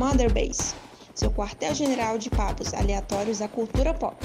[0.00, 0.74] Mother Base,
[1.14, 4.16] seu quartel-general de papos aleatórios da cultura pop.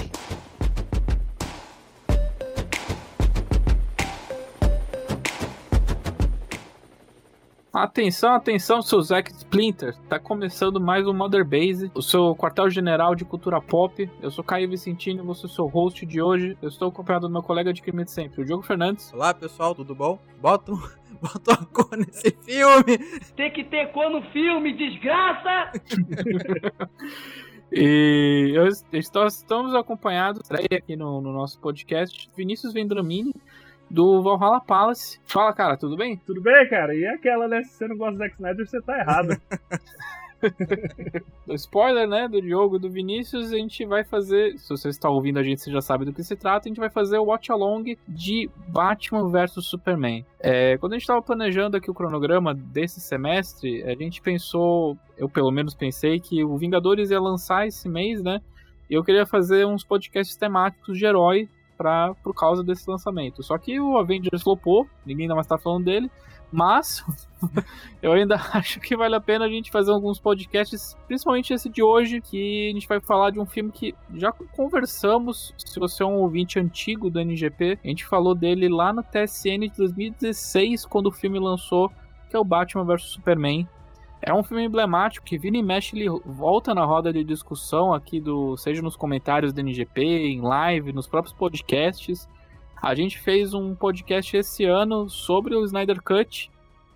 [7.74, 9.94] Atenção, atenção, seu Zack Splinter.
[10.08, 14.10] Tá começando mais um Mother Base, o seu quartel-general de cultura pop.
[14.22, 16.56] Eu sou Caio Vicentino, você é o seu host de hoje.
[16.62, 19.12] Eu estou acompanhado do meu colega de crime de sempre, o Diogo Fernandes.
[19.12, 20.18] Olá, pessoal, tudo bom?
[20.40, 20.80] Bota, um,
[21.26, 22.98] bota uma cor nesse filme.
[23.36, 25.72] Tem que ter cor no filme, desgraça!
[27.72, 33.34] E eu, estamos acompanhados aqui no, no nosso podcast Vinícius Vendramini,
[33.90, 35.20] do Valhalla Palace.
[35.24, 36.16] Fala, cara, tudo bem?
[36.16, 36.94] Tudo bem, cara?
[36.94, 37.64] E aquela, né?
[37.64, 39.36] Se você não gosta do Zack Snyder, você tá errado.
[41.54, 42.28] Spoiler, né?
[42.28, 44.58] Do Diogo do Vinícius, a gente vai fazer.
[44.58, 46.68] Se você está ouvindo a gente, você já sabe do que se trata.
[46.68, 50.24] A gente vai fazer o watch along de Batman vs Superman.
[50.40, 55.28] É, quando a gente estava planejando aqui o cronograma desse semestre, a gente pensou, eu
[55.28, 58.40] pelo menos pensei, que o Vingadores ia lançar esse mês, né?
[58.88, 63.42] E eu queria fazer uns podcasts temáticos de herói pra, por causa desse lançamento.
[63.42, 66.10] Só que o Avengers flopou, ninguém mais tá falando dele,
[66.50, 67.04] mas
[68.02, 71.82] eu ainda acho que vale a pena a gente fazer alguns podcasts, principalmente esse de
[71.82, 75.54] hoje, que a gente vai falar de um filme que já conversamos.
[75.56, 79.68] Se você é um ouvinte antigo do NGP, a gente falou dele lá no TSN
[79.68, 81.90] de 2016, quando o filme lançou,
[82.28, 83.68] que é o Batman vs Superman.
[84.22, 88.20] É um filme emblemático que vira e mexe ele volta na roda de discussão aqui
[88.20, 92.26] do, seja nos comentários do NGP, em live, nos próprios podcasts.
[92.80, 96.50] A gente fez um podcast esse ano sobre o Snyder Cut.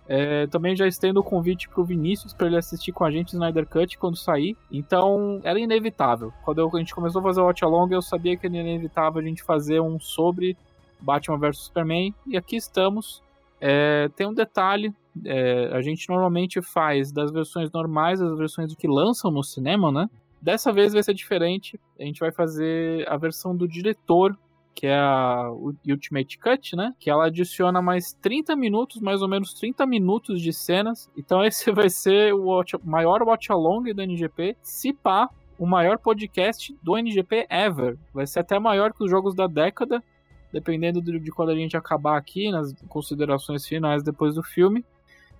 [0.07, 3.29] É, também já estendo o convite para o Vinícius para ele assistir com a gente
[3.29, 4.55] o Snyder Cut quando sair.
[4.71, 6.33] Então era inevitável.
[6.43, 9.21] Quando eu, a gente começou a fazer o Watch Along, eu sabia que era inevitável
[9.21, 10.57] a gente fazer um sobre
[10.99, 12.13] Batman vs Superman.
[12.27, 13.21] E aqui estamos.
[13.59, 14.93] É, tem um detalhe
[15.25, 20.09] é, a gente normalmente faz das versões normais as versões que lançam no cinema, né?
[20.41, 21.79] Dessa vez vai ser diferente.
[21.99, 24.37] A gente vai fazer a versão do diretor,
[24.73, 26.93] que é a Ultimate Cut, né?
[26.99, 31.09] Que ela adiciona mais 30 minutos, mais ou menos 30 minutos de cenas.
[31.17, 34.57] Então esse vai ser o watch, maior watch along do NGP.
[34.61, 37.97] Se pá, o maior podcast do NGP ever.
[38.13, 40.03] Vai ser até maior que os jogos da década,
[40.51, 44.83] dependendo de, de quando a gente acabar aqui, nas considerações finais depois do filme.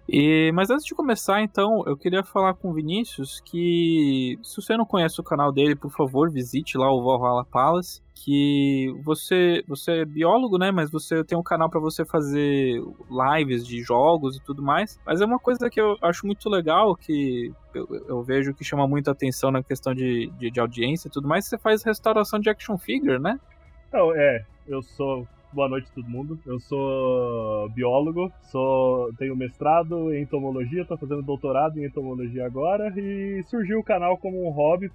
[0.08, 4.76] E, mas antes de começar, então, eu queria falar com o Vinícius que, se você
[4.76, 8.02] não conhece o canal dele, por favor, visite lá o Valhalla Palace.
[8.24, 10.70] Que você, você é biólogo, né?
[10.70, 12.80] Mas você tem um canal para você fazer
[13.10, 15.00] lives de jogos e tudo mais.
[15.04, 18.88] Mas é uma coisa que eu acho muito legal, que eu, eu vejo que chama
[18.88, 21.46] muita atenção na questão de, de, de audiência e tudo mais.
[21.46, 23.40] Você faz restauração de action figure, né?
[23.88, 26.40] Então, é, eu sou Boa noite todo mundo.
[26.46, 33.44] Eu sou biólogo, sou tenho mestrado em entomologia, estou fazendo doutorado em entomologia agora e
[33.44, 34.90] surgiu o canal como um hobby.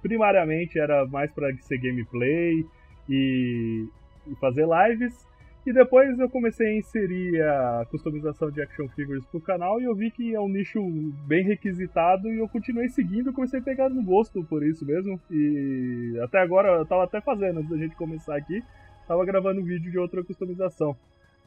[0.00, 2.64] Primariamente era mais para ser gameplay
[3.06, 3.86] e,
[4.26, 5.26] e fazer lives.
[5.66, 9.94] E depois eu comecei a inserir a customização de action figures pro canal e eu
[9.94, 10.80] vi que é um nicho
[11.26, 15.20] bem requisitado e eu continuei seguindo, comecei a pegar no gosto por isso mesmo.
[15.30, 18.62] E até agora eu tava até fazendo antes da gente começar aqui
[19.06, 20.96] tava gravando um vídeo de outra customização.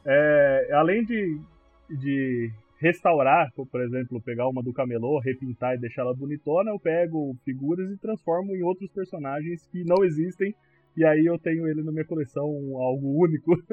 [0.04, 1.38] É, além de,
[1.90, 7.36] de restaurar, por exemplo, pegar uma do camelô, repintar e deixar ela bonitona, eu pego
[7.44, 10.54] figuras e transformo em outros personagens que não existem.
[10.96, 12.44] E aí eu tenho ele na minha coleção,
[12.76, 13.52] algo único.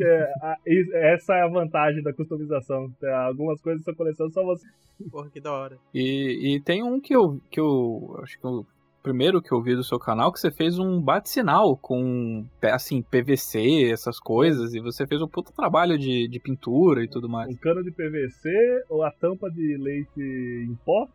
[0.00, 2.92] é, essa é a vantagem da customização.
[3.24, 4.66] Algumas coisas da sua coleção só você.
[5.10, 5.78] Porra, que da hora.
[5.94, 8.66] E, e tem um que eu, que eu acho que eu
[9.02, 13.90] primeiro que eu vi do seu canal que você fez um bate-sinal com, assim, PVC,
[13.90, 17.48] essas coisas, e você fez um puta trabalho de, de pintura e tudo mais.
[17.48, 18.50] Um cano de PVC,
[18.88, 21.08] ou a tampa de leite em pó,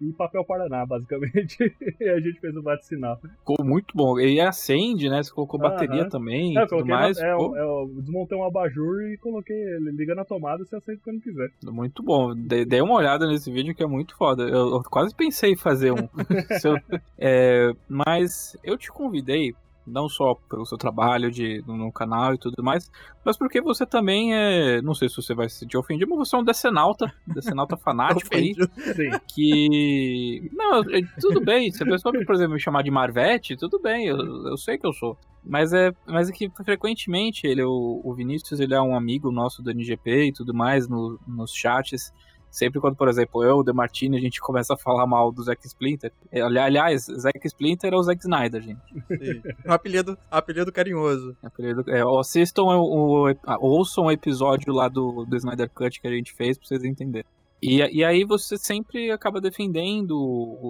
[0.00, 1.58] e papel Paraná, basicamente.
[2.00, 3.18] e a gente fez o bate-sinal.
[3.38, 4.18] Ficou muito bom.
[4.18, 5.22] E acende, né?
[5.22, 7.18] Você colocou bateria também é, tudo mais.
[7.18, 7.56] Na, é, ficou...
[7.56, 9.90] é, eu desmontei um abajur e coloquei ele.
[9.92, 11.50] Liga na tomada e você acende quando quiser.
[11.64, 12.34] Muito bom.
[12.34, 14.42] Dei uma olhada nesse vídeo que é muito foda.
[14.42, 16.08] Eu, eu quase pensei em fazer um.
[17.18, 19.54] é, mas eu te convidei
[19.86, 22.90] não só pelo seu trabalho de, no canal e tudo mais,
[23.24, 24.80] mas porque você também é.
[24.82, 28.34] Não sei se você vai se sentir ofendido, mas você é um decenalta, decenalta fanático
[28.34, 28.54] aí.
[28.54, 29.10] Sim.
[29.34, 30.50] Que.
[30.52, 31.70] Não, é, tudo bem.
[31.70, 34.86] Se a pessoa, por exemplo, me chamar de Marvete, tudo bem, eu, eu sei que
[34.86, 35.18] eu sou.
[35.44, 39.62] Mas é, mas é que frequentemente ele, o, o Vinícius, ele é um amigo nosso
[39.62, 42.12] do NGP e tudo mais, no, nos chats.
[42.54, 45.66] Sempre quando, por exemplo, eu, o Demartini, a gente começa a falar mal do Zack
[45.66, 46.12] Splinter.
[46.30, 48.80] É, aliás, Zack Splinter é o Zack Snyder, gente.
[49.08, 49.42] Sim.
[49.66, 51.36] Um apelido, apelido carinhoso.
[51.42, 56.12] Apelido, é, assistam o, o, ouçam o episódio lá do, do Snyder Cut que a
[56.12, 57.26] gente fez pra vocês entenderem.
[57.60, 60.16] E, e aí você sempre acaba defendendo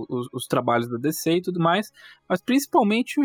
[0.09, 1.93] os, os, trabalhos da DC e tudo mais,
[2.27, 3.21] mas principalmente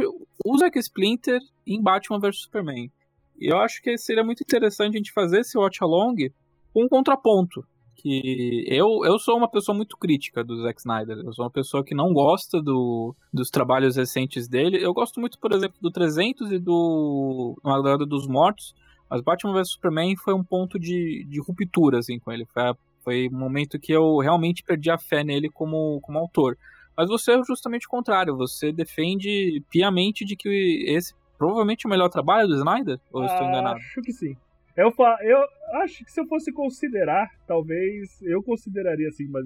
[0.45, 2.91] o Zack Splinter em Batman vs Superman.
[3.39, 6.29] E eu acho que seria muito interessante a gente fazer esse watch along
[6.73, 7.65] com um contraponto.
[8.01, 11.17] Que eu, eu sou uma pessoa muito crítica do Zack Snyder.
[11.17, 14.81] Eu sou uma pessoa que não gosta do, dos trabalhos recentes dele.
[14.81, 18.73] Eu gosto muito, por exemplo, do 300 e do Madrugada dos Mortos.
[19.09, 22.45] Mas Batman vs Superman foi um ponto de, de ruptura assim, com ele.
[22.45, 22.63] Foi,
[23.03, 26.57] foi um momento que eu realmente perdi a fé nele como, como autor.
[26.95, 28.37] Mas você é justamente o contrário.
[28.37, 32.99] Você defende piamente de que esse provavelmente o melhor trabalho do Snyder?
[33.11, 33.77] Ou estou enganado?
[33.77, 34.37] Acho que sim.
[34.79, 35.39] Eu, eu
[35.81, 39.45] acho que se eu fosse considerar, talvez eu consideraria assim, mas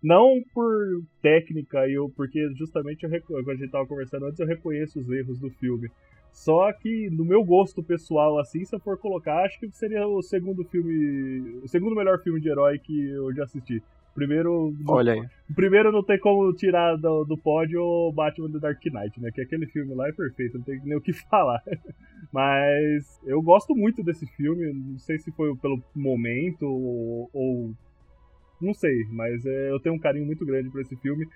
[0.00, 5.00] não por técnica, eu, porque justamente eu, quando a gente estava conversando antes, eu reconheço
[5.00, 5.90] os erros do filme.
[6.32, 10.22] Só que no meu gosto pessoal, assim, se eu for colocar, acho que seria o
[10.22, 11.60] segundo filme.
[11.62, 13.82] O segundo melhor filme de herói que eu já assisti.
[14.14, 14.74] Primeiro.
[14.86, 15.28] Olha aí.
[15.54, 19.30] Primeiro não tem como tirar do, do pódio o Batman do Dark Knight, né?
[19.30, 21.62] Que aquele filme lá é perfeito, não tem nem o que falar.
[22.32, 27.30] Mas eu gosto muito desse filme, não sei se foi pelo momento ou.
[27.32, 27.74] ou
[28.60, 31.26] não sei, mas é, eu tenho um carinho muito grande por esse filme,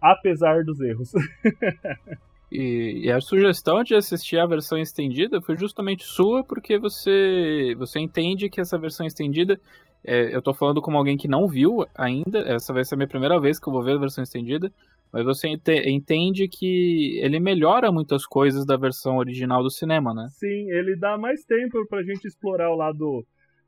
[0.00, 1.12] apesar dos erros.
[2.54, 7.98] E, e, a sugestão de assistir a versão estendida foi justamente sua, porque você, você
[7.98, 9.58] entende que essa versão estendida
[10.04, 13.08] é, eu tô falando como alguém que não viu ainda, essa vai ser a minha
[13.08, 14.72] primeira vez que eu vou ver a versão estendida,
[15.12, 15.48] mas você
[15.86, 20.26] entende que ele melhora muitas coisas da versão original do cinema, né?
[20.30, 23.24] Sim, ele dá mais tempo pra gente explorar o lado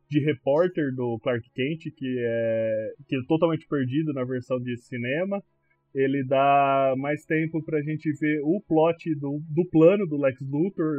[0.09, 5.43] de repórter do Clark Kent, que é, que é totalmente perdido na versão de cinema.
[5.95, 10.95] Ele dá mais tempo pra gente ver o plot do, do plano do Lex Luthor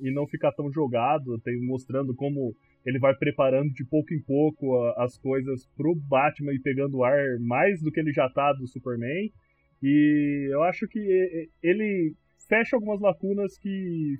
[0.00, 2.54] e não ficar tão jogado, tem, mostrando como
[2.88, 7.82] ele vai preparando de pouco em pouco as coisas pro Batman e pegando ar mais
[7.82, 9.30] do que ele já tá do Superman.
[9.82, 10.98] E eu acho que
[11.62, 12.14] ele
[12.48, 14.16] fecha algumas lacunas que,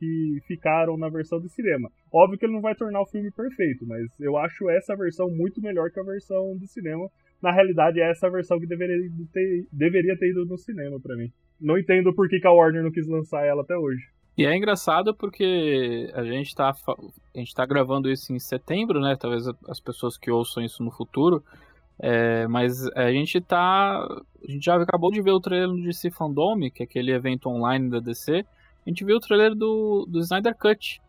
[0.00, 1.88] que ficaram na versão de cinema.
[2.12, 5.62] Óbvio que ele não vai tornar o filme perfeito, mas eu acho essa versão muito
[5.62, 7.08] melhor que a versão de cinema.
[7.40, 8.96] Na realidade, é essa versão que deveria
[9.32, 11.30] ter, deveria ter ido no cinema para mim.
[11.60, 14.08] Não entendo por que, que a Warner não quis lançar ela até hoje.
[14.36, 19.14] E é engraçado porque a gente tá, a gente tá gravando isso em setembro, né?
[19.14, 21.44] Talvez as pessoas que ouçam isso no futuro.
[21.98, 23.98] É, mas a gente tá.
[24.42, 26.10] A gente já acabou de ver o trailer do DC
[26.74, 28.44] que é aquele evento online da DC.
[28.84, 31.00] A gente viu o trailer do, do Snyder Cut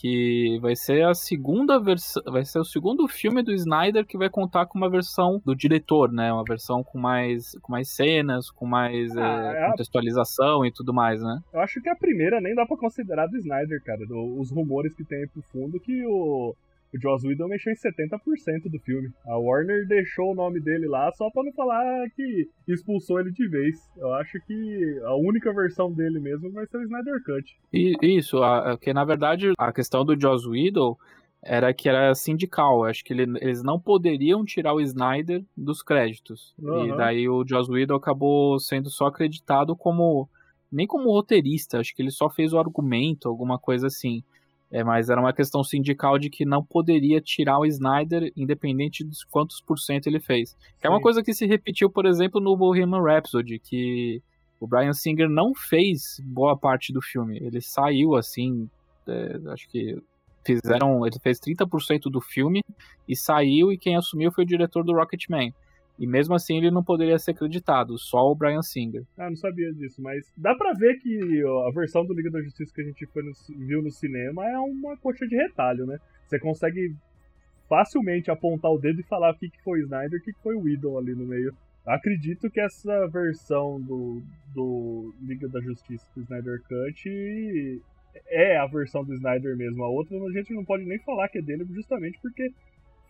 [0.00, 4.30] que vai ser a segunda versão, vai ser o segundo filme do Snyder que vai
[4.30, 6.32] contar com uma versão do diretor, né?
[6.32, 10.68] Uma versão com mais, com mais cenas, com mais ah, é, é contextualização a...
[10.68, 11.40] e tudo mais, né?
[11.52, 14.06] Eu acho que a primeira nem dá para considerar do Snyder, cara.
[14.06, 16.54] Do, os rumores que tem aí pro fundo que o
[16.94, 19.10] o Joss Whedon mexeu em 70% do filme.
[19.26, 23.48] A Warner deixou o nome dele lá só pra não falar que expulsou ele de
[23.48, 23.76] vez.
[23.96, 27.58] Eu acho que a única versão dele mesmo vai ser o Snyder Cut.
[27.72, 28.38] E, isso,
[28.80, 30.96] que na verdade a questão do Joss Whedon
[31.42, 32.84] era que era sindical.
[32.84, 36.54] Acho que ele, eles não poderiam tirar o Snyder dos créditos.
[36.58, 36.86] Uhum.
[36.86, 40.28] E daí o Joss Whedon acabou sendo só acreditado como
[40.70, 44.22] nem como roteirista, acho que ele só fez o argumento, alguma coisa assim.
[44.70, 49.16] É, mas era uma questão sindical de que não poderia tirar o Snyder, independente de
[49.30, 50.54] quantos por cento ele fez.
[50.78, 54.22] Que é uma coisa que se repetiu, por exemplo, no Bohemian Rhapsody, que
[54.60, 57.38] o Brian Singer não fez boa parte do filme.
[57.38, 58.68] Ele saiu assim,
[59.06, 59.96] é, acho que
[60.44, 62.62] fizeram, ele fez 30% do filme
[63.08, 65.52] e saiu e quem assumiu foi o diretor do Rocketman.
[65.98, 69.04] E mesmo assim ele não poderia ser acreditado, só o Brian Singer.
[69.16, 72.72] Ah, não sabia disso, mas dá pra ver que a versão do Liga da Justiça
[72.72, 75.98] que a gente no, viu no cinema é uma coxa de retalho, né?
[76.26, 76.94] Você consegue
[77.68, 80.54] facilmente apontar o dedo e falar o que, que foi Snyder o que, que foi
[80.54, 81.52] o Whedon ali no meio.
[81.84, 84.22] Acredito que essa versão do,
[84.54, 87.82] do Liga da Justiça do Snyder Cut
[88.26, 89.82] é a versão do Snyder mesmo.
[89.82, 92.52] A outra a gente não pode nem falar que é dele justamente porque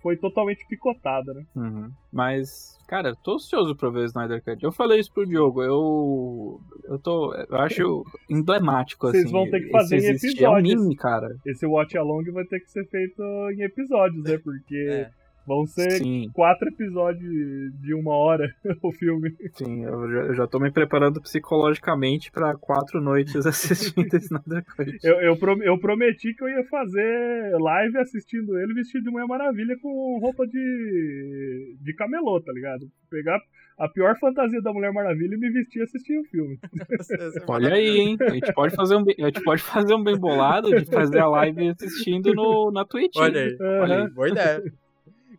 [0.02, 1.44] foi totalmente picotada, né?
[1.54, 1.90] Uhum.
[2.12, 4.62] Mas, cara, tô ansioso pra ver o Snyder Cut.
[4.62, 6.60] Eu falei isso pro Diogo, eu.
[6.84, 7.34] Eu tô.
[7.34, 9.32] Eu acho emblemático, Vocês assim.
[9.32, 10.40] Vocês vão ter que fazer em episódios.
[10.40, 11.36] É um meme, cara.
[11.44, 14.38] Esse Watch Along vai ter que ser feito em episódios, né?
[14.38, 14.76] Porque.
[14.90, 15.17] É.
[15.48, 16.30] Vão ser Sim.
[16.34, 19.34] quatro episódios de uma hora o filme.
[19.54, 24.62] Sim, eu já, eu já tô me preparando psicologicamente para quatro noites assistindo esse Nada
[25.02, 29.74] eu, eu, eu, prometi que eu ia fazer live assistindo ele vestido de Mulher Maravilha
[29.80, 32.86] com roupa de, de camelô, tá ligado?
[33.10, 33.40] Pegar
[33.78, 36.58] a pior fantasia da Mulher Maravilha e me vestir assistindo o filme.
[37.48, 38.18] Olha aí, hein?
[38.20, 41.28] A gente pode fazer um, a gente pode fazer um bem bolado de fazer a
[41.28, 43.16] live assistindo no, na Twitch.
[43.16, 43.80] Olha aí, uhum.
[43.80, 44.62] olha aí, boa ideia.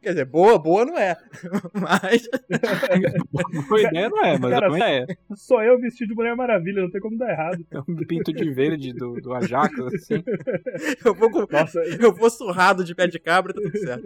[0.02, 1.18] Quer dizer, boa, boa não é.
[1.74, 2.28] Mas.
[3.68, 5.06] Boa ideia não é, mas Cara, é.
[5.36, 7.66] Só eu vestido de Mulher Maravilha, não tem como dar errado.
[7.72, 10.24] É um pinto de verde do, do Ajax, assim.
[11.06, 14.04] Eu vou, com- Nossa, eu vou surrado de pé de cabra, tá tudo certo.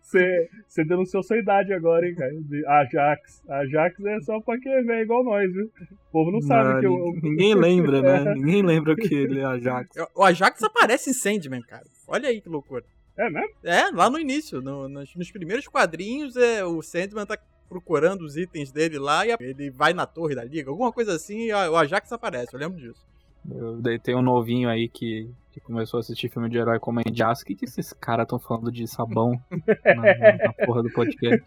[0.00, 2.32] você, você denunciou sua idade agora, hein, cara?
[2.34, 3.42] De Ajax.
[3.48, 5.64] Ajax é só pra quem é velho igual nós, viu?
[5.64, 6.92] O povo não sabe Não, que eu.
[6.92, 8.34] ninguém- Ninguém lembra, né?
[8.34, 9.90] Ninguém lembra que ele é Ajax.
[10.14, 11.84] O Ajax aparece em Sandman, cara.
[12.08, 12.84] Olha aí que loucura.
[13.16, 13.50] É mesmo?
[13.62, 17.36] É, lá no início, no- nos, nos primeiros quadrinhos, é, o Sandman tá
[17.68, 21.44] procurando os itens dele lá e ele vai na torre da liga, alguma coisa assim,
[21.48, 23.04] e o Ajax aparece, eu lembro disso.
[23.50, 27.00] Eu, daí tem um novinho aí que, que começou a assistir filme de herói como
[27.00, 27.40] Indias.
[27.40, 31.42] O que, que esses caras estão falando de sabão na, na- na porra do podcast?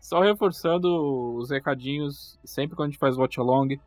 [0.00, 3.78] Só reforçando os recadinhos, sempre quando a gente faz watch along,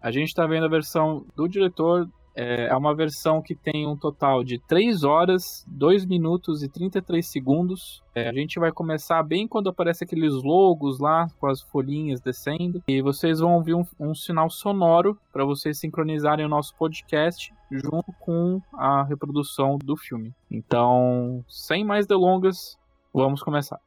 [0.00, 2.08] a gente tá vendo a versão do diretor.
[2.34, 7.26] É é uma versão que tem um total de 3 horas, 2 minutos e 33
[7.26, 8.00] segundos.
[8.14, 12.80] É, a gente vai começar bem quando aparece aqueles logos lá, com as folhinhas descendo.
[12.86, 18.12] E vocês vão ouvir um, um sinal sonoro para vocês sincronizarem o nosso podcast junto
[18.20, 20.32] com a reprodução do filme.
[20.50, 22.78] Então, sem mais delongas,
[23.12, 23.80] vamos começar.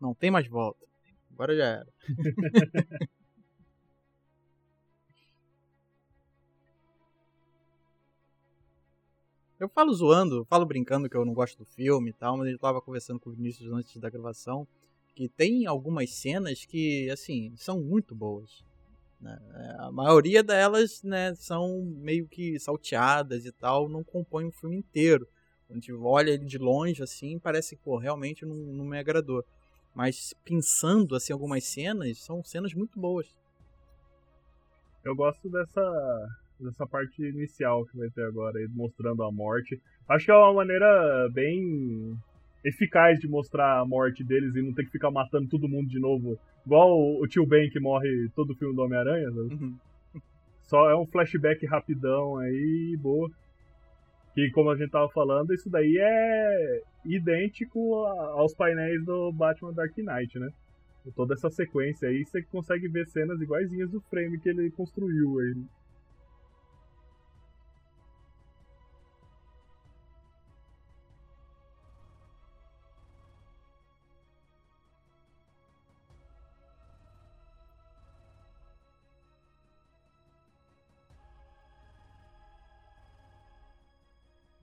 [0.00, 0.91] Não tem mais volta.
[1.32, 1.86] Agora já era.
[9.58, 12.48] Eu falo zoando, eu falo brincando que eu não gosto do filme e tal, mas
[12.48, 14.66] gente tava conversando com o Vinícius antes da gravação
[15.14, 18.64] que tem algumas cenas que, assim, são muito boas.
[19.20, 19.38] né?
[19.80, 25.26] A maioria delas, né, são meio que salteadas e tal, não compõem o filme inteiro.
[25.66, 29.44] Quando a gente olha ele de longe, assim, parece que, realmente não, não me agradou.
[29.94, 33.26] Mas pensando, assim, algumas cenas, são cenas muito boas.
[35.04, 39.80] Eu gosto dessa, dessa parte inicial que vai ter agora, aí, mostrando a morte.
[40.08, 42.16] Acho que é uma maneira bem
[42.64, 45.98] eficaz de mostrar a morte deles e não ter que ficar matando todo mundo de
[45.98, 46.38] novo.
[46.64, 49.30] Igual o, o tio Ben que morre todo filme do Homem-Aranha.
[49.30, 49.54] sabe?
[49.54, 49.76] Uhum.
[50.62, 53.30] Só é um flashback rapidão aí, boa.
[54.34, 59.96] Que como a gente tava falando, isso daí é idêntico aos painéis do Batman Dark
[59.96, 60.50] Knight, né?
[61.16, 65.56] Toda essa sequência aí, você consegue ver cenas iguaizinhas do frame que ele construiu aí.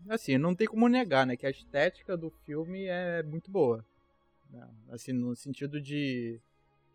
[0.10, 3.86] Assim, não tem como negar, né, que a estética do filme é muito boa.
[4.52, 4.68] né?
[4.90, 6.40] Assim, no sentido de,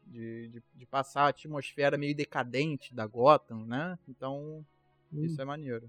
[0.07, 3.97] de, de, de passar a atmosfera meio decadente da Gotham, né?
[4.09, 4.67] Então,
[5.13, 5.89] isso é maneiro.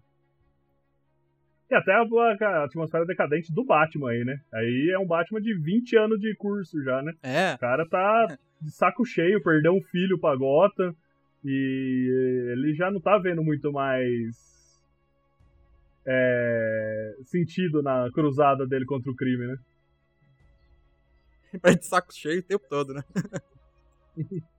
[1.70, 4.39] E até a, a atmosfera decadente do Batman aí, né?
[4.53, 7.12] Aí é um Batman de 20 anos de curso já, né?
[7.24, 10.96] É, O cara tá de saco cheio, perdeu um filho pra Gotham
[11.44, 14.55] e ele já não tá vendo muito mais
[16.08, 19.58] é, sentido na cruzada dele contra o crime, né?
[21.62, 23.04] vai de saco cheio o tempo todo, né?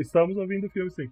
[0.00, 1.10] Estamos ouvindo o filme, sim.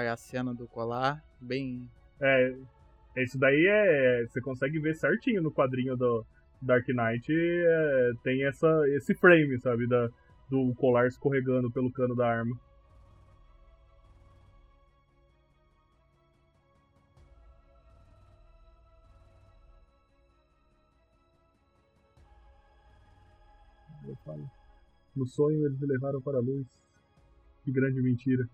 [0.00, 1.88] É a cena do colar, bem...
[2.20, 2.56] É,
[3.16, 4.24] isso daí é.
[4.26, 6.24] Você consegue ver certinho no quadrinho do
[6.60, 7.30] Dark Knight.
[7.30, 9.86] é, tem essa, esse frame, sabe?
[9.86, 10.08] Da,
[10.48, 12.58] do colar escorregando pelo cano da arma.
[25.14, 26.66] No sonho eles me levaram para a luz.
[27.64, 28.48] Que grande mentira.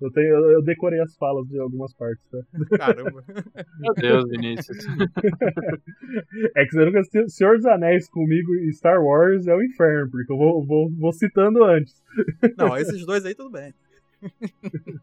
[0.00, 2.38] Eu, tenho, eu eu decorei as falas de algumas partes, tá?
[2.78, 3.22] Caramba.
[3.78, 4.78] Meu Deus, Vinícius.
[6.56, 10.10] É que você nunca assistiu Senhor dos Anéis comigo e Star Wars é o inferno,
[10.10, 12.02] porque eu vou, vou, vou citando antes.
[12.56, 13.74] Não, esses dois aí tudo bem.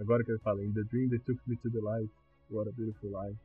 [0.00, 2.10] Agora que ele fala, In the dream they took me to the light,
[2.48, 3.36] what a beautiful life.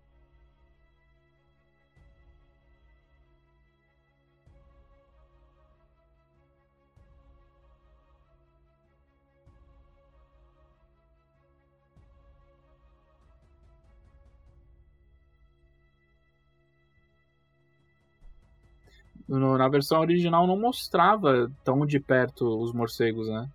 [19.40, 23.50] Na versão original não mostrava tão de perto os morcegos, né?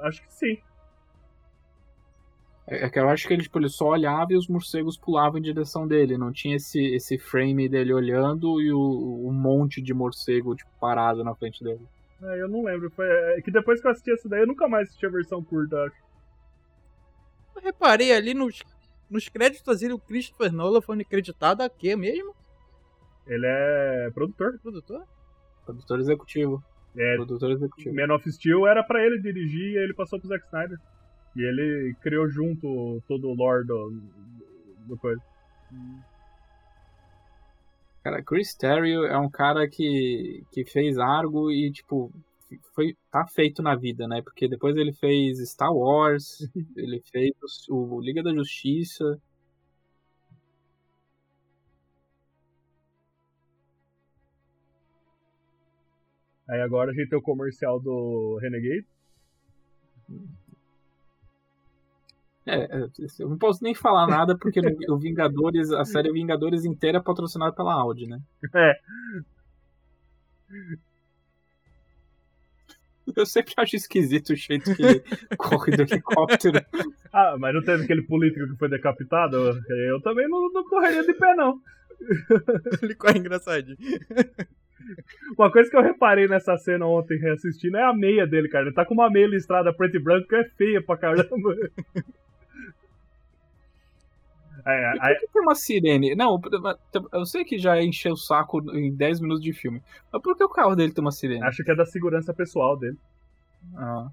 [0.00, 0.58] Acho que sim.
[2.66, 5.38] É é que eu acho que ele, tipo, ele só olhava e os morcegos pulavam
[5.38, 6.18] em direção dele.
[6.18, 11.24] Não tinha esse, esse frame dele olhando e o, um monte de morcego, tipo, parado
[11.24, 11.80] na frente dele.
[12.22, 12.90] É, eu não lembro.
[12.90, 15.42] Foi, é que depois que eu assisti essa daí, eu nunca mais assisti a versão
[15.42, 15.96] curta, acho.
[17.56, 18.62] Eu reparei ali nos,
[19.10, 22.34] nos créditos ali, o Christopher Nolan foi acreditado a quê mesmo?
[23.28, 24.58] Ele é produtor.
[24.60, 25.04] Produtor?
[25.64, 26.64] Produtor executivo.
[26.96, 27.94] É, Produtor executivo.
[27.94, 30.78] Man of Steel era pra ele dirigir e ele passou pro Zack Snyder.
[31.36, 34.00] E ele criou junto todo o lore do,
[34.86, 35.22] do coisa.
[38.02, 42.10] Cara, Chris Terrio é um cara que, que fez Argo e, tipo,
[42.74, 44.22] foi, tá feito na vida, né?
[44.22, 46.38] Porque depois ele fez Star Wars,
[46.74, 47.32] ele fez
[47.68, 49.20] o, o Liga da Justiça.
[56.48, 58.86] Aí agora a gente tem o comercial do Renegade.
[62.46, 62.88] É, é,
[63.18, 64.58] eu não posso nem falar nada porque
[64.90, 68.18] o Vingadores, a série Vingadores inteira é patrocinada pela Audi, né?
[68.54, 68.72] É.
[73.14, 75.02] Eu sempre acho esquisito o jeito que ele
[75.36, 76.60] corre do helicóptero.
[77.10, 79.34] Ah, mas não teve aquele político que foi decapitado?
[79.88, 81.58] Eu também não, não correria de pé, não.
[82.82, 83.78] Ele corre engraçadinho.
[85.36, 88.66] Uma coisa que eu reparei nessa cena ontem reassistindo é a meia dele, cara.
[88.66, 91.28] Ele tá com uma meia listrada preto e branco que é feia pra caramba.
[94.66, 96.14] É, E por que tem uma sirene?
[96.14, 96.38] Não,
[97.12, 99.80] eu sei que já encheu o saco em 10 minutos de filme.
[100.12, 101.42] Mas por que o carro dele tem uma sirene?
[101.42, 102.98] acho que é da segurança pessoal dele.
[103.74, 104.08] Ah.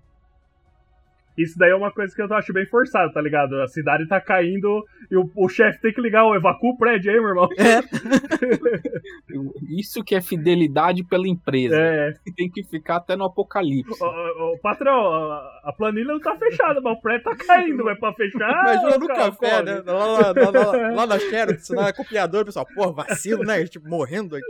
[1.38, 3.62] Isso daí é uma coisa que eu acho bem forçado, tá ligado?
[3.62, 7.12] A cidade tá caindo e o, o chefe tem que ligar o evacua o prédio
[7.12, 7.50] aí, meu irmão.
[7.58, 7.82] É.
[9.70, 11.76] Isso que é fidelidade pela empresa.
[11.78, 14.02] É, Tem que ficar até no apocalipse.
[14.02, 17.84] ô, ô, ô, patrão, a, a planilha não tá fechada, mas o prédio tá caindo,
[17.84, 18.50] mas pra fechar.
[18.50, 19.64] Imagina no café, corre.
[19.64, 19.84] né?
[19.86, 23.64] Lá, lá, lá, lá, lá na Sheraton, senão é copiador, o pessoal, porra, vacilo, né?
[23.66, 24.46] Tipo, morrendo aqui.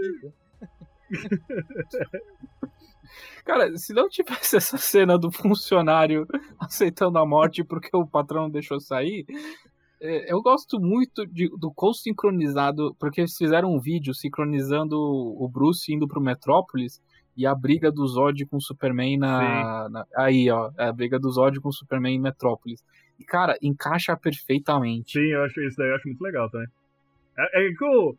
[3.44, 6.28] Cara, se não tivesse essa cena do funcionário
[6.60, 9.26] aceitando a morte porque o patrão deixou sair,
[10.02, 15.48] é, eu gosto muito de- do quão sincronizado, porque eles fizeram um vídeo sincronizando o
[15.48, 17.02] Bruce indo pro Metrópolis
[17.38, 21.30] e a briga do Zod com o Superman na, na- Aí, ó, a briga do
[21.30, 22.84] Zod com o Superman em Metrópolis.
[23.20, 25.14] E, cara, encaixa perfeitamente.
[25.14, 26.68] Sim, eu acho isso daí eu acho muito legal também.
[27.38, 28.16] É, é que o,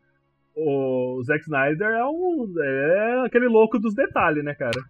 [0.57, 4.81] o Zack Snyder é, um, é aquele louco dos detalhes, né, cara?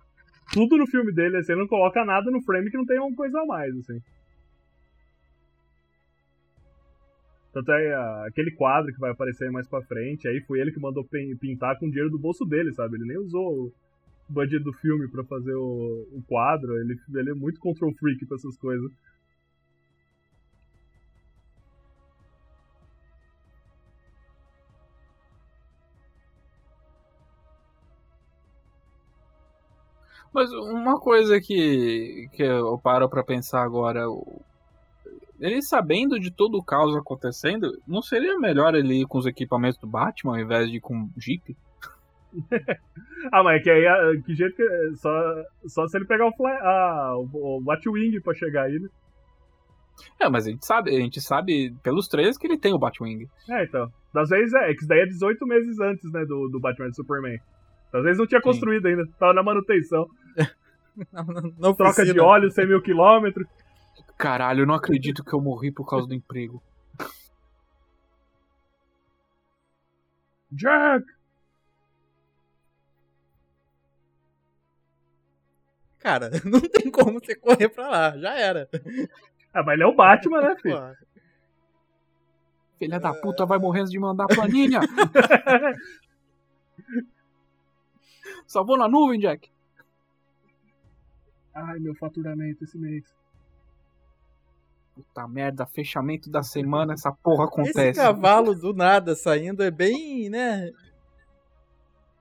[0.53, 3.15] Tudo no filme dele, assim, ele não coloca nada no frame que não tenha uma
[3.15, 3.99] coisa a mais, assim.
[7.53, 11.03] Tanto é aquele quadro que vai aparecer mais pra frente, aí foi ele que mandou
[11.03, 12.95] pin- pintar com o dinheiro do bolso dele, sabe?
[12.95, 13.73] Ele nem usou o
[14.29, 18.35] budget do filme pra fazer o, o quadro, ele, ele é muito control freak pra
[18.35, 18.91] essas coisas.
[30.33, 34.05] Mas uma coisa que, que eu paro pra pensar agora,
[35.39, 39.79] ele sabendo de todo o caos acontecendo, não seria melhor ele ir com os equipamentos
[39.79, 41.55] do Batman ao invés de ir com o Jeep?
[43.31, 44.95] Ah, mas é que aí, ah, que jeito que.
[44.95, 45.09] Só,
[45.65, 48.87] só se ele pegar o, fly, ah, o, Batwing pra chegar aí, né?
[50.19, 53.27] É, mas a gente sabe, a gente sabe pelos trailers que ele tem o Batwing.
[53.49, 53.91] É, então.
[54.13, 56.89] Das vezes é, é que isso daí é 18 meses antes, né, do, do Batman
[56.89, 57.39] e Superman.
[57.97, 58.43] Às vezes não tinha Sim.
[58.43, 60.07] construído ainda, tava na manutenção.
[61.13, 62.23] Não, não, não Troca de oficina.
[62.23, 63.45] óleo, 100 mil quilômetros.
[64.17, 66.59] Caralho, eu não acredito que eu morri por causa do emprego.
[70.51, 71.05] Jack!
[75.99, 78.67] Cara, não tem como você correr pra lá, já era.
[79.53, 80.95] Ah, mas ele é o Batman, né, filho?
[82.79, 84.79] Filha da puta vai morrendo de mandar planilha.
[88.47, 89.49] Só vou na nuvem, Jack.
[91.53, 93.03] Ai, meu faturamento esse mês.
[94.95, 97.99] Puta merda, fechamento da semana, essa porra Esse acontece.
[97.99, 100.71] cavalo do nada saindo é bem, né?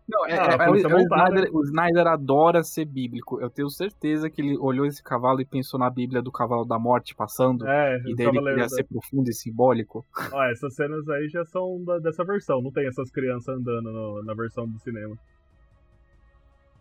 [0.08, 0.76] Não, é, Ah, é- a é- o.
[0.76, 3.40] Snyder, o Snyder adora ser bíblico.
[3.40, 6.78] Eu tenho certeza que ele olhou esse cavalo e pensou na Bíblia do cavalo da
[6.78, 7.66] morte passando.
[7.66, 10.04] É, E daí ele queria da- ser profundo e simbólico.
[10.32, 14.22] Ó, essas cenas aí já são da- dessa versão, não tem essas crianças andando no-
[14.22, 15.16] na versão do cinema.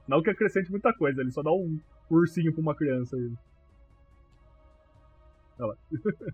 [0.07, 3.31] Não que acrescente muita coisa, ele só dá um ursinho pra uma criança aí.
[5.59, 5.75] Olha lá.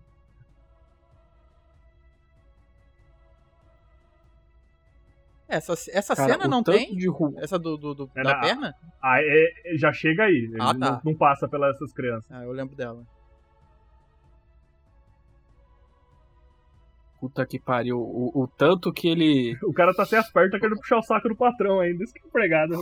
[5.48, 6.96] Essa, essa Cara, cena não tem?
[7.36, 8.74] Essa do, do- do- É da na- perna?
[9.02, 10.48] Ah, é- é- já chega aí.
[10.50, 10.74] Ele Ah, tá.
[10.74, 12.30] não, não passa pelas essas crianças.
[12.32, 13.04] Ah, eu lembro dela.
[17.20, 17.98] Puta que pariu.
[17.98, 19.54] O, o tanto que ele.
[19.62, 22.02] O cara tá sem as pernas, tá querendo puxar o saco do patrão ainda.
[22.02, 22.74] Isso que é empregado.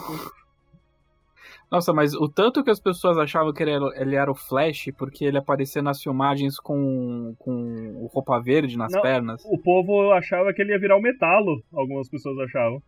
[1.70, 4.90] Nossa, mas o tanto que as pessoas achavam que ele era, ele era o Flash,
[4.98, 9.00] porque ele aparecia nas filmagens com, com roupa verde nas Não.
[9.00, 9.44] pernas.
[9.44, 11.62] O povo achava que ele ia virar o metalo.
[11.72, 12.82] Algumas pessoas achavam.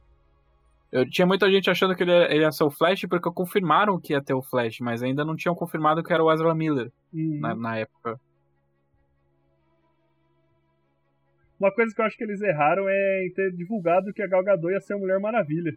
[0.91, 4.01] Eu tinha muita gente achando que ele ia, ele ia ser o Flash porque confirmaram
[4.01, 6.91] que ia ter o Flash, mas ainda não tinham confirmado que era o Ezra Miller
[7.15, 7.39] Uhum.
[7.41, 8.21] na, na época.
[11.59, 14.43] Uma coisa que eu acho que eles erraram é em ter divulgado que a Gal
[14.43, 15.73] Gadot ia ser a Mulher Maravilha.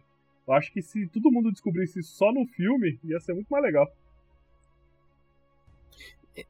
[0.46, 3.64] Eu acho que se todo mundo descobrisse isso só no filme, ia ser muito mais
[3.64, 3.90] legal.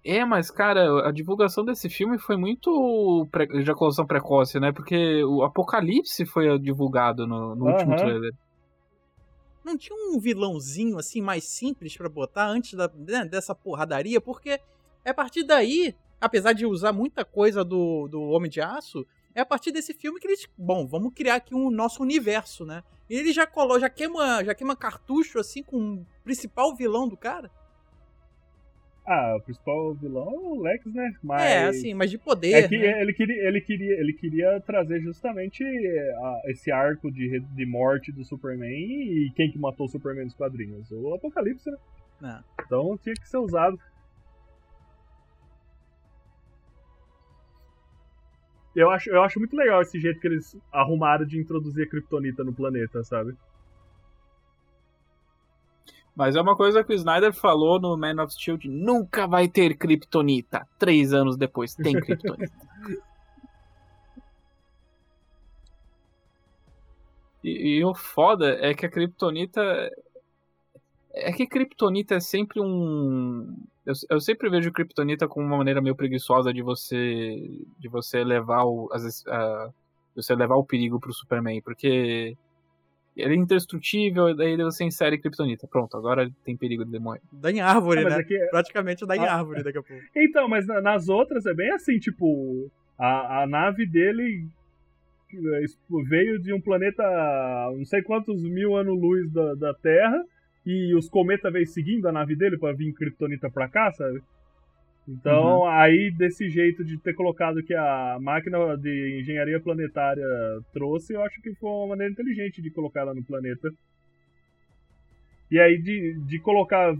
[0.04, 3.44] É, mas cara, a divulgação desse filme foi muito pre...
[3.58, 4.72] ejaculação precoce, né?
[4.72, 8.02] Porque o Apocalipse foi divulgado no, no último Aham.
[8.02, 8.32] trailer.
[9.64, 14.20] Não tinha um vilãozinho assim mais simples pra botar antes da, né, dessa porradaria?
[14.20, 14.60] Porque
[15.04, 19.06] é a partir daí, apesar de usar muita coisa do, do Homem de Aço,
[19.36, 20.48] é a partir desse filme que eles.
[20.56, 22.82] Bom, vamos criar aqui um nosso universo, né?
[23.08, 27.18] E ele já colo, já queima, já queima cartucho assim com o principal vilão do
[27.18, 27.50] cara.
[29.06, 31.14] Ah, o principal vilão é o Lex, né?
[31.22, 31.42] Mas...
[31.42, 32.54] É, assim, mas de poder.
[32.54, 33.00] É que né?
[33.00, 38.24] ele, queria, ele, queria, ele queria trazer justamente a- esse arco de, de morte do
[38.24, 40.90] Superman e quem que matou o Superman nos quadrinhos?
[40.90, 41.78] O Apocalipse, né?
[42.24, 42.62] É.
[42.64, 43.78] Então tinha que ser usado.
[48.76, 52.44] Eu acho, eu acho muito legal esse jeito que eles arrumaram de introduzir a Kryptonita
[52.44, 53.34] no planeta, sabe?
[56.14, 59.48] Mas é uma coisa que o Snyder falou no Man of Steel: de nunca vai
[59.48, 60.68] ter Kryptonita.
[60.78, 62.52] Três anos depois tem Kryptonita.
[67.42, 69.90] e, e o foda é que a Kryptonita.
[71.14, 73.56] É que Kryptonita é sempre um.
[73.86, 77.36] Eu, eu sempre vejo Kryptonita como uma maneira meio preguiçosa de você.
[77.78, 78.88] de você levar o.
[78.92, 79.70] Às vezes, a-
[80.14, 82.36] você levar o perigo pro Superman, porque.
[83.16, 85.66] Ele é indestrutível, e daí você insere Kryptonita.
[85.66, 87.22] Pronto, agora tem perigo de demônio.
[87.32, 88.20] Dá em árvore, Ah, né?
[88.20, 89.36] é que- Praticamente dá em Ah.
[89.36, 90.02] árvore daqui a pouco.
[90.14, 94.46] Então, mas na- nas outras é bem assim, tipo, a, a nave dele
[95.32, 95.64] eh,
[96.08, 97.02] veio de um planeta
[97.74, 100.22] não sei quantos mil anos-luz da, da Terra
[100.66, 104.20] e os cometas veio seguindo a nave dele pra vir Kryptonita pra cá, sabe?
[105.08, 110.24] Então, aí desse jeito de ter colocado que a máquina de engenharia planetária
[110.72, 113.70] trouxe, eu acho que foi uma maneira inteligente de colocar ela no planeta.
[115.50, 116.94] E aí de, de colocar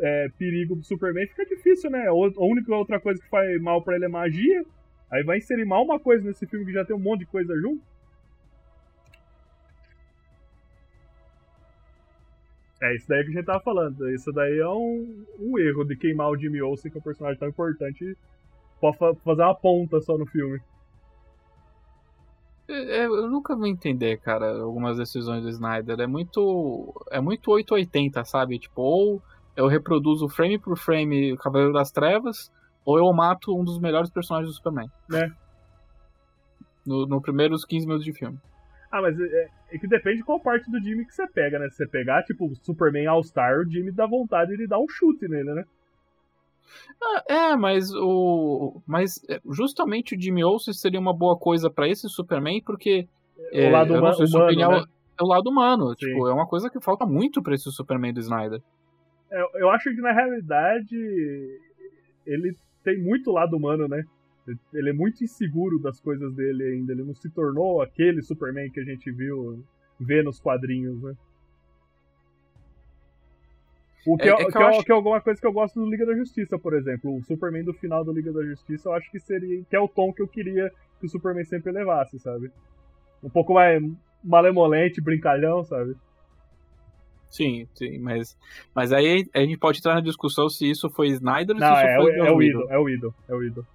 [0.00, 2.10] é, perigo pro Superman fica difícil, né?
[2.10, 4.64] O- A única outra coisa que faz mal pra ele é magia.
[5.10, 7.54] Aí vai inserir mal uma coisa nesse filme que já tem um monte de coisa
[7.60, 7.82] junto.
[12.82, 14.08] É isso daí que a gente tava falando.
[14.10, 17.38] Isso daí é um, um erro de queimar o Jimmy Olsen, que é um personagem
[17.38, 18.16] tão importante,
[18.80, 20.60] pra fa- fazer uma ponta só no filme.
[22.68, 26.00] É, é, eu nunca vou entender, cara, algumas decisões do Snyder.
[26.00, 26.92] É muito.
[27.10, 28.58] É muito 880, sabe?
[28.58, 29.22] Tipo, ou
[29.56, 32.52] eu reproduzo frame por frame o Cavaleiro das Trevas,
[32.84, 34.90] ou eu mato um dos melhores personagens do Superman.
[35.14, 35.30] É.
[36.84, 38.38] No, no primeiros 15 minutos de filme.
[38.90, 41.68] Ah, mas é, é que depende qual parte do Jimmy que você pega, né?
[41.68, 45.52] Se você pegar, tipo, Superman All-Star, o Jimmy dá vontade de dar um chute nele,
[45.54, 45.64] né?
[47.02, 48.80] Ah, é, mas o.
[48.86, 53.06] Mas é, justamente o Jimmy Olsen seria uma boa coisa pra esse Superman, porque.
[53.52, 54.84] é, o lado huma- sei sua humano, opinião, né?
[55.18, 55.88] É o lado humano.
[55.90, 56.06] Sim.
[56.06, 58.60] Tipo, é uma coisa que falta muito pra esse Superman do Snyder.
[59.30, 61.60] É, eu acho que na realidade
[62.26, 64.04] ele tem muito lado humano, né?
[64.72, 66.92] Ele é muito inseguro das coisas dele ainda.
[66.92, 69.62] Ele não se tornou aquele Superman que a gente viu
[69.98, 71.14] ver nos quadrinhos, né?
[74.06, 75.46] O que É- é, é que que eu é- acho- que é alguma coisa que
[75.46, 77.16] eu gosto do Liga da Justiça, por exemplo.
[77.16, 79.88] O Superman do final do Liga da Justiça, eu acho que seria que é o
[79.88, 82.50] tom que eu queria que o Superman sempre levasse, sabe?
[83.22, 83.82] Um pouco mais
[84.22, 85.96] malemolente, brincalhão, sabe?
[87.28, 88.38] Sim, sim, mas,
[88.72, 91.86] mas aí a gente pode entrar na discussão se isso foi Snyder ou se isso
[91.86, 92.42] é, foi é, Joss o.
[92.42, 93.66] Idol, é o Idol, é o Idol.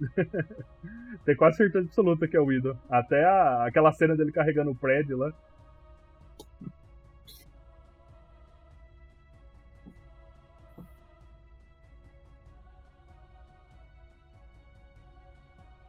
[1.24, 2.76] Tenho quase certeza absoluta que é o Idol.
[2.90, 5.32] Até a- aquela cena dele carregando o prédio lá.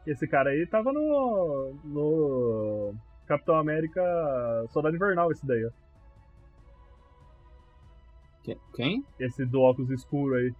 [0.06, 1.74] Esse cara aí tava no.
[1.84, 2.94] no.
[3.26, 4.00] Capitão América
[4.70, 5.70] Soldado Invernal, esse daí, ó.
[8.42, 9.04] Que- Quem?
[9.20, 10.54] Esse do óculos escuro aí.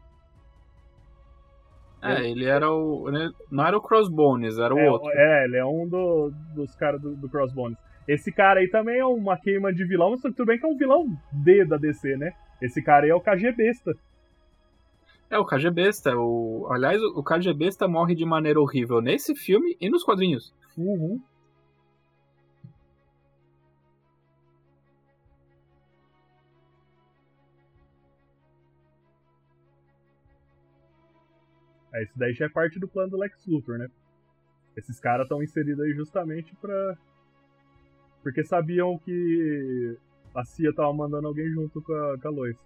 [2.16, 3.08] É, ele era o.
[3.08, 5.08] ele não era o Crossbones, era o É, outro.
[5.12, 7.76] é, ele é um do- dos caras do, do Crossbones.
[8.06, 10.76] Esse cara aí também é uma queima de vilão, mas tudo bem que é um
[10.76, 12.32] vilão D da DC, né?
[12.62, 13.92] Esse cara aí é o KG Besta.
[15.30, 16.16] É, o KG Besta.
[16.16, 16.66] O...
[16.70, 20.54] Aliás, o KG Besta morre de maneira horrível nesse filme e nos quadrinhos.
[20.76, 21.20] Uhum.
[32.02, 33.88] Isso daí já é parte do plano do Lex Luthor, né?
[34.76, 36.96] Esses caras estão inseridos aí justamente pra.
[38.22, 39.96] Porque sabiam que
[40.34, 42.56] a CIA tava mandando alguém junto com a, com a Lois.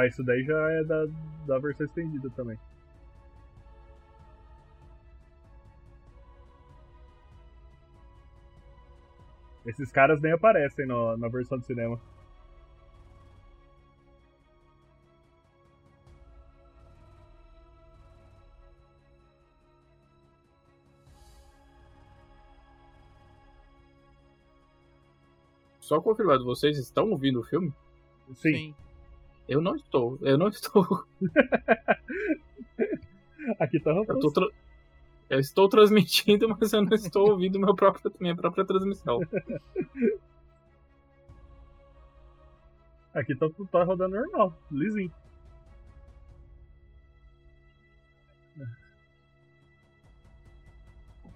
[0.00, 1.06] Ah, isso daí já é da,
[1.46, 2.58] da versão estendida também.
[9.66, 12.00] Esses caras nem aparecem no, na versão de cinema.
[25.78, 27.70] Só confirmando, vocês estão ouvindo o filme?
[28.36, 28.74] Sim.
[29.50, 30.16] Eu não estou.
[30.22, 31.04] Eu não estou.
[33.58, 34.48] Aqui tá Eu, tô tra-
[35.28, 39.20] eu estou transmitindo, mas eu não estou ouvindo meu próprio, minha própria transmissão.
[43.14, 45.12] Aqui tá, tá rodando normal, lisinho.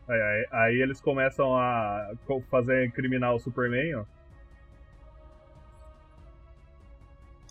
[0.06, 2.10] Aí, aí- aí eles começam a
[2.50, 4.04] fazer criminal o Superman, ó.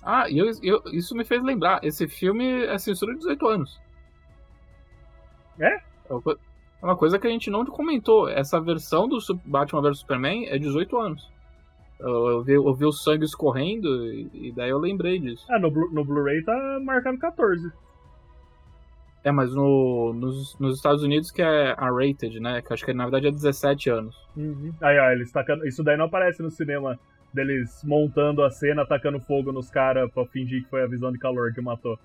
[0.05, 1.79] Ah, eu, eu- isso me fez lembrar.
[1.83, 3.79] Esse filme é censura de 18 anos.
[5.59, 5.77] É?
[6.07, 8.27] co- é uma coisa que a gente não comentou.
[8.27, 11.31] Essa versão do Batman vs Superman é 18 anos.
[11.99, 15.45] Eu, eu vi, eu vi o sangue escorrendo e, e daí eu lembrei disso.
[15.49, 17.71] Ah, no, no Blu-ray tá marcado 14.
[19.23, 22.61] É, mas no, nos, nos Estados Unidos que é a rated, né?
[22.61, 24.17] Que acho que na verdade é 17 anos.
[24.81, 25.65] Aí, ó, eles tacando.
[25.65, 26.99] Isso daí não aparece no cinema
[27.33, 31.19] deles montando a cena, tacando fogo nos caras pra fingir que foi a visão de
[31.19, 31.99] calor que matou.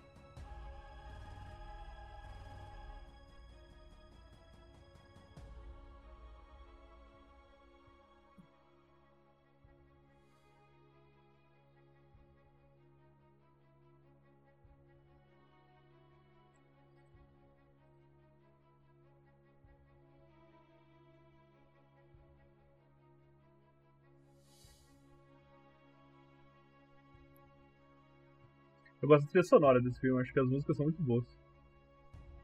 [29.09, 31.25] Eu gosto da trilha sonora desse filme, acho que as músicas são muito boas.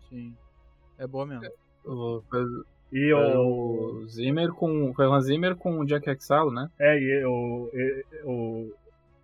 [0.08, 0.34] Sim.
[0.98, 1.46] É boa mesmo.
[1.84, 2.42] O, foi,
[2.90, 3.96] E o.
[4.00, 4.94] o Zimmer com.
[4.94, 6.70] Foi o Zimmer com o Jack Exalo, né?
[6.78, 8.72] É, e o, e- o,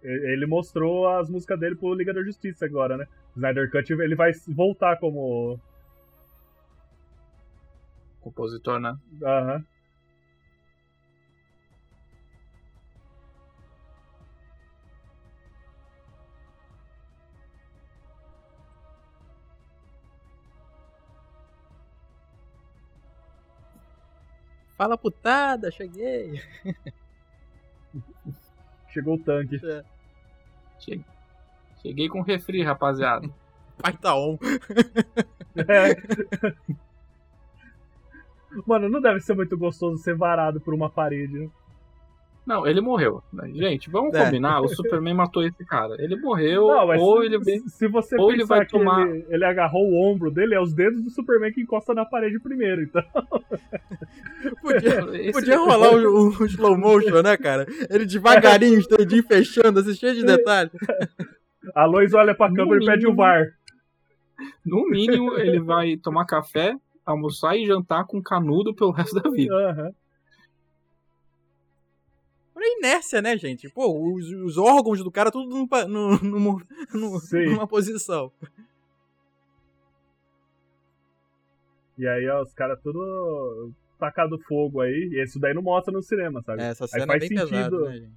[0.03, 3.07] ele mostrou as músicas dele pro Liga da Justiça agora, né?
[3.35, 5.59] Snyder Cut ele vai voltar como.
[8.21, 8.95] Compositor, né?
[9.23, 9.65] Aham.
[24.81, 26.41] Fala putada, cheguei.
[28.89, 29.61] Chegou o tanque.
[30.79, 31.05] Cheguei,
[31.83, 33.29] cheguei com refri, rapaziada.
[33.77, 34.39] Pai tá on.
[35.69, 36.55] É.
[38.67, 41.51] Mano, não deve ser muito gostoso ser varado por uma parede, né?
[42.51, 43.23] Não, ele morreu.
[43.55, 44.25] Gente, vamos É.
[44.25, 44.61] combinar.
[44.61, 45.95] O Superman matou esse cara.
[46.01, 47.61] Ele morreu, Não, mas ou se, ele vem.
[47.69, 50.75] se você ou ele vai que tomar- ele, ele agarrou o ombro dele, é os
[50.75, 53.03] dedos do Superman que encosta na parede primeiro, então.
[54.61, 57.67] Podia, Esse- podia rolar o, o slow motion, né, cara?
[57.89, 60.73] Ele devagarinho, estendinho, fechando, assim, cheio de detalhes.
[61.75, 63.15] A Lois olha pra No câmera e pede o.
[63.15, 63.47] VAR.
[64.67, 66.75] No mínimo, ele vai tomar café,
[67.07, 69.55] almoçar e jantar com canudo pelo resto da vida.
[69.55, 69.91] Aham.
[72.61, 73.71] Por inércia, né, gente?
[73.71, 77.47] Pô, os, os órgãos do cara tudo num pa- num- numa, num- Sim.
[77.47, 78.31] numa posição.
[81.97, 85.09] E aí, ó, os caras tudo tacado fogo aí.
[85.11, 86.61] E isso daí não mostra no cinema, sabe?
[86.61, 87.51] É, essa cena é faz bem sentido.
[87.51, 88.13] pesada, né, gente?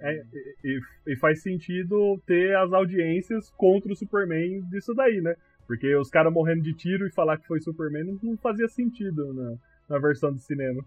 [0.00, 0.10] É.
[0.10, 0.22] É,
[0.64, 5.36] e, e, faz sentido ter as audiências contra o Superman disso daí, né?
[5.68, 9.32] Porque os caras morrendo de tiro e falar que foi Superman não, não fazia sentido
[9.32, 9.54] na,
[9.88, 10.84] na versão do cinema.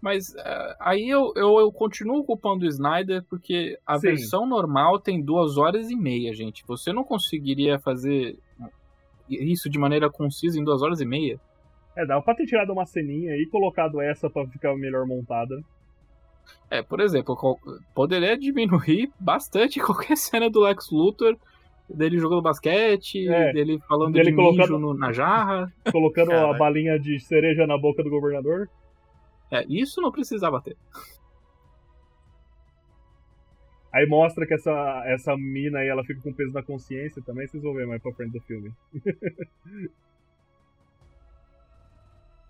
[0.00, 4.08] Mas uh, aí eu, eu, eu, continuo culpando o Snyder porque a Sim.
[4.08, 6.62] versão normal tem duas horas e meia, gente.
[6.66, 8.38] Você não conseguiria fazer
[9.28, 11.40] isso de maneira concisa em duas horas e meia?
[11.96, 15.56] É, dá pra ter tirado uma ceninha e colocado essa para ficar melhor montada.
[16.70, 17.36] É, por exemplo,
[17.94, 21.36] poderia diminuir bastante qualquer cena do Lex Luthor,
[21.88, 25.72] dele jogando basquete, é, dele falando dele de colocando, no, na jarra.
[25.90, 28.68] Colocando a balinha de cereja na boca do governador.
[29.54, 30.76] É, isso não precisava ter.
[33.92, 37.62] Aí mostra que essa, essa mina aí, ela fica com peso na consciência também, vocês
[37.62, 38.74] vão ver mais pra frente do filme.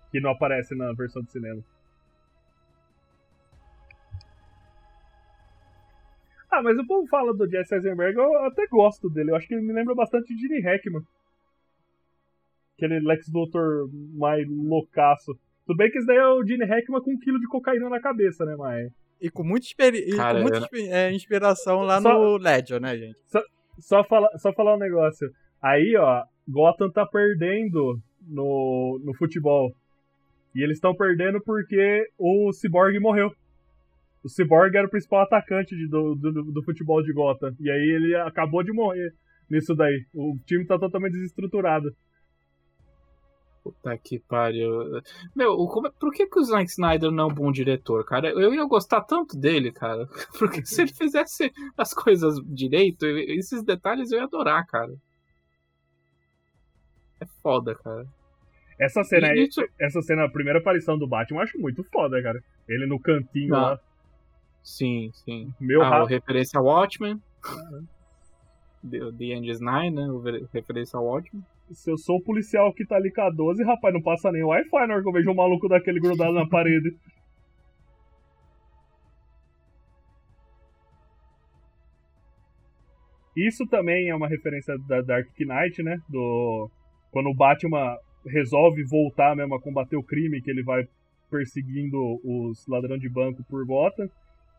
[0.09, 1.63] que não aparece na versão de cinema.
[6.49, 9.29] Ah, mas o povo fala do Jesse Eisenberg, eu até gosto dele.
[9.29, 11.05] Eu acho que ele me lembra bastante de Gene Hackman.
[12.75, 15.37] Aquele Lex Luthor mais loucaço.
[15.65, 17.99] Tudo bem que esse daí é o Gene Hackman com um quilo de cocaína na
[17.99, 18.91] cabeça, né, mas...
[19.19, 20.15] E com muita, experi...
[20.15, 22.13] Cara, com muita é, inspiração lá só...
[22.13, 23.17] no Ledger, né, gente?
[23.25, 23.41] Só,
[23.79, 25.29] só, fala, só falar um negócio.
[25.61, 29.73] Aí, ó, Gotham tá perdendo no, no futebol.
[30.53, 33.31] E eles estão perdendo porque o Cyborg morreu.
[34.23, 37.53] O Cyborg era o principal atacante de, do, do, do, futebol de Gotham.
[37.59, 39.11] E aí ele acabou de morrer
[39.49, 40.05] nisso daí.
[40.13, 41.91] O time tá totalmente desestruturado.
[43.65, 45.01] Puta que pariu.
[45.35, 48.29] Meu, como, por que, que o Zack Snyder não é um bom diretor, cara?
[48.29, 50.05] Eu ia gostar tanto dele, cara.
[50.37, 54.93] Porque se ele fizesse as coisas direito, esses detalhes eu ia adorar, cara.
[57.19, 58.05] É foda, cara.
[58.79, 59.67] Essa cena aí, isso...
[59.79, 62.39] essa cena, a primeira aparição do Batman, eu acho muito foda, cara.
[62.69, 63.61] Ele no cantinho ah.
[63.61, 63.79] lá.
[64.61, 65.51] Sim, sim.
[65.59, 66.09] Meu ah, rap...
[66.09, 67.19] referência ao Watchmen.
[67.47, 67.87] Uhum.
[68.87, 70.07] The, The End is Nine, né?
[70.53, 71.43] Referência ao Watchmen.
[71.71, 74.43] Se eu sou o policial que tá ali com a 12, rapaz, não passa nem
[74.43, 76.95] Wi-Fi na hora que eu vejo um maluco daquele grudado na parede.
[83.35, 85.97] Isso também é uma referência da Dark Knight, né?
[86.07, 86.69] Do
[87.11, 90.87] quando o Batman resolve voltar mesmo a combater o crime, que ele vai
[91.29, 94.09] perseguindo os ladrões de banco por Gotham.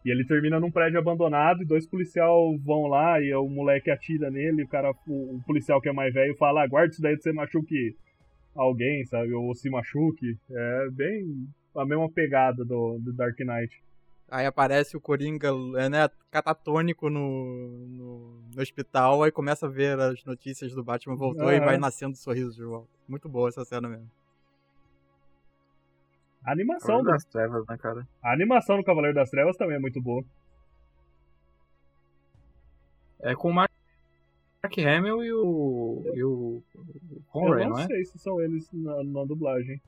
[0.07, 2.31] E ele termina num prédio abandonado e dois policiais
[2.65, 6.15] vão lá e o moleque atira nele, o cara, o, o policial que é mais
[6.15, 7.97] velho fala, ah, guarda isso daí de você machuque
[8.55, 9.33] alguém, sabe?
[9.33, 10.39] Ou se machuque.
[10.49, 13.83] É bem a mesma pegada do, do Dark Knight.
[14.31, 19.99] Aí aparece o Coringa, é, né, catatônico no, no, no, hospital, aí começa a ver
[19.99, 22.89] as notícias do Batman voltou e vai nascendo sorriso de volta.
[23.09, 24.09] Muito boa essa cena mesmo.
[26.47, 27.11] A animação do...
[27.11, 28.07] das Trevas, né, cara?
[28.23, 30.25] A animação do Cavaleiro das Trevas também é muito boa.
[33.19, 33.69] É com o Mark
[34.79, 36.13] Hamill e o.
[36.15, 36.63] e o.
[37.33, 37.87] Conroy, eu não, não é?
[37.87, 39.81] sei se são eles na, na dublagem.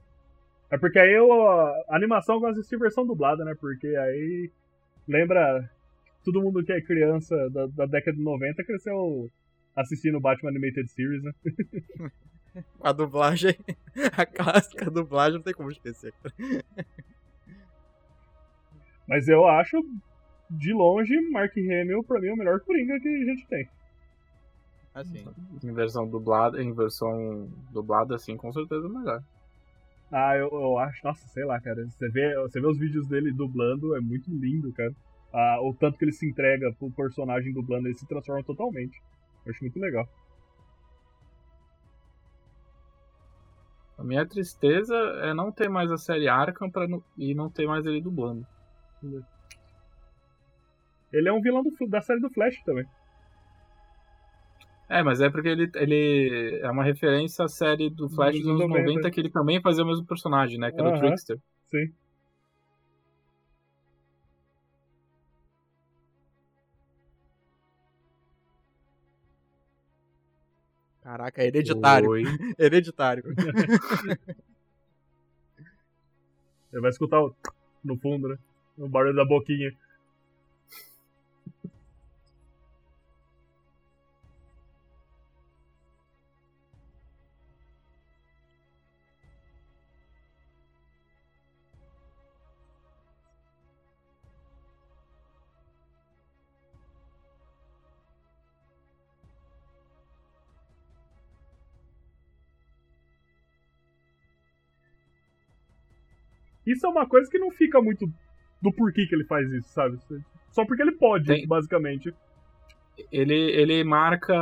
[0.68, 1.30] É porque aí eu.
[1.32, 3.54] A animação eu assistir versão dublada, né?
[3.54, 4.50] Porque aí.
[5.06, 5.70] Lembra.
[6.24, 9.30] Todo mundo que é criança da, da década de 90 cresceu
[9.76, 11.32] assistindo Batman Animated Series, né?
[12.80, 13.56] A dublagem,
[14.16, 16.12] a clássica dublagem, não tem como esquecer.
[19.06, 19.76] Mas eu acho,
[20.50, 23.68] de longe, Mark Hamill, pra mim, é o melhor Coringa que a gente tem.
[24.94, 25.24] Assim.
[25.62, 29.22] Em versão dublada, em versão dublada, assim, com certeza é melhor.
[30.10, 31.84] Ah, eu, eu, acho, nossa, sei lá, cara.
[31.86, 34.92] Você vê, você vê os vídeos dele dublando, é muito lindo, cara.
[35.32, 39.00] Ah, o tanto que ele se entrega pro personagem dublando, ele se transforma totalmente.
[39.44, 40.08] Eu acho muito legal.
[43.98, 47.66] A minha tristeza é não ter mais a série Arkham pra não, e não ter
[47.66, 48.46] mais ele dublando.
[51.12, 52.86] Ele é um vilão do, da série do Flash também.
[54.88, 58.60] É, mas é porque ele, ele é uma referência à série do Flash dos, anos
[58.60, 58.86] 90.
[58.86, 60.70] 90, que ele também fazia o mesmo personagem, né?
[60.70, 61.38] Que era o Trickster.
[61.70, 61.92] Sim.
[71.08, 72.10] Caraca, hereditário.
[72.10, 72.22] Oi.
[72.60, 73.24] hereditário.
[76.70, 77.34] Ele vai escutar o...
[77.82, 78.36] no fundo, né?
[78.76, 79.74] O barulho da boquinha.
[106.70, 108.06] Isso é uma coisa que não fica muito
[108.60, 109.98] do porquê que ele faz isso, sabe?
[110.50, 111.46] Só porque ele pode, Tem.
[111.46, 112.12] basicamente.
[113.12, 114.34] Ele, ele marca.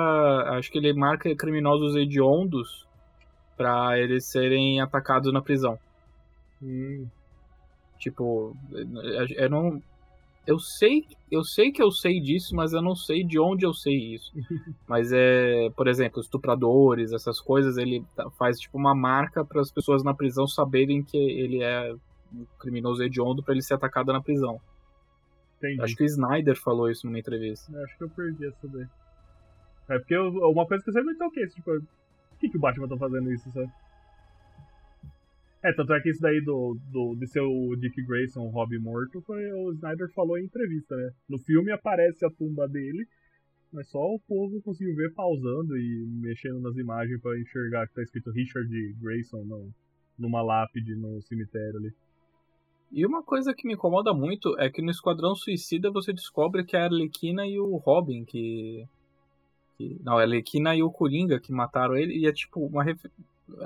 [0.57, 2.87] Acho que ele marca criminosos hediondos
[3.57, 5.79] pra eles serem atacados na prisão.
[6.63, 7.07] Hum.
[7.99, 8.57] Tipo,
[9.39, 9.83] eu- não.
[10.47, 13.75] Eu sei, eu sei que eu sei disso, mas eu não sei de onde eu
[13.75, 14.33] sei isso.
[14.87, 18.05] Mas é, por exemplo, estupradores, essas coisas, ele
[18.39, 21.93] faz tipo uma marca para as pessoas na prisão saberem que ele é
[22.43, 24.61] um criminoso hediondo para ele ser atacado na prisão.
[25.59, 25.81] Entendi.
[25.83, 27.73] Acho que o Snyder falou isso numa entrevista.
[27.73, 28.87] Eu Acho que eu perdi essa daí.
[29.89, 32.61] É porque eu- uma coisa que eu sempre me toquei, tipo, por que, que o
[32.61, 33.71] Batman tá fazendo isso, sabe?
[35.63, 38.79] É, tanto é que isso daí do, do, de ser o Dick Grayson, o Robin
[38.79, 41.11] morto, foi o Snyder falou em entrevista, né?
[41.29, 43.07] No filme aparece a tumba dele,
[43.73, 48.03] mas só o povo conseguiu ver pausando e mexendo nas imagens pra enxergar que tá
[48.03, 48.69] escrito Richard
[49.01, 49.71] Grayson no,
[50.19, 51.93] numa lápide no cemitério ali.
[52.93, 56.77] E uma coisa que me incomoda muito é que no Esquadrão Suicida você descobre que
[56.77, 58.87] é a Arlequina e o Robin que.
[59.77, 62.83] que- não, é a Arlequina e o Coringa que mataram ele, e é tipo uma.
[62.85, 63.05] ref-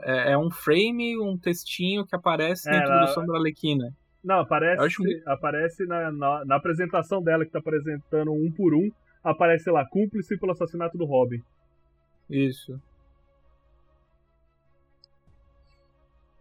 [0.02, 3.94] É, é um frame, um textinho que aparece É, dentro ela- do sombra da Arlequina.
[4.22, 8.90] Não, aparece, acho aparece na, na, na apresentação dela, que tá apresentando um por um,
[9.24, 11.42] aparece lá, cúmplice pelo assassinato do Robin.
[12.28, 12.78] Isso.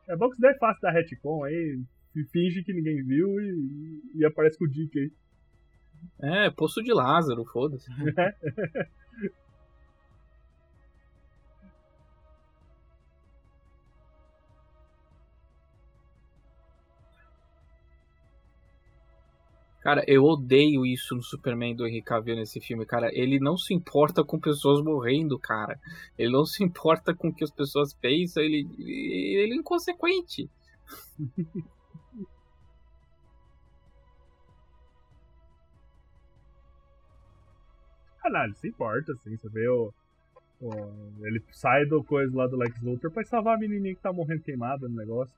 [0.07, 1.79] É bom que isso daí é fácil da retcon aí,
[2.19, 5.11] se finge que ninguém viu e, e aparece com o Dick aí.
[6.21, 7.89] É, Poço de Lázaro, foda-se.
[19.81, 23.09] Cara, eu odeio isso no Superman do Henry Cavill nesse filme, cara.
[23.13, 25.79] Ele não se importa com pessoas morrendo, cara.
[26.17, 28.43] Ele não se importa com o que as pessoas pensam.
[28.43, 30.49] Ele, ele é inconsequente.
[38.45, 39.91] Ele se importa, assim, você vê o,
[40.61, 44.11] o- Ele sai do coisa lá do Lex Luthor pra salvar a menininha que tá
[44.13, 45.35] morrendo queimada no negócio.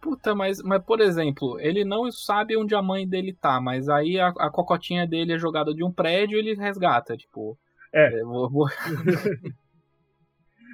[0.00, 4.20] Puta, mas, mas por exemplo, ele não sabe onde a mãe dele tá, mas aí
[4.20, 7.58] a, a cocotinha dele é jogada de um prédio e ele resgata, tipo.
[7.92, 8.20] É.
[8.22, 8.68] vou- vou-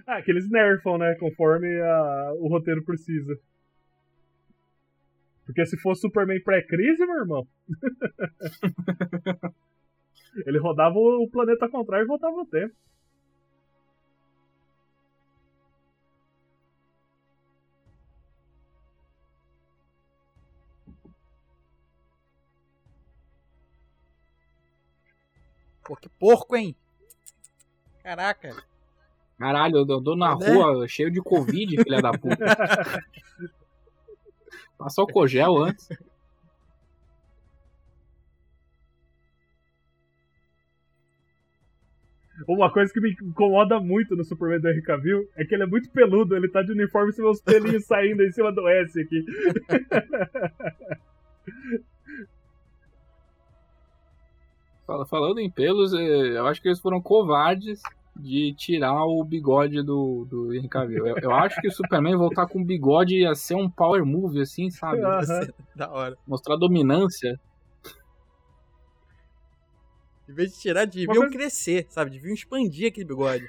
[0.06, 1.14] Ah, que eles nerfam, né?
[1.20, 3.38] Conforme a- o roteiro precisa.
[5.46, 7.46] Porque se fosse Superman pré-crise, meu irmão.
[10.46, 12.74] Ele rodava o planeta ao contrário e voltava no tempo.
[25.84, 26.74] Pô, que porco, hein?
[28.02, 28.56] Caraca.
[29.38, 30.46] Caralho, eu andou na Né?
[30.46, 32.44] rua cheio de Covid, filha da puta.
[34.78, 35.88] Passou o cogel antes.
[42.48, 45.66] Uma coisa que me incomoda muito no Superman do Henry Cavill é que ele é
[45.66, 48.66] muito peludo, ele tá de uniforme e você vê os pelinhos saindo em cima do
[48.68, 49.24] S aqui.
[54.86, 57.80] Fala- Falando em pelos, eh, eu acho que eles foram covardes
[58.14, 61.06] de tirar o bigode do, do Henry Cavill.
[61.06, 64.70] Eu, eu acho que o Superman voltar com bigode ia ser um power move, assim,
[64.70, 65.00] sabe?
[65.24, 66.16] Ser da hora.
[66.26, 67.40] Mostrar dominância.
[70.28, 72.10] Em vez de tirar, deviam coisa- crescer, sabe?
[72.12, 73.48] Deviam expandir aquele bigode.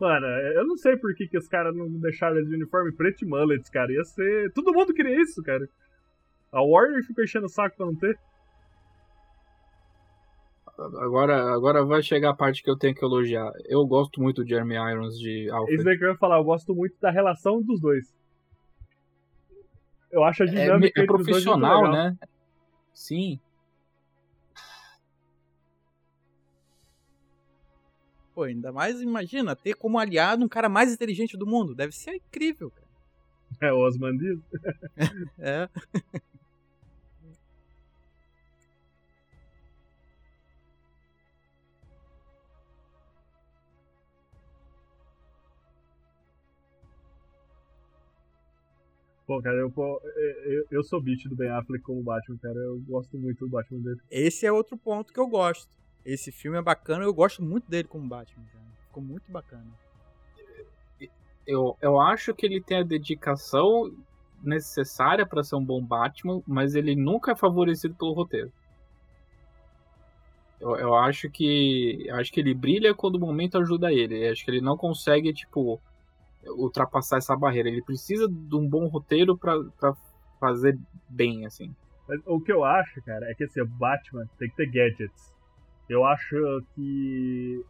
[0.00, 3.24] Mano, eu não sei por que, que os caras não deixaram ele de uniforme preto
[3.24, 3.92] e mullets, cara.
[3.92, 4.52] Ia ser.
[4.52, 5.68] Todo mundo queria isso, cara.
[6.50, 8.18] A Warner ficou enchendo o saco pra não ter.
[10.76, 13.52] Agora, agora vai chegar a parte que eu tenho que elogiar.
[13.66, 15.84] Eu gosto muito de Jeremy Irons de Isso Alfred.
[15.84, 18.12] daí que eu ia falar, eu gosto muito da relação dos dois.
[20.10, 21.92] Eu acho a É, dinâmica é entre os dois muito profissional, legal.
[21.92, 22.18] né?
[22.92, 23.38] Sim.
[28.34, 31.74] Pô, ainda mais, imagina, ter como aliado um cara mais inteligente do mundo.
[31.74, 32.88] Deve ser incrível, cara.
[33.60, 34.38] É, o Osmandias.
[35.38, 35.68] É.
[49.26, 49.72] Pô, cara, eu,
[50.44, 52.58] eu, eu sou beat do Ben Affleck como Batman, cara.
[52.58, 54.00] Eu gosto muito do Batman dele.
[54.10, 55.70] Esse é outro ponto que eu gosto.
[56.04, 58.64] Esse filme é bacana, eu gosto muito dele como Batman, cara.
[58.86, 59.66] Ficou muito bacana.
[61.46, 63.92] Eu, eu acho que ele tem a dedicação
[64.42, 68.52] necessária pra ser um bom Batman, mas ele nunca é favorecido pelo roteiro.
[70.60, 74.26] Eu, eu acho que eu acho que ele brilha quando o momento ajuda ele.
[74.26, 75.80] Eu acho que ele não consegue tipo
[76.44, 77.68] ultrapassar essa barreira.
[77.68, 79.94] Ele precisa de um bom roteiro pra
[80.38, 80.78] fazer
[81.08, 81.74] bem assim.
[82.08, 85.32] Mas o que eu acho, cara, é que assim, o Batman tem que ter gadgets.
[85.88, 87.64] Eu acho que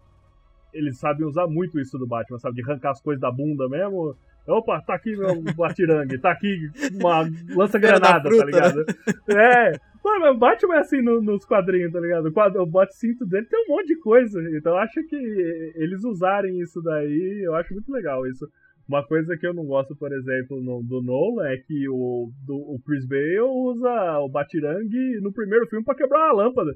[0.73, 2.57] eles sabem usar muito isso do Batman, sabe?
[2.57, 4.17] De arrancar as coisas da bunda mesmo.
[4.47, 8.85] Opa, tá aqui meu batirangue, tá aqui uma lança-granada, tá ligado?
[9.29, 9.73] Né?
[9.73, 9.93] É.
[10.05, 12.27] Mano, o Batman é assim no, nos quadrinhos, tá ligado?
[12.27, 14.41] O, quadro, o bate-cinto dele tem um monte de coisa.
[14.57, 18.49] Então eu acho que eles usarem isso daí, eu acho muito legal isso.
[18.89, 22.57] Uma coisa que eu não gosto, por exemplo, no, do Nolan é que o, do,
[22.57, 26.75] o Chris Bale usa o batirangue no primeiro filme para quebrar uma lâmpada.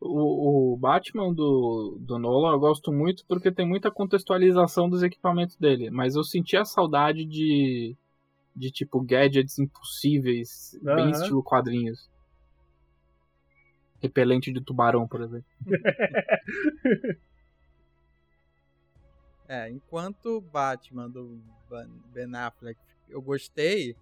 [0.00, 5.56] O, o, Batman do, do Nolan eu gosto muito porque tem muita contextualização dos equipamentos
[5.56, 5.90] dele.
[5.90, 7.96] Mas eu senti a saudade de,
[8.54, 10.94] de tipo, gadgets impossíveis, uhum.
[10.94, 12.08] bem estilo quadrinhos.
[14.00, 15.44] Repelente de tubarão, por exemplo.
[19.48, 21.40] é, enquanto Batman do
[22.12, 22.78] Ben Affleck
[23.08, 23.96] eu gostei,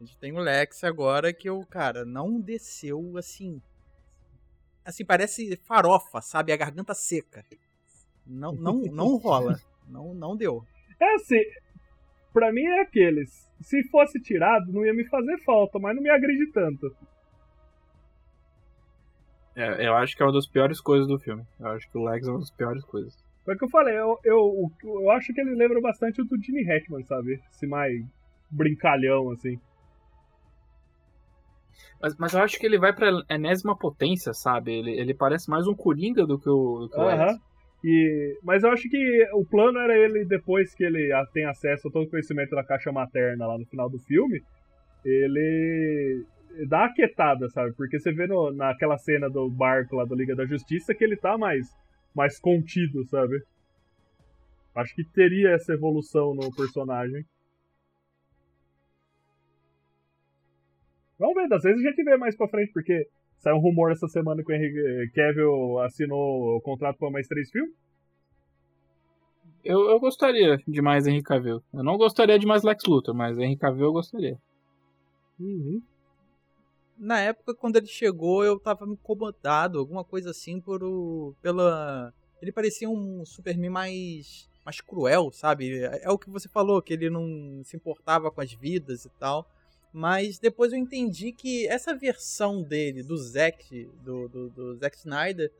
[0.00, 3.62] a gente tem o Lex agora que o cara não desceu assim
[4.84, 6.52] assim, parece farofa, sabe?
[6.52, 7.44] A garganta seca.
[8.26, 9.60] Não, não, não rola.
[9.88, 10.64] Não, não deu.
[11.00, 11.42] É assim,
[12.32, 13.50] pra mim é aqueles.
[13.60, 16.94] Se fosse tirado, não ia me fazer falta, mas não me agride tanto.
[19.54, 21.44] É, eu acho que é uma das piores coisas do filme.
[21.60, 23.22] Eu acho que o Lex é uma das piores coisas.
[23.44, 26.62] Foi o que eu falei, eu, eu, eu acho que ele lembra bastante do Gene
[26.62, 27.40] Hackman, sabe?
[27.50, 28.02] Esse mais
[28.50, 29.58] brincalhão, assim.
[32.00, 34.72] Mas, mas eu acho que ele vai pra enésima potência, sabe?
[34.72, 37.38] Ele, ele parece mais um Coringa do que o, do que o uhum.
[37.84, 41.90] E, mas eu acho que o plano era ele, depois que ele tem acesso a
[41.90, 44.40] todo o conhecimento da caixa materna lá no final do filme,
[45.04, 46.24] ele
[46.68, 47.72] dá a quietada, sabe?
[47.74, 51.16] Porque você vê no, naquela cena do barco lá da Liga da Justiça que ele
[51.16, 51.66] tá mais,
[52.14, 53.42] mais contido, sabe?
[54.74, 57.24] Acho que teria essa evolução no personagem.
[61.18, 63.08] Vamos ver, às vezes a gente vê mais pra frente, porque
[63.38, 67.50] saiu um rumor essa semana que o Henry Cavill assinou o contrato para mais três
[67.50, 67.74] filmes.
[69.64, 71.62] Eu, eu gostaria de mais Henry Cavill.
[71.72, 74.36] Eu não gostaria de mais Lex Luthor, mas Henry Cavill eu gostaria.
[75.38, 75.80] Uhum.
[76.98, 82.12] Na época, quando ele chegou, eu tava incomodado, alguma coisa assim, por o, pela...
[82.40, 85.80] Ele parecia um Superman mais, mais cruel, sabe?
[85.84, 89.10] É, é o que você falou, que ele não se importava com as vidas e
[89.10, 89.48] tal.
[89.92, 95.52] Mas depois eu entendi que essa versão dele, do Zack, do, do, do Zack Snyder,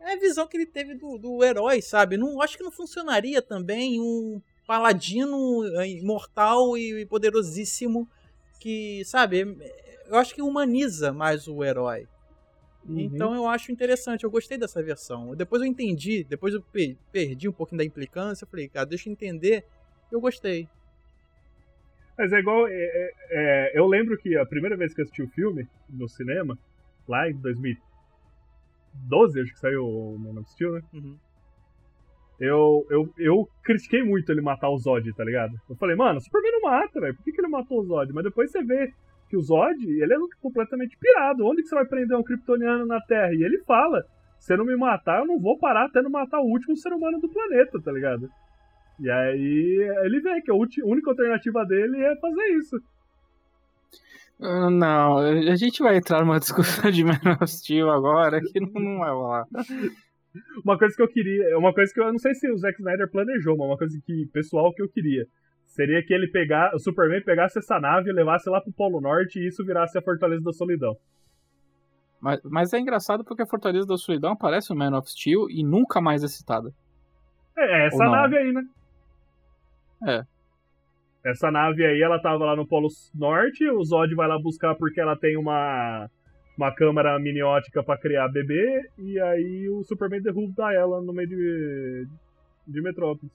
[0.00, 2.16] é a visão que ele teve do, do herói, sabe?
[2.16, 8.08] Não, acho que não funcionaria também um paladino eh, imortal e poderosíssimo
[8.58, 9.58] que, sabe?
[10.06, 12.08] Eu acho que humaniza mais o herói.
[12.88, 12.98] Uhum.
[12.98, 15.34] Então eu acho interessante, eu gostei dessa versão.
[15.34, 16.64] Depois eu entendi, depois eu
[17.12, 19.66] perdi um pouquinho da implicância, eu falei, cara, deixa eu entender,
[20.10, 20.66] eu gostei.
[22.20, 22.68] Mas é igual.
[22.68, 26.06] É, é, é, eu lembro que a primeira vez que eu assisti o filme no
[26.06, 26.58] cinema,
[27.08, 30.82] lá em 2012, acho que saiu o Man of Steel, né?
[30.92, 31.16] Uhum.
[32.38, 35.58] Eu, eu, eu critiquei muito ele matar o Zod, tá ligado?
[35.68, 37.14] Eu falei, mano, o Superman não mata, velho.
[37.14, 38.12] Por que, que ele matou o Zod?
[38.12, 38.92] Mas depois você vê
[39.30, 41.46] que o Zod, ele é completamente pirado.
[41.46, 43.32] Onde que você vai prender um kryptoniano na Terra?
[43.32, 44.04] E ele fala:
[44.38, 47.18] se não me matar, eu não vou parar até não matar o último ser humano
[47.18, 48.28] do planeta, tá ligado?
[49.00, 52.76] E aí ele vê que a única alternativa dele é fazer isso.
[54.38, 57.04] Não, a gente vai entrar numa discussão de
[57.46, 59.46] Steel agora que não, não vai rolar.
[60.64, 63.10] Uma coisa que eu queria, uma coisa que eu não sei se o Zack Snyder
[63.10, 65.26] planejou, mas uma coisa que pessoal que eu queria
[65.66, 69.48] seria que ele pegar, o Superman pegasse essa nave, levasse lá pro Polo Norte e
[69.48, 70.96] isso virasse a Fortaleza da Solidão.
[72.20, 75.64] Mas, mas é engraçado porque a Fortaleza da Solidão aparece no Man of Steel e
[75.64, 76.72] nunca mais é citada.
[77.58, 78.62] É, é essa nave aí, né?
[80.06, 80.22] É.
[81.24, 85.00] Essa nave aí, ela tava lá no Polo Norte, o Zod vai lá buscar porque
[85.00, 86.08] ela tem uma,
[86.56, 92.06] uma câmara miniótica para criar bebê, e aí o Superman derruba ela no meio de,
[92.66, 93.32] de Metrópolis.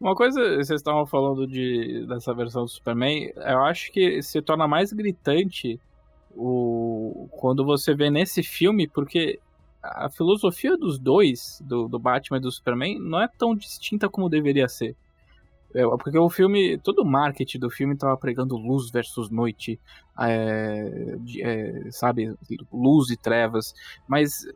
[0.00, 4.68] Uma coisa, vocês estavam falando de, dessa versão do Superman, eu acho que se torna
[4.68, 5.80] mais gritante
[6.36, 9.40] o, quando você vê nesse filme, porque
[9.94, 14.28] a filosofia dos dois, do, do Batman e do Superman, não é tão distinta como
[14.28, 14.96] deveria ser.
[15.74, 19.78] É, porque o filme, todo o marketing do filme estava pregando luz versus noite,
[20.18, 22.34] é, é, sabe,
[22.72, 23.74] luz e trevas,
[24.08, 24.46] mas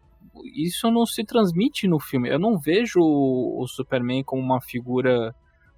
[0.55, 2.31] isso não se transmite no filme.
[2.31, 5.35] Eu não vejo o, Superman como uma figura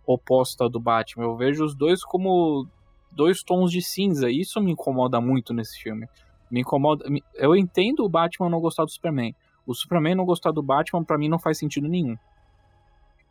[0.07, 2.69] oposta do Batman, eu vejo os dois como
[3.11, 6.07] dois tons de cinza, e isso me incomoda muito nesse filme.
[6.51, 7.05] Me incomoda.
[7.35, 9.35] Eu entendo o Batman não gostar do Superman.
[9.67, 12.17] O Superman não gostar do Batman, para mim, não faz sentido nenhum.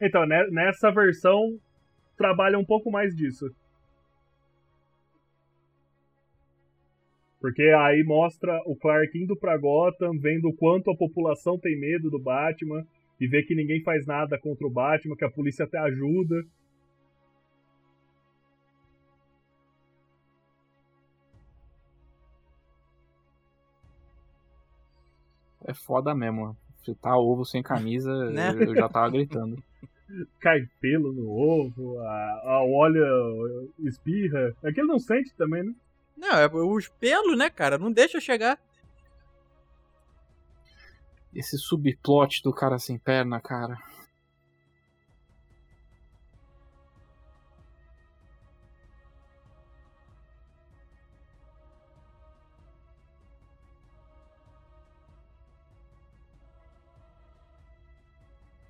[0.02, 1.58] Então, né, nessa versão
[2.18, 3.50] trabalha um pouco mais disso.
[7.40, 12.10] Porque aí mostra o Clark indo pra Gotham, vendo o quanto a população tem medo
[12.10, 12.86] do Batman,
[13.20, 16.36] e vê que ninguém faz nada contra o Batman, que a polícia até ajuda.
[25.66, 26.56] É foda mesmo.
[26.84, 28.54] Fritar ovo sem camisa, Né?
[28.60, 29.62] eu já tava gritando.
[30.40, 33.06] Cai pelo no ovo, a, a olha
[33.80, 34.54] espirra.
[34.64, 35.74] Aquele não sente também, né?
[36.16, 37.78] Não, é os pelos, né, cara?
[37.78, 38.60] Não deixa chegar.
[41.34, 43.78] Esse subplot do cara sem perna, cara.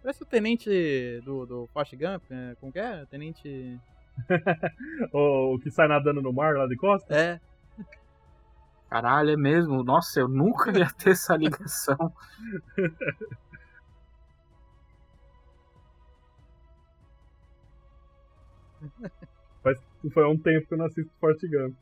[0.03, 3.05] Parece o tenente do, do Forrest Gump, é, como que é?
[3.05, 3.79] Tenente...
[5.11, 7.15] O, o que sai nadando no mar lá de costa.
[7.15, 7.39] É,
[8.93, 9.83] Caralho, é mesmo.
[9.83, 11.97] Nossa, eu nunca ia ter essa ligação.
[20.13, 21.75] Foi há um tempo que eu não assisto Forte Gump.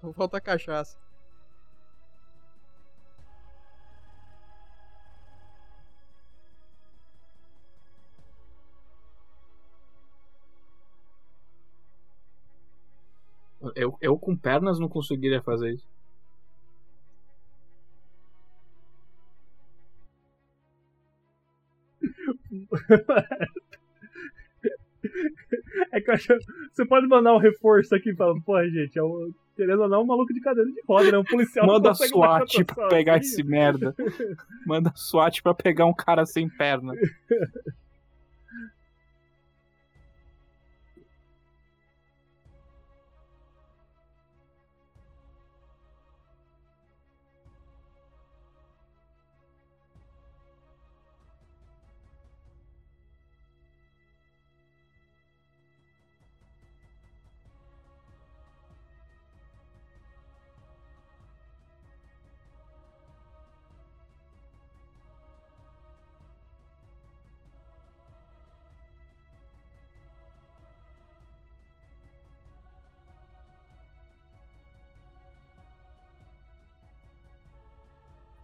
[0.00, 0.96] só falta cachaça.
[13.74, 15.86] Eu, eu com pernas não conseguiria fazer isso.
[25.92, 26.26] É que eu acho.
[26.72, 30.06] Você pode mandar um reforço aqui falando, porra, gente, é um, querendo ou não, um
[30.06, 31.18] maluco de cadeira de roda, né?
[31.18, 33.94] Um policial Manda SWAT pra pegar esse merda.
[34.66, 36.94] Manda SWAT pra pegar um cara sem perna.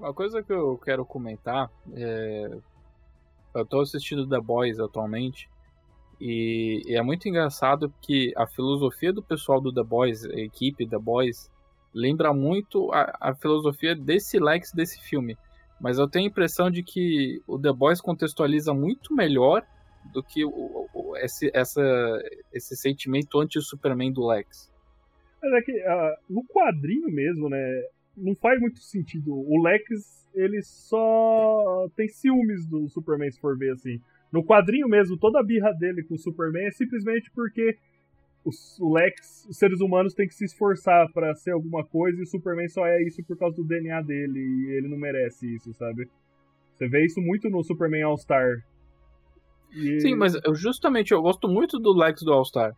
[0.04, 2.58] Uma coisa que eu quero comentar é.
[3.54, 5.48] Eu tô assistindo The Boys atualmente.
[6.20, 10.86] E, e é muito engraçado que a filosofia do pessoal do The Boys, a equipe
[10.86, 11.50] The Boys,
[11.94, 15.38] lembra muito a, a filosofia desse Lex desse filme.
[15.80, 19.62] Mas eu tenho a impressão de que o The Boys contextualiza muito melhor
[20.12, 21.82] do que o, o- esse, essa,
[22.52, 24.70] esse sentimento anti-Superman do Lex.
[25.42, 27.82] Mas é que ah, no quadrinho mesmo, né?
[28.16, 29.32] Não faz muito sentido.
[29.34, 34.00] O Lex, ele só tem ciúmes do Superman, se for ver assim.
[34.32, 37.76] No quadrinho mesmo, toda a birra dele com o Superman é simplesmente porque
[38.44, 42.22] os- o Lex, os seres humanos têm que se esforçar pra ser alguma coisa e
[42.22, 45.72] o Superman só é isso por causa do DNA dele e ele não merece isso,
[45.74, 46.08] sabe?
[46.74, 48.64] Você vê isso muito no Superman All-Star.
[49.72, 52.76] E- Sim, mas eu, justamente eu gosto muito do Lex do All-Star.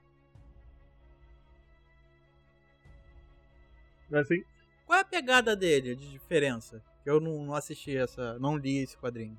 [4.12, 4.42] Assim,
[4.96, 6.82] Qual é a pegada dele de diferença?
[7.04, 8.38] Que eu não, não assisti essa.
[8.38, 9.38] não li esse quadrinho.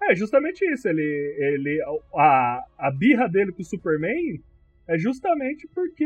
[0.00, 0.88] É justamente isso.
[0.88, 1.02] Ele,
[1.36, 1.82] ele,
[2.14, 4.40] a, a birra dele com o Superman
[4.86, 6.04] é justamente porque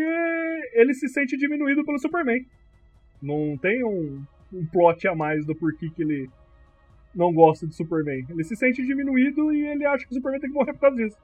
[0.72, 2.46] ele se sente diminuído pelo Superman.
[3.20, 4.24] Não tem um,
[4.54, 6.30] um plot a mais do porquê que ele
[7.14, 8.24] não gosta de Superman.
[8.30, 10.96] Ele se sente diminuído e ele acha que o Superman tem que morrer por causa
[10.96, 11.18] disso.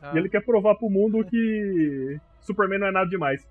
[0.00, 3.46] Ah, E ele quer provar pro mundo que Superman não é nada demais.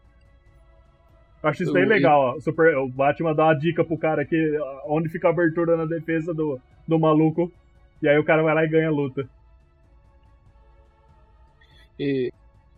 [1.43, 2.35] Acho isso bem legal, ó.
[2.35, 5.77] O, Super, o Batman dá uma dica pro cara aqui, ó, onde fica a abertura
[5.77, 7.51] na defesa do, do maluco.
[8.01, 9.27] E aí o cara vai lá e ganha a luta.
[11.99, 12.31] E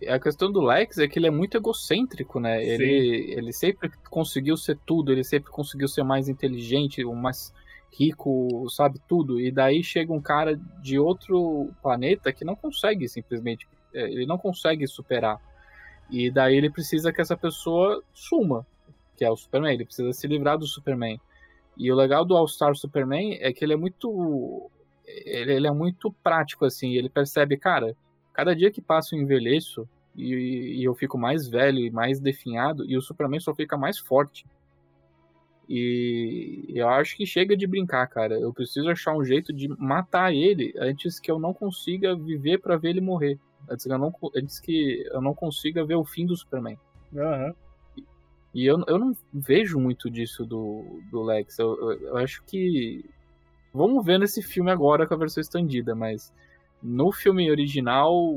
[0.08, 2.60] a questão do Lex é que ele é muito egocêntrico, né?
[2.60, 2.70] Sim.
[2.70, 7.54] Ele, ele sempre conseguiu ser tudo, ele sempre conseguiu ser mais inteligente, o mais
[7.92, 9.40] rico, sabe tudo.
[9.40, 14.38] E daí chega um cara de outro planeta que não consegue simplesmente, é, ele não
[14.38, 15.40] consegue superar.
[16.10, 18.66] E daí ele precisa que essa pessoa suma,
[19.16, 21.20] que é o Superman, ele precisa se livrar do Superman.
[21.78, 24.70] E o legal do All-Star Superman é que ele é muito
[25.06, 27.96] ele, ele é muito prático assim, ele percebe, cara,
[28.34, 32.86] cada dia que passa eu envelheço e, e eu fico mais velho e mais definhado,
[32.86, 34.46] e o Superman só fica mais forte.
[35.68, 38.34] E eu acho que chega de brincar, cara.
[38.40, 42.76] Eu preciso achar um jeito de matar ele antes que eu não consiga viver para
[42.76, 43.38] ver ele morrer.
[43.78, 46.78] Que eu não, antes que eu não consiga ver o fim do Superman.
[47.16, 47.54] Aham.
[48.54, 51.60] E eu, eu não vejo muito disso do, do Lex.
[51.60, 53.06] Eu, eu, eu acho que.
[53.72, 56.34] Vamos ver nesse filme agora com a versão estendida, mas
[56.82, 58.36] no filme original.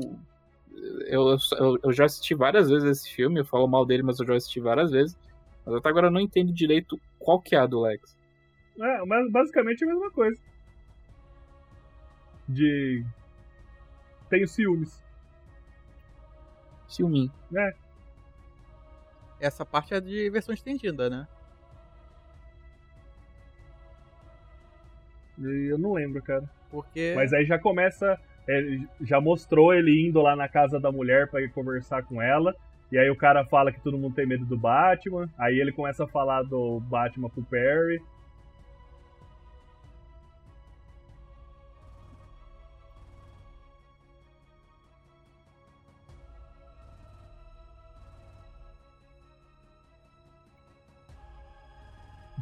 [1.07, 4.25] Eu, eu, eu já assisti várias vezes esse filme, eu falo mal dele, mas eu
[4.25, 5.17] já assisti várias vezes.
[5.65, 8.15] Mas até agora eu não entendo direito qual que é a do Lex.
[8.79, 10.41] É, mas basicamente é a mesma coisa.
[12.47, 13.03] De.
[14.29, 15.02] Tenho ciúmes.
[16.93, 17.31] Ciúminho.
[17.55, 17.73] É.
[19.39, 21.27] Essa parte é de versão estendida, né?
[25.37, 26.43] Eu não lembro, cara.
[26.69, 27.13] Porque.
[27.15, 28.19] Mas aí já começa.
[28.47, 32.55] é, já mostrou ele indo lá na casa da mulher pra ir conversar com ela.
[32.91, 35.27] E aí o cara fala que todo mundo tem medo do Batman.
[35.37, 37.99] Aí ele começa a falar do Batman pro Perry.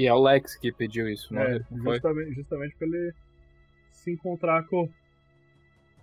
[0.00, 1.96] E é o Lex que pediu isso, É, foi?
[1.96, 3.14] justamente, justamente pra ele
[3.92, 4.88] se encontrar com,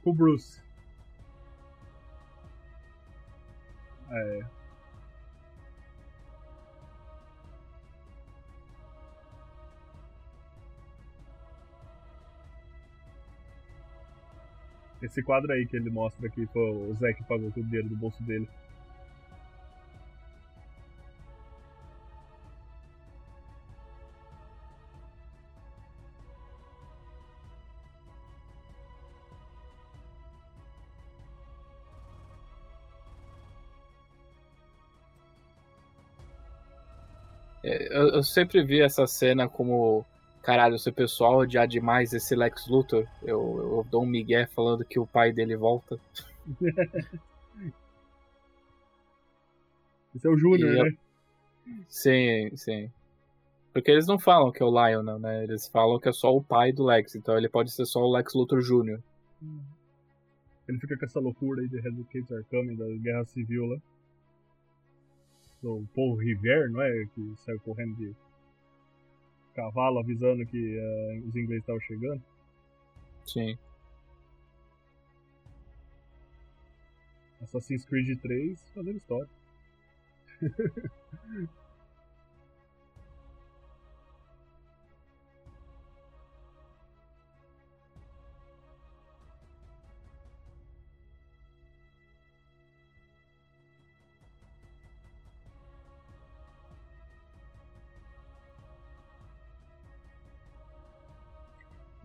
[0.03, 0.61] com o Bruce.
[4.11, 4.45] É.
[15.01, 17.89] Esse quadro aí que ele mostra aqui foi o Zé que pagou com o dinheiro
[17.89, 18.47] do bolso dele.
[38.17, 40.05] Eu, sempre vi essa cena como.
[40.41, 44.85] Caralho, se o pessoal odiar demais esse Lex Luthor, eu, eu dou um migué falando
[44.85, 45.99] que o pai dele volta.
[50.15, 50.97] Esse é o Júnior, eu- né?
[51.89, 52.89] Sim, sim.
[53.73, 55.43] Porque eles não falam que é o Lionel, né?
[55.43, 58.11] Eles falam que é só o pai do Lex, então ele pode ser só o
[58.11, 58.99] Lex Luthor Jr.
[60.67, 63.77] Ele fica com essa loucura aí de are Coming, da Guerra Civil lá.
[65.61, 67.05] Do Paul River, não é?
[67.15, 68.15] Que saiu correndo de
[69.55, 72.21] cavalo avisando que eh, os ingleses estavam chegando.
[73.25, 73.57] Sim.
[77.41, 79.29] Assassin's Creed 3 fazendo história.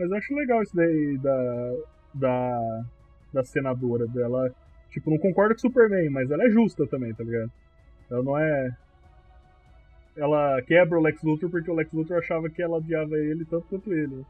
[0.02, 1.74] Mas eu acho legal isso daí da,
[2.12, 2.84] da,
[3.32, 4.52] da senadora dela.
[4.90, 7.52] Tipo, não concorda com Superman, mas ela é justa também, tá ligado?
[8.10, 8.76] Ela não é.
[10.16, 13.68] Ela quebra o Lex Luthor porque o Lex Luthor achava que ela odiava ele tanto
[13.68, 14.26] quanto ele.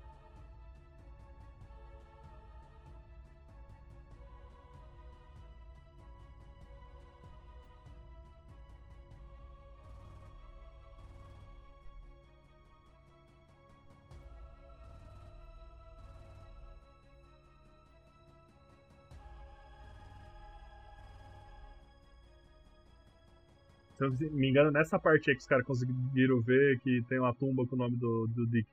[24.11, 27.35] Se eu me engano, nessa parte aí que os caras conseguiram ver que tem uma
[27.35, 28.69] tumba com o nome do, do Dick.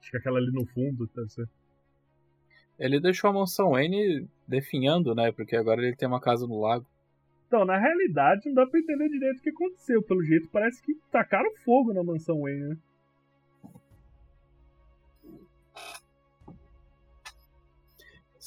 [0.00, 1.48] Acho que aquela ali no fundo deve ser.
[2.78, 5.30] Ele deixou a mansão N definhando, né?
[5.30, 6.86] Porque agora ele tem uma casa no lago.
[7.46, 10.02] Então, na realidade, não dá pra entender direito o que aconteceu.
[10.02, 12.76] Pelo jeito, parece que tacaram fogo na mansão Wayne, né?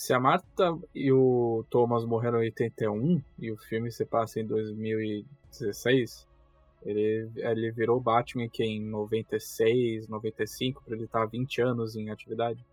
[0.04, 4.46] Se a Marta e o Thomas morreram em 81 e o filme se passa em
[4.46, 6.28] 2016,
[6.84, 12.66] ele, ele virou Batman que em 96, 95, para ele estar 20 anos em atividade.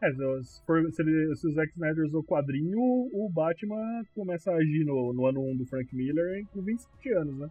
[0.00, 0.12] É,
[0.44, 4.84] se, for, se, ele, se o Zack Snyder usou quadrinho, o Batman começa a agir
[4.84, 7.50] no, no ano 1 do Frank Miller com 27 anos, né?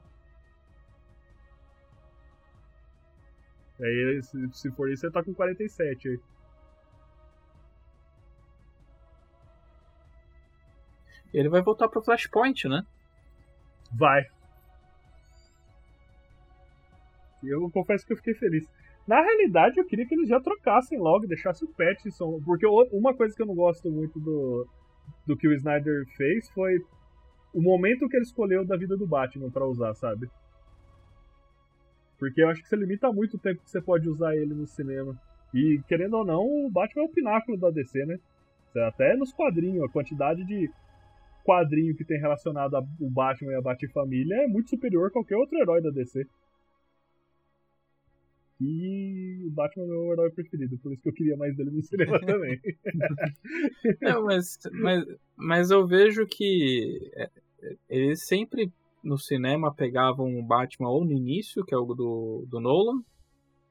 [3.82, 6.20] Aí, se, se for isso, ele tá com 47 aí.
[11.34, 12.84] Ele vai voltar pro Flashpoint, né?
[13.92, 14.26] Vai.
[17.44, 18.68] Eu confesso que eu fiquei feliz.
[19.08, 22.42] Na realidade, eu queria que eles já trocassem logo, deixassem o Pattinson.
[22.46, 24.68] Porque uma coisa que eu não gosto muito do,
[25.26, 26.80] do que o Snyder fez foi
[27.54, 30.30] o momento que ele escolheu da vida do Batman para usar, sabe?
[32.20, 34.68] Porque eu acho que você limita muito o tempo que você pode usar ele no
[34.68, 35.20] cinema.
[35.54, 38.20] E, querendo ou não, o Batman é o pináculo da DC, né?
[38.88, 40.70] Até nos quadrinhos, a quantidade de
[41.50, 45.58] quadrinho que tem relacionado ao Batman e a Bat-família é muito superior a qualquer outro
[45.58, 46.24] herói da DC.
[48.62, 51.72] E o Batman é o meu herói preferido, por isso que eu queria mais dele
[51.72, 52.60] no cinema também.
[54.00, 57.30] Não, mas, mas, mas eu vejo que é,
[57.90, 58.72] eles sempre
[59.04, 63.02] no cinema pegavam o Batman ou no início, que é o do, do Nolan,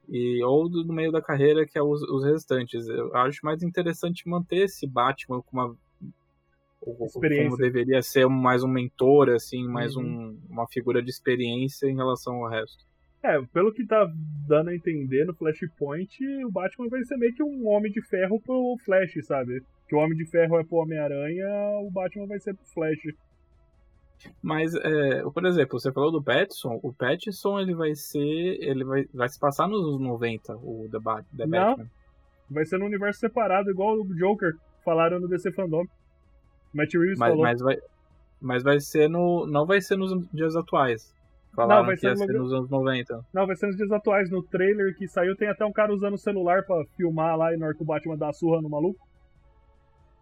[0.09, 2.89] e ou do, no meio da carreira, que é os, os restantes.
[2.89, 5.77] Eu acho mais interessante manter esse Batman com uma
[6.81, 10.05] como deveria ser mais um mentor, assim, mais uhum.
[10.05, 12.87] um, uma figura de experiência em relação ao resto.
[13.23, 14.07] É, pelo que tá
[14.47, 18.41] dando a entender no Flashpoint, o Batman vai ser meio que um Homem de Ferro
[18.41, 19.61] pro Flash, sabe?
[19.89, 21.49] Que o Homem de Ferro é pro Homem-Aranha,
[21.81, 23.13] o Batman vai ser pro Flash.
[24.43, 28.19] Mas, é, por exemplo, você falou do Pattinson, o Pattinson ele vai ser.
[28.19, 31.91] ele vai, vai se passar nos anos 90, o The, Bat, The Não, Batman.
[32.51, 34.55] Vai ser num universo separado, igual o Joker,
[34.85, 35.85] falaram no DC Fandom.
[36.73, 37.43] Matt Reeves mas, falou.
[37.43, 37.77] Mas vai,
[38.41, 39.47] mas vai ser no.
[39.47, 41.15] Não vai ser nos dias atuais.
[41.55, 42.17] Falaram não, vai ser, no...
[42.19, 43.27] ser nos anos 90.
[43.33, 44.31] Não, vai ser nos dias atuais.
[44.31, 47.57] No trailer que saiu, tem até um cara usando o celular pra filmar lá e
[47.57, 49.07] na hora que o Batman dá a surra no maluco.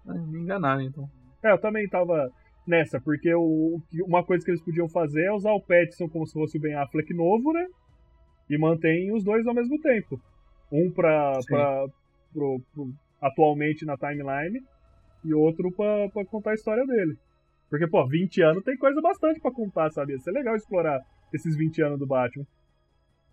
[0.05, 1.09] Me enganaram, então.
[1.43, 2.31] É, eu também tava
[2.67, 6.33] nessa, porque o, uma coisa que eles podiam fazer é usar o Petson como se
[6.33, 7.67] fosse o Ben Affleck novo, né?
[8.49, 10.21] E mantém os dois ao mesmo tempo.
[10.71, 11.87] Um pra, pra
[12.33, 14.63] pro, pro, atualmente na timeline
[15.27, 17.17] e outro pra, pra contar a história dele.
[17.69, 20.13] Porque, pô, 20 anos tem coisa bastante para contar, sabe?
[20.13, 21.01] Ia ser legal explorar
[21.33, 22.47] esses 20 anos do Batman.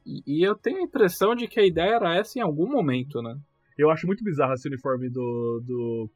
[0.06, 3.22] E, e, eu tenho a impressão de que a ideia era essa em algum momento,
[3.22, 3.38] né?
[3.78, 6.10] Eu acho muito bizarro esse uniforme do, do,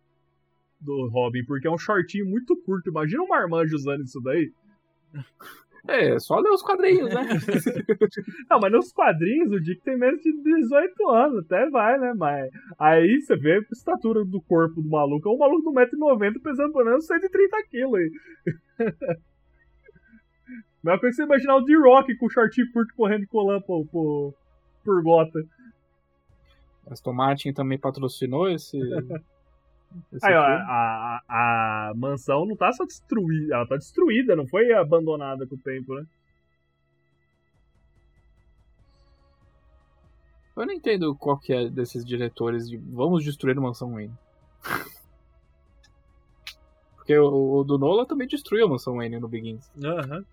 [0.82, 2.90] do Robin, porque é um shortinho muito curto.
[2.90, 4.52] Imagina um marmanjo usando isso daí.
[5.88, 7.22] É, só ler os quadrinhos, né?
[8.50, 12.14] não, mas nos quadrinhos o Dick tem menos de 18 anos, até vai, né?
[12.16, 16.42] Mas aí você vê a estatura do corpo do maluco, é um maluco de 1,90m
[16.42, 18.12] pesando por menos 130kg aí.
[20.84, 23.86] Melhor coisa que você imaginar o D-Rock com o shortinho curto correndo de colã por,
[23.88, 24.34] por,
[24.84, 25.40] por gota.
[26.90, 28.78] Aston Martin também patrocinou esse.
[30.22, 34.72] Aí, ó, a, a, a, mansão não tá só destruída, ela tá destruída, não foi
[34.74, 36.06] abandonada com o tempo, né?
[40.56, 44.14] Eu não entendo qual que é desses diretores de vamos destruir a mansão Wayne.
[46.96, 49.72] Porque o, o do Nola também destruiu a mansão Wayne no Begins.
[49.84, 50.18] Aham.
[50.18, 50.26] Uhum.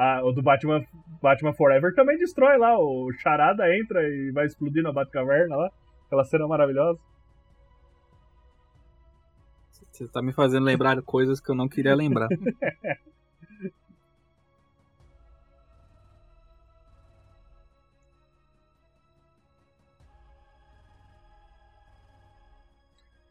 [0.00, 0.86] Ah, o do Batman,
[1.20, 2.78] Batman Forever também destrói lá.
[2.78, 5.72] O Charada entra e vai explodir na Batcaverna lá.
[6.06, 7.00] Aquela cena maravilhosa.
[9.90, 12.28] Você tá me fazendo lembrar coisas que eu não queria lembrar.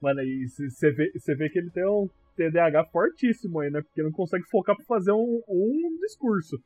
[0.01, 3.81] Mano, e você vê, vê que ele tem um TDAH fortíssimo aí, né?
[3.81, 6.57] Porque não consegue focar pra fazer um, um discurso.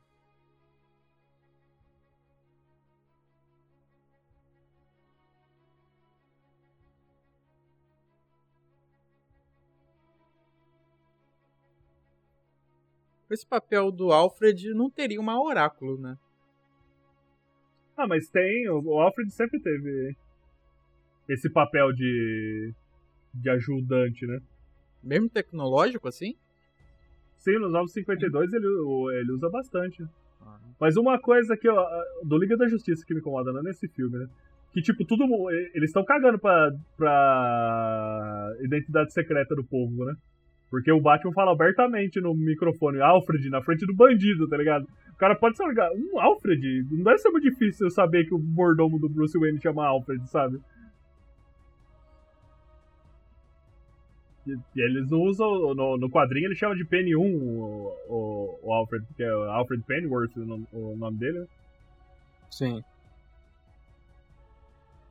[13.29, 16.17] Esse papel do Alfred não teria uma oráculo, né?
[17.95, 18.67] Ah, mas tem.
[18.69, 20.15] O Alfred sempre teve
[21.29, 22.73] esse papel de,
[23.33, 24.41] de ajudante, né?
[25.03, 26.35] Mesmo tecnológico assim?
[27.37, 28.67] Sim, nos 952 ele,
[29.19, 30.03] ele usa bastante.
[30.41, 30.59] Ah.
[30.79, 31.75] Mas uma coisa que eu,
[32.23, 34.27] do Liga da Justiça que me incomoda não é nesse filme, né?
[34.73, 35.25] Que, tipo, tudo.
[35.73, 40.15] Eles estão cagando pra, pra identidade secreta do povo, né?
[40.69, 44.87] Porque o Batman fala abertamente no microfone, Alfred, na frente do bandido, tá ligado?
[45.09, 46.85] O cara pode ser um Alfred.
[46.89, 50.25] Não deve ser muito difícil eu saber que o mordomo do Bruce Wayne chama Alfred,
[50.29, 50.59] sabe?
[54.47, 55.73] E, e eles usam.
[55.73, 59.83] No, no quadrinho ele chama de Penny 1 o, o, o Alfred, que é Alfred
[59.83, 61.47] Pennyworth o nome, o nome dele, né?
[62.49, 62.83] Sim.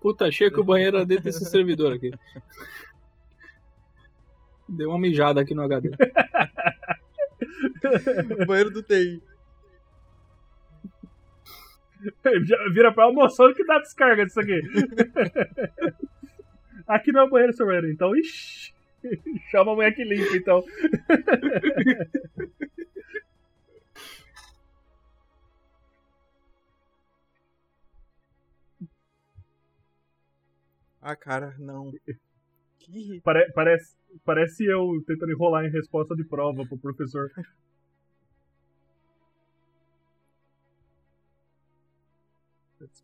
[0.00, 2.10] Puta, achei que o banheiro era dentro desse servidor aqui.
[4.68, 5.90] Deu uma mijada aqui no HD.
[8.46, 9.22] banheiro do TI.
[12.72, 14.58] Vira pra almoçando que dá descarga disso aqui.
[16.86, 18.72] aqui não é o banheiro, seu banheiro, então, ixi.
[19.50, 20.62] Chama a mulher que limpa, então.
[31.02, 31.90] Ah, cara, não.
[32.78, 33.20] Que...
[33.22, 37.30] Pare parece, parece eu tentando enrolar em resposta de prova pro professor.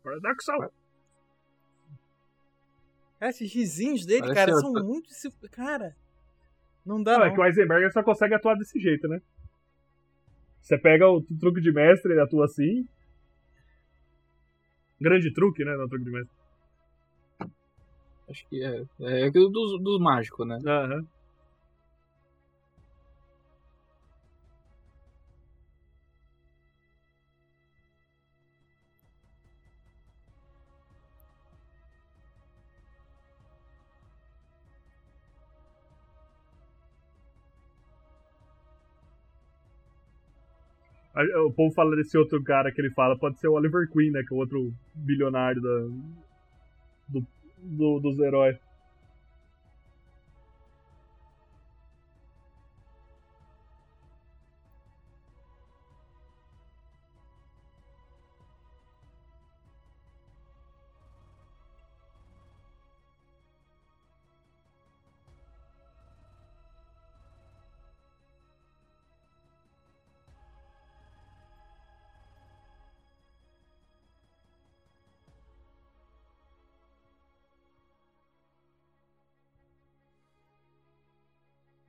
[0.03, 0.71] Paradoxal.
[3.19, 5.09] É, esses risinhos dele, Parece cara, são muito.
[5.51, 5.95] Cara.
[6.85, 7.13] Não dá.
[7.13, 7.25] Não, não.
[7.25, 9.19] é que o Eisenberg só consegue atuar desse jeito, né?
[10.61, 12.87] Você pega o truque de mestre, ele atua assim.
[14.99, 15.75] Grande truque, né?
[15.75, 16.37] No truque de mestre.
[18.29, 18.83] Acho que é.
[18.99, 20.59] É aquilo dos, dos mágicos, né?
[20.65, 20.95] Aham.
[20.95, 21.07] Uhum.
[41.45, 44.21] O povo fala desse outro cara que ele fala, pode ser o Oliver Queen, né?
[44.27, 45.79] Que é o outro bilionário da,
[47.09, 47.27] do,
[47.63, 48.57] do, dos heróis.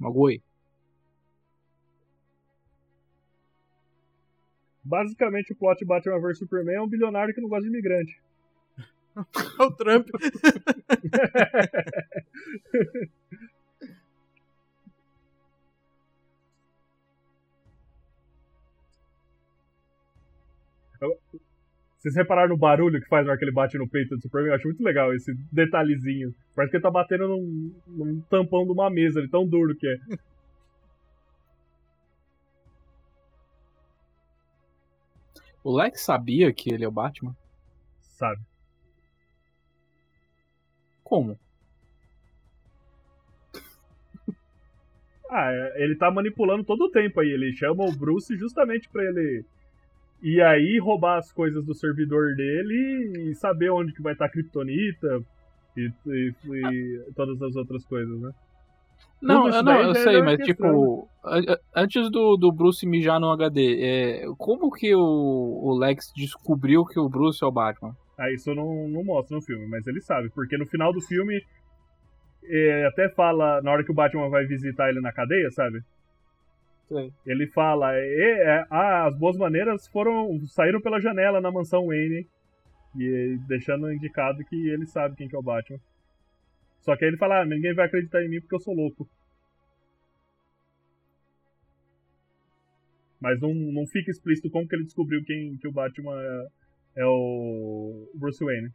[0.08, 0.42] Magoi.
[4.82, 8.18] Basicamente, o plot Batman vs Superman é um bilionário que não gosta de imigrante.
[8.78, 8.82] É
[9.62, 10.08] o Trump.
[21.98, 24.50] Vocês repararam no barulho que faz na hora que ele bate no peito do Superman?
[24.50, 26.32] Eu acho muito legal esse detalhezinho.
[26.54, 29.86] Parece que ele tá batendo num, num tampão de uma mesa, de tão duro que
[29.88, 29.96] é.
[35.64, 37.36] O Lex sabia que ele é o Batman?
[38.00, 38.40] Sabe.
[41.02, 41.36] Como?
[45.28, 47.28] ah, é, ele tá manipulando todo o tempo aí.
[47.28, 49.44] Ele chama o Bruce justamente pra ele
[50.22, 54.28] e aí roubar as coisas do servidor dele e saber onde que vai estar a
[54.28, 55.22] Kryptonita
[55.76, 58.32] e, e, e todas as outras coisas, né?
[59.20, 61.08] Não, eu, não, eu sei, é mas tipo,
[61.74, 67.00] antes do, do Bruce mijar no HD, é, como que o, o Lex descobriu que
[67.00, 67.96] o Bruce é o Batman?
[68.16, 71.42] Ah, isso não, não mostra no filme, mas ele sabe, porque no final do filme
[72.44, 75.82] é, até fala, na hora que o Batman vai visitar ele na cadeia, sabe?
[76.88, 77.12] Sim.
[77.26, 82.26] Ele fala, é, é, ah, as boas maneiras foram saíram pela janela na mansão Wayne
[82.96, 85.78] e deixando indicado que ele sabe quem que é o Batman.
[86.80, 89.06] Só que aí ele fala, ah, ninguém vai acreditar em mim porque eu sou louco.
[93.20, 96.46] Mas não, não fica explícito como que ele descobriu quem que o Batman é,
[97.02, 98.70] é o Bruce Wayne.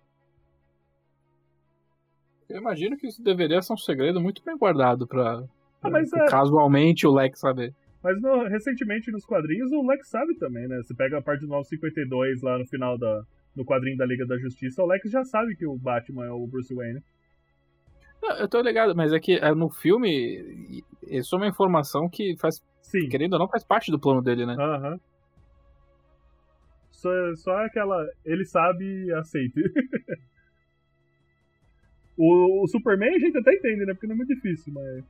[2.48, 5.44] Eu imagino que isso deveria ser um segredo muito bem guardado pra,
[5.82, 6.30] ah, é...
[6.30, 7.74] casualmente o Lex saber.
[8.04, 10.78] Mas no, recentemente nos quadrinhos o Lex sabe também, né?
[10.84, 13.24] Você pega a parte do 952 lá no final da,
[13.56, 16.46] do quadrinho da Liga da Justiça, o Lex já sabe que o Batman é o
[16.46, 17.02] Bruce Wayne.
[18.22, 22.36] Não, eu tô ligado, mas é que é, no filme isso é uma informação que
[22.40, 22.64] faz.
[22.82, 23.08] Sim.
[23.10, 24.56] Querendo ou não, faz parte do plano dele, né?
[24.58, 24.92] Aham.
[24.92, 25.00] Uhum.
[26.92, 28.08] Só, só aquela.
[28.24, 29.60] Ele sabe e aceita.
[32.18, 33.94] o, o Superman a gente até entende, né?
[33.94, 35.04] Porque não é muito difícil, mas.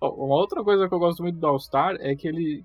[0.00, 2.64] Uma outra coisa que eu gosto muito do All-Star é que ele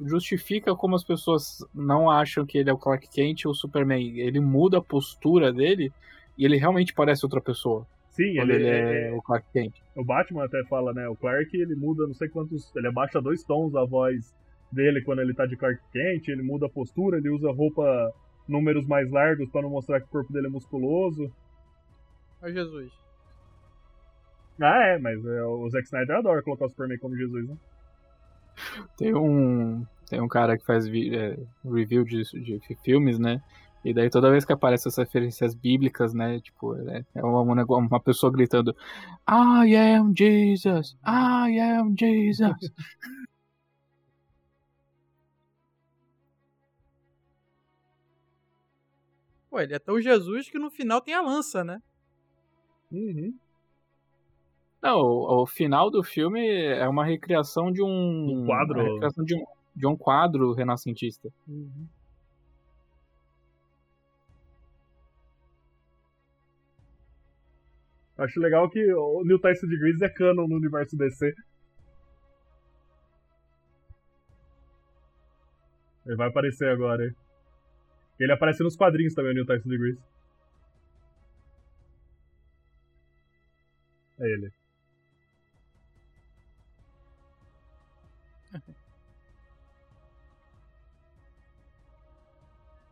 [0.00, 4.18] justifica como as pessoas não acham que ele é o Clark Kent ou o Superman.
[4.18, 5.92] Ele muda a postura dele
[6.36, 7.86] e ele realmente parece outra pessoa.
[8.10, 9.80] Sim, ele, ele é, é o Clark Kent.
[9.94, 11.08] O Batman até fala, né?
[11.08, 12.74] O Clark ele muda não sei quantos.
[12.74, 14.34] Ele abaixa dois tons a voz
[14.70, 18.12] dele quando ele tá de Clark Kent, ele muda a postura, ele usa roupa
[18.46, 21.30] números mais largos pra não mostrar que o corpo dele é musculoso.
[22.42, 22.92] Ó Jesus.
[24.60, 27.56] Ah, é, mas é, o Zack Snyder adora colocar o Superman como Jesus, né?
[28.96, 33.40] Tem um, tem um cara que faz vi- é, review de, de filmes, né?
[33.84, 36.40] E daí toda vez que aparecem essas referências bíblicas, né?
[36.40, 38.74] Tipo, é, é uma, uma, pessoa gritando
[39.28, 40.96] I am Jesus!
[41.06, 42.56] I am Jesus!
[49.48, 51.80] Pô, ele é tão Jesus que no final tem a lança, né?
[52.92, 53.34] Uhum.
[54.82, 58.42] Não, o, o final do filme é uma recriação de um...
[58.42, 58.80] Um quadro.
[58.80, 61.28] uma recriação de um, de um quadro renascentista.
[68.16, 71.34] Acho legal que o New Tyson de Grease é canon no universo DC.
[76.04, 77.14] Ele vai aparecer agora, hein?
[78.18, 80.02] Ele aparece nos quadrinhos também, o New Tyson de Grease.
[84.18, 84.52] É ele.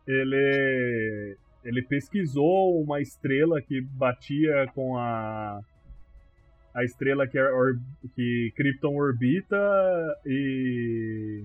[0.07, 5.59] Ele ele pesquisou uma estrela que batia com a
[6.73, 7.79] a estrela que, or-
[8.15, 9.57] que Krypton orbita
[10.25, 11.43] e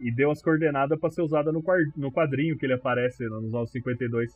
[0.00, 1.62] e deu as coordenadas pra ser usada no,
[1.96, 4.30] no quadrinho que ele aparece nos anos 52.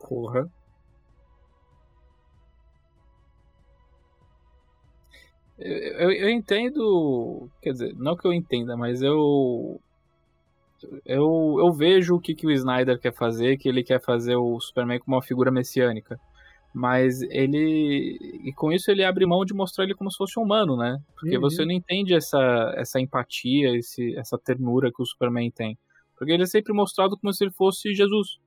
[0.00, 0.48] Porra.
[5.58, 7.48] Eu, eu, eu entendo.
[7.62, 9.80] Quer dizer, não que eu entenda, mas eu.
[11.04, 14.60] Eu, eu vejo o que, que o Snyder quer fazer, que ele quer fazer o
[14.60, 16.18] Superman como uma figura messiânica.
[16.74, 18.18] Mas ele.
[18.44, 20.98] E com isso ele abre mão de mostrar ele como se fosse um humano, né?
[21.18, 21.40] Porque Uhum.
[21.40, 25.78] você não entende essa, essa empatia, esse, essa ternura que o Superman tem.
[26.16, 28.38] Porque ele é sempre mostrado como se ele fosse Jesus.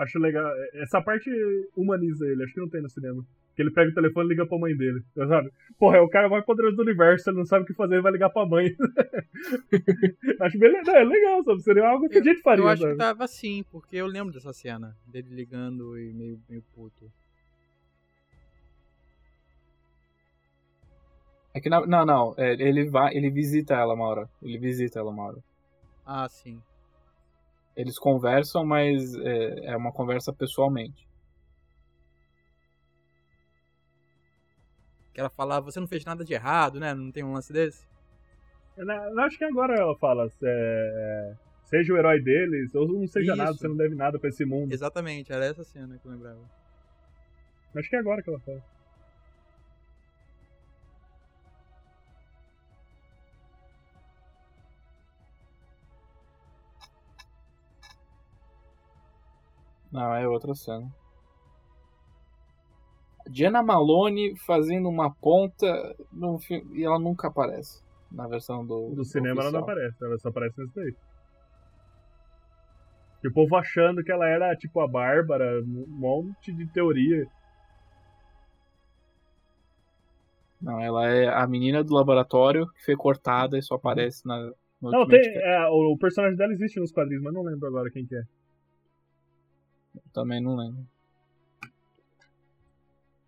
[0.00, 0.50] Acho legal.
[0.74, 1.30] Essa parte
[1.76, 3.22] humaniza ele, acho que não tem no cinema.
[3.54, 5.02] Que ele pega o telefone e liga pra mãe dele.
[5.14, 5.52] Sabe?
[5.78, 8.02] Porra, é o cara mais poderoso do universo, ele não sabe o que fazer, ele
[8.02, 8.74] vai ligar pra mãe.
[10.40, 11.60] acho bem legal, é legal, sabe?
[11.62, 12.64] Seria algo que a gente faria.
[12.64, 12.92] Eu acho sabe?
[12.94, 14.96] que tava assim, porque eu lembro dessa cena.
[15.06, 17.12] Dele ligando e meio, meio puto.
[21.52, 24.30] É que na- não, não, é, ele vai, ele visita ela uma hora.
[24.42, 25.38] Ele visita ela uma hora.
[26.06, 26.62] Ah, sim.
[27.80, 31.08] Eles conversam, mas é, é uma conversa pessoalmente.
[35.14, 36.92] Que ela falava, você não fez nada de errado, né?
[36.92, 37.88] Não tem um lance desse?
[38.76, 43.36] Eu acho que agora ela fala, é, seja o herói deles, ou não seja Isso.
[43.42, 44.72] nada, você não deve nada pra esse mundo.
[44.72, 46.40] Exatamente, era essa cena que eu lembrava.
[47.74, 48.62] Acho que é agora que ela fala.
[59.92, 60.88] Não, é outra cena.
[63.28, 69.04] Diana Malone fazendo uma ponta no filme, e ela nunca aparece na versão do Do
[69.04, 69.62] cinema ela não oficial.
[69.62, 70.94] aparece, ela só aparece nesse daí.
[73.22, 77.26] E o povo achando que ela era tipo a Bárbara, um monte de teoria.
[80.60, 84.90] Não, ela é a menina do laboratório que foi cortada e só aparece na no
[84.90, 88.06] Não, tem, é, o, o personagem dela existe nos quadrinhos, mas não lembro agora quem
[88.06, 88.22] que é.
[90.12, 90.86] Também não lembro.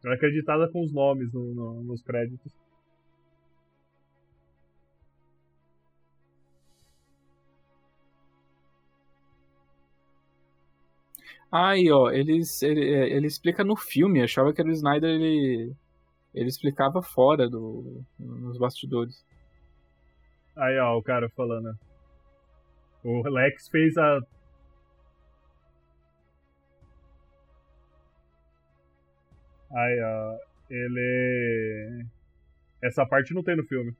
[0.04, 2.52] Ela é acreditada com os nomes no- no- nos créditos.
[11.50, 15.72] Aí, ó, eles, ele, é, ele explica no filme, achava que era o Snyder, ele,
[16.34, 19.22] ele explicava fora do, nos bastidores.
[20.56, 21.74] Aí, ó, o cara falando.
[23.04, 24.20] O Lex fez a.
[29.74, 30.38] Aí, ó.
[30.70, 32.04] Ele.
[32.82, 33.94] Essa parte não tem no filme.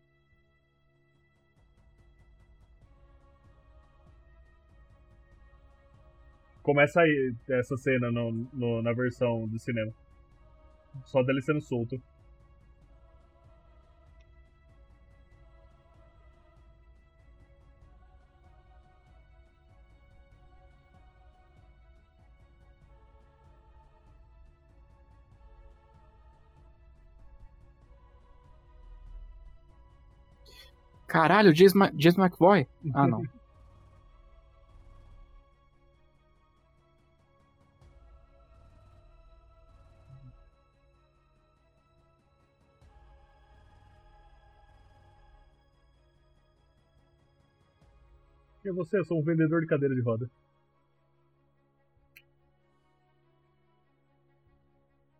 [6.62, 9.93] Começa aí essa cena no, no- na versão do cinema.
[11.05, 12.01] Só dele sendo solto.
[31.12, 32.66] Caralho, James, Ma James McVoy?
[32.94, 33.22] Ah, não.
[48.64, 48.97] E você?
[48.97, 50.30] Eu sou um vendedor de cadeira de roda.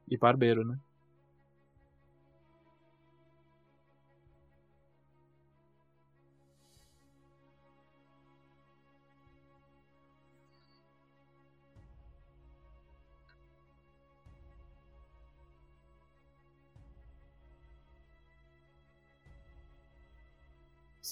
[0.09, 0.79] E barbeiro, né?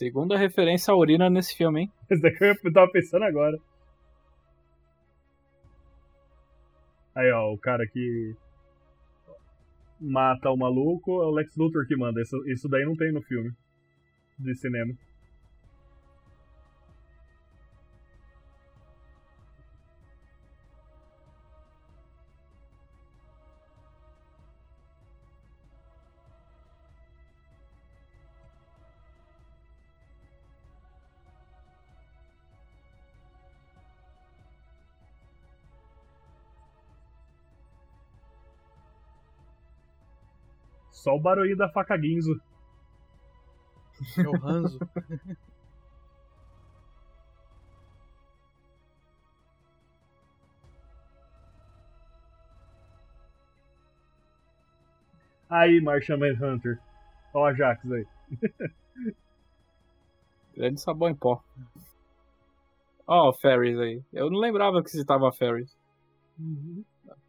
[0.01, 1.93] Segunda referência à urina nesse filme, hein?
[2.09, 3.59] Esse daqui eu tava pensando agora.
[7.15, 8.35] Aí, ó, o cara que
[10.01, 12.19] mata o maluco é o Lex Luthor que manda.
[12.23, 13.53] Isso, isso daí não tem no filme
[14.39, 14.95] de cinema.
[41.01, 42.39] Só o barulho da faca Guinzo.
[44.19, 44.79] É o Hanzo.
[55.49, 56.79] Aí, Martian Manhunter.
[57.33, 58.07] Ó o Ajax aí.
[60.55, 61.43] Grande sabão em pó.
[63.07, 64.05] Ó, o Ferris aí.
[64.13, 65.75] Eu não lembrava que citava a Ferris.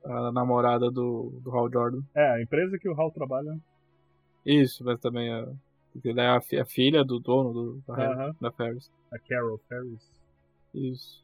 [0.03, 2.01] A namorada do, do Hal Jordan.
[2.15, 3.57] É, a empresa que o Hal trabalha.
[4.45, 5.47] Isso, mas também a.
[6.05, 8.35] Ela é a, fi- a filha do dono do, da, Aham.
[8.39, 8.89] da Ferris.
[9.11, 9.99] A Carol Ferris.
[10.73, 11.21] Isso.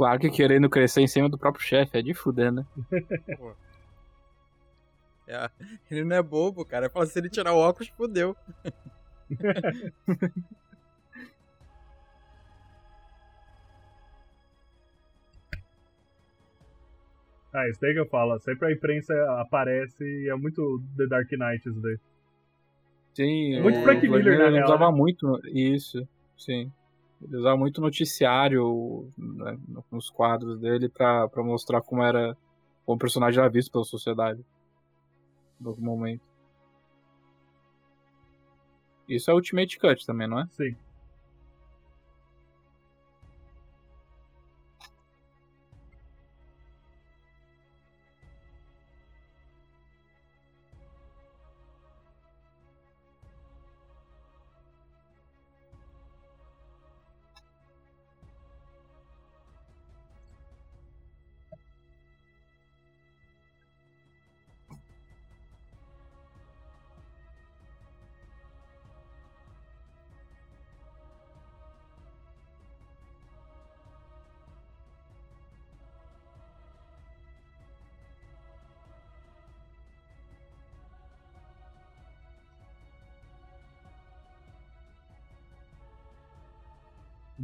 [0.00, 2.64] Claro que querendo crescer em cima do próprio chefe, é de fuder, né?
[5.26, 5.50] É,
[5.90, 6.88] ele não é bobo, cara.
[6.88, 8.34] Fala, se ele tirar o óculos, fodeu.
[17.52, 18.38] Ah, isso daí que eu falo.
[18.38, 21.98] Sempre a imprensa aparece e é muito The Dark Knight isso daí.
[23.12, 24.96] Sim, Muito o Frank Miller, na real, usava né?
[24.96, 26.08] muito isso,
[26.38, 26.72] sim.
[27.22, 29.58] Ele usava muito noticiário né,
[29.90, 32.36] nos quadros dele pra mostrar como era
[32.84, 34.44] como o personagem era visto pela sociedade
[35.60, 36.22] no momento.
[39.08, 40.46] Isso é Ultimate Cut também, não é?
[40.52, 40.76] Sim.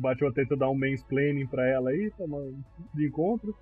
[0.07, 2.13] Batman tenta dar um mansplaining pra ela aí,
[2.95, 3.55] de encontro.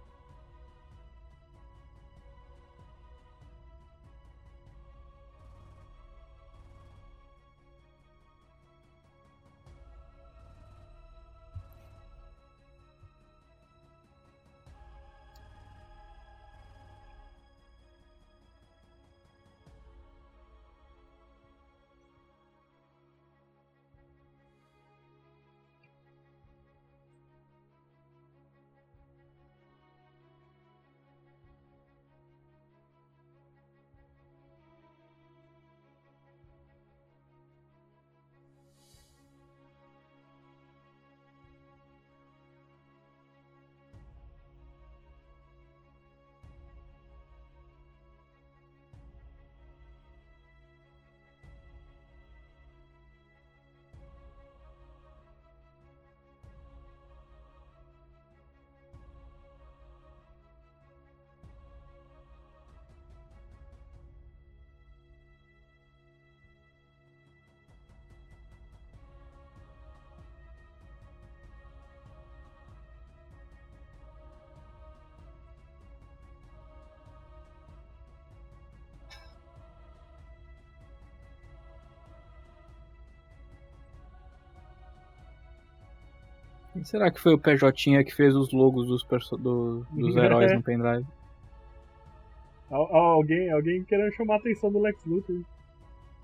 [86.83, 89.05] Será que foi o PJ que fez os logos dos,
[89.41, 91.07] do- dos heróis no pendrive?
[92.71, 95.41] Al- al- Alguém, alguém querendo chamar a atenção do Lex Luthor.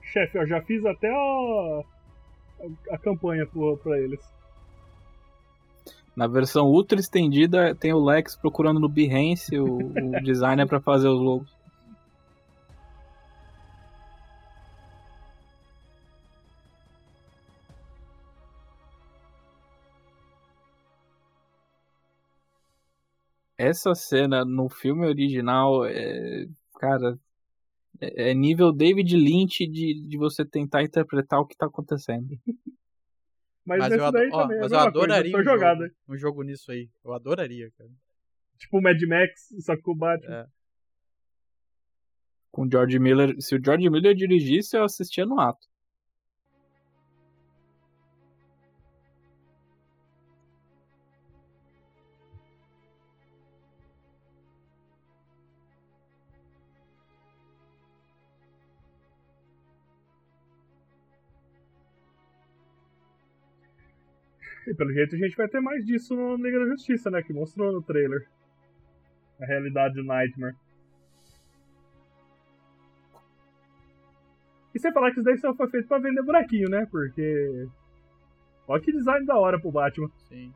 [0.02, 1.82] Chefe, eu já fiz até a,
[2.90, 4.20] a, a campanha pro- pra eles.
[6.16, 11.06] Na versão ultra estendida tem o Lex procurando no Behance o, o designer pra fazer
[11.08, 11.54] os logos.
[23.62, 26.46] Essa cena no filme original é.
[26.78, 27.18] Cara.
[28.00, 32.28] É é nível David Lynch de, de você tentar interpretar o que tá acontecendo.
[33.62, 35.84] Mas, Mas, eu, ado- daí ó, também é mas eu coisa, adoraria só um jogada.
[35.84, 36.88] jogo, um jogo nisso aí.
[37.04, 37.90] Eu adoraria, cara.
[38.58, 40.34] Tipo o Mad Max, só que com o Batman.
[40.34, 40.46] É.
[42.50, 43.36] Com o George Miller.
[43.40, 45.68] Se o George Miller dirigisse, eu assistia no ato.
[64.70, 67.20] E pelo jeito a gente vai ter mais disso no Liga da Justiça, né?
[67.24, 68.24] Que mostrou no trailer.
[69.40, 70.54] A realidade do Nightmare.
[74.72, 76.86] E sem falar que isso daí só foi feito pra vender bonequinho, né?
[76.88, 77.66] Porque.
[78.68, 80.08] Olha que design da hora pro Batman.
[80.28, 80.54] Sim.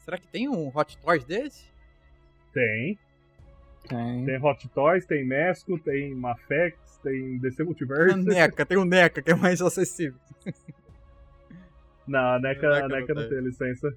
[0.00, 1.64] Será que tem um Hot Toys desse?
[2.52, 2.98] Tem.
[3.88, 4.26] Tem.
[4.26, 8.18] Tem Hot Toys, tem Mesco, tem Mafex, tem DC Tem Multiverse.
[8.18, 10.20] um NECA, tem um NECA que é mais acessível.
[12.06, 13.30] Não, a NECA, NECA a não NECA não tem.
[13.30, 13.96] tem licença.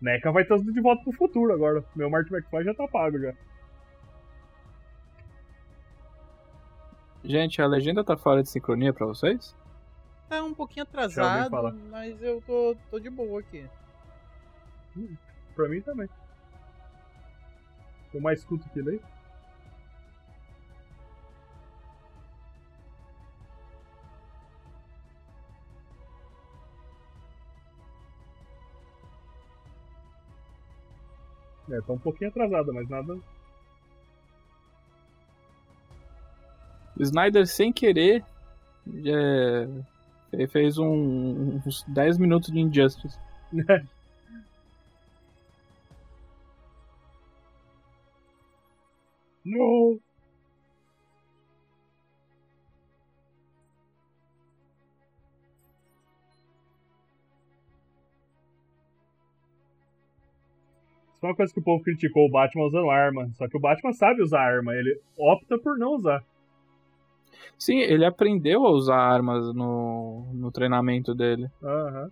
[0.00, 1.84] NECA vai ter os de volta pro futuro agora.
[1.94, 3.32] Meu Martin McFly já tá pago já.
[7.24, 9.56] Gente, a legenda tá fora de sincronia pra vocês?
[10.28, 11.72] Tá um pouquinho atrasado, falar.
[11.72, 13.64] mas eu tô, tô de boa aqui.
[15.54, 16.08] Pra mim também.
[18.12, 19.00] Eu mais escuto que ele aí.
[31.72, 33.18] É, tá um pouquinho atrasada, mas nada.
[36.96, 38.24] O Snyder, sem querer,
[39.06, 39.68] é,
[40.32, 43.18] ele fez um- uns 10 minutos de Injustice.
[49.44, 50.00] Não!
[61.22, 63.30] É uma coisa que o povo criticou o Batman usando arma.
[63.34, 66.24] Só que o Batman sabe usar arma, ele opta por não usar.
[67.56, 71.48] Sim, ele aprendeu a usar armas no, no treinamento dele.
[71.62, 72.10] Aham.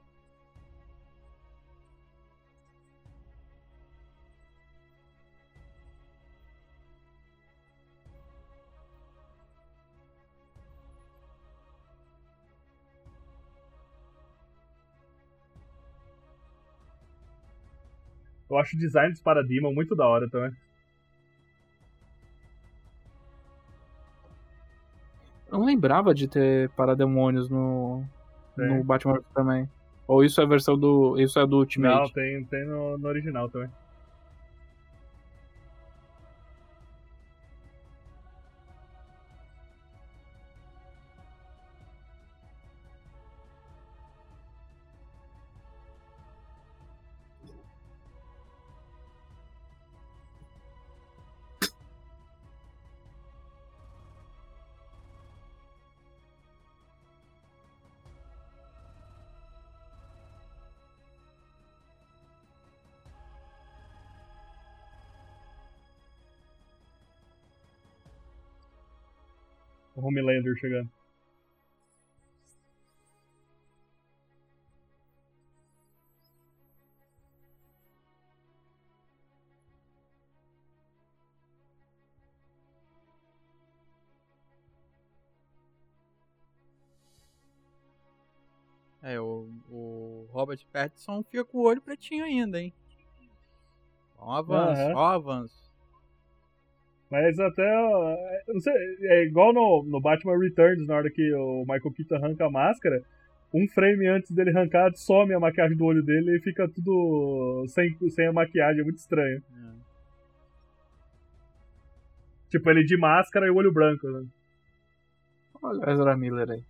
[18.51, 20.53] Eu acho o design dos Parademon muito da hora também.
[25.51, 28.05] Eu não lembrava de ter parademônios no,
[28.57, 29.69] no Batman Superman.
[30.07, 31.21] Ou isso é a versão do.
[31.21, 32.13] Isso é do Não, Ultimate.
[32.13, 33.71] tem, tem no, no original também.
[70.11, 70.91] Homelander chegando.
[89.03, 92.73] É, o, o Robert Pattinson fica com o olho pretinho ainda, hein?
[94.19, 95.70] Ó um avanço, ó um avanço.
[97.11, 97.65] Mas até.
[98.47, 98.73] Não sei,
[99.03, 103.03] é igual no, no Batman Returns, na hora que o Michael Keaton arranca a máscara.
[103.53, 107.97] Um frame antes dele arrancar, some a maquiagem do olho dele e fica tudo sem,
[108.11, 109.39] sem a maquiagem, é muito estranho.
[109.39, 109.71] É.
[112.49, 114.25] Tipo, ele de máscara e o olho branco, né?
[115.61, 116.63] Olha o Ezra Miller aí.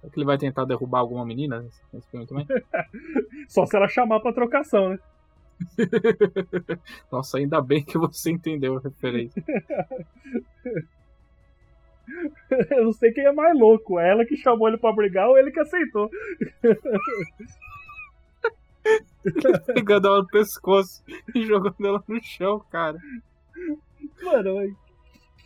[0.00, 1.62] Será que ele vai tentar derrubar alguma menina
[1.92, 2.46] nesse filme também?
[3.48, 4.98] Só se ela chamar pra trocação, né?
[7.10, 9.42] Nossa, ainda bem que você entendeu a referência.
[12.70, 15.38] Eu não sei quem é mais louco, é ela que chamou ele pra brigar ou
[15.38, 16.10] ele que aceitou.
[19.74, 21.02] Pegando ela no pescoço
[21.34, 22.98] e jogando ela no chão, cara.
[24.22, 24.76] Mano,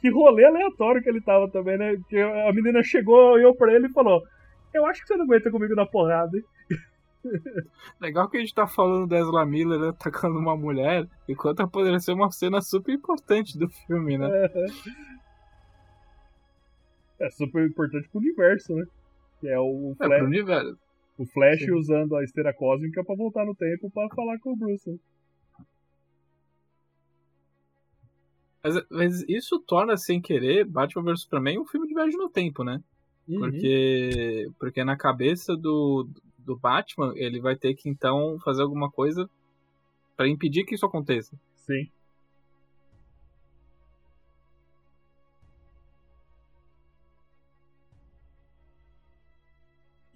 [0.01, 1.97] que rolê aleatório que ele tava também, né?
[2.09, 4.23] Que a menina chegou, olhou pra ele e falou:
[4.75, 6.45] Eu acho que você não aguenta comigo na porrada, hein?
[8.01, 11.99] Legal que a gente tá falando da Ezra Miller né, atacando uma mulher, enquanto poderia
[11.99, 14.29] ser uma cena super importante do filme, né?
[14.31, 14.67] É,
[17.27, 18.87] é super importante pro universo, né?
[19.41, 20.79] Que é o É, pro universo.
[21.19, 21.73] O Flash Sim.
[21.73, 24.89] usando a esteira cósmica pra voltar no tempo pra falar com o Bruce.
[24.89, 24.99] né?
[28.63, 32.63] Mas, mas isso torna, sem querer, Batman vs Superman um filme de viagem no tempo,
[32.63, 32.81] né?
[33.29, 33.41] Uhum.
[33.41, 36.09] Porque, porque na cabeça do,
[36.49, 39.29] do Batman, ele vai ter que então fazer alguma coisa
[40.17, 41.39] pra impedir que isso aconteça.
[41.55, 41.91] Sim.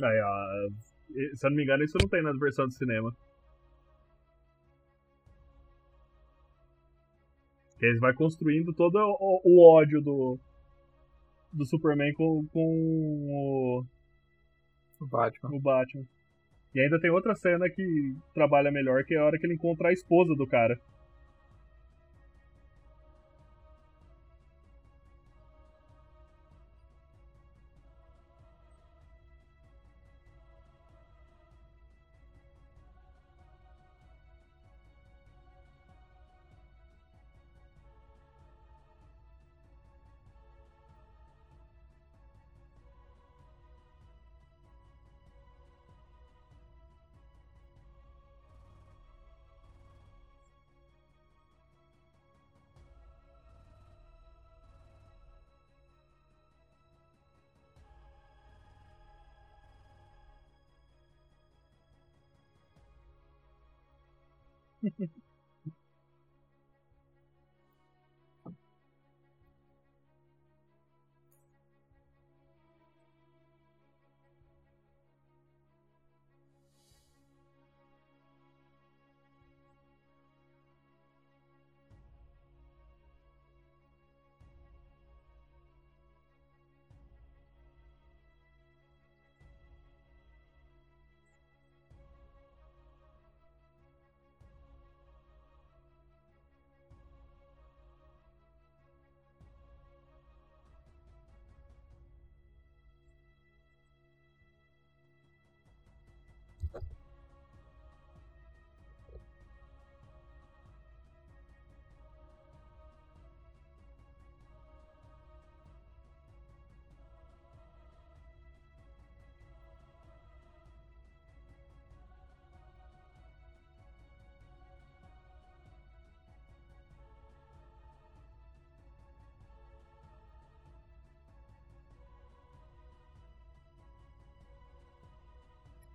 [0.00, 0.70] Aí, ó.
[1.34, 3.14] Se eu não me engano, isso não tem na versão de cinema.
[7.78, 10.38] Eles vai construindo todo o, o ódio do,
[11.52, 12.64] do Superman com, com
[13.28, 13.84] o,
[14.98, 15.50] O Batman.
[15.50, 16.06] o Batman.
[16.74, 19.89] E ainda tem outra cena que trabalha melhor, que é a hora que ele encontra
[19.89, 20.78] a esposa do cara.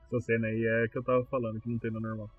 [0.07, 2.29] Essa cena aí é que eu tava falando, que não tem no normal.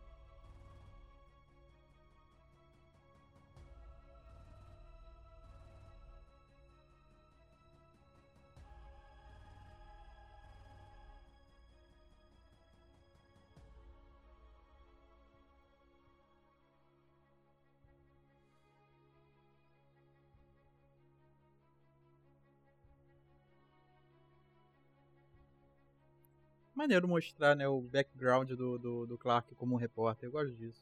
[26.89, 30.27] Maneiro mostrar, né, o background do, do, do Clark como um repórter.
[30.27, 30.81] Eu gosto disso.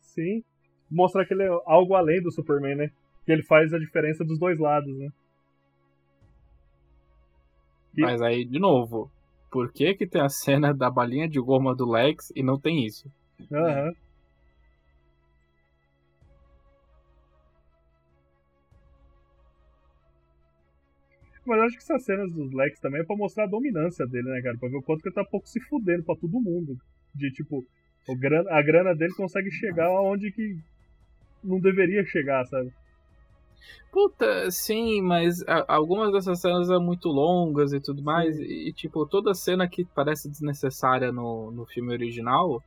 [0.00, 0.44] Sim.
[0.88, 2.92] Mostrar que ele é algo além do Superman, né?
[3.24, 5.08] Que ele faz a diferença dos dois lados, né?
[7.98, 9.10] E- Mas aí, de novo,
[9.50, 12.86] por que que tem a cena da balinha de goma do Lex e não tem
[12.86, 13.10] isso?
[13.50, 13.92] Aham.
[21.46, 24.42] Mas acho que essas cenas dos Lex também é pra mostrar a dominância dele, né,
[24.42, 24.56] cara?
[24.58, 26.76] Pra ver o quanto que ele tá pouco se fudendo pra todo mundo.
[27.14, 27.64] De tipo,
[28.08, 30.56] o grana, a grana dele consegue chegar aonde que
[31.42, 32.70] não deveria chegar, sabe?
[33.92, 38.38] Puta, sim, mas algumas dessas cenas são muito longas e tudo mais.
[38.38, 42.62] E, tipo, toda cena que parece desnecessária no, no filme original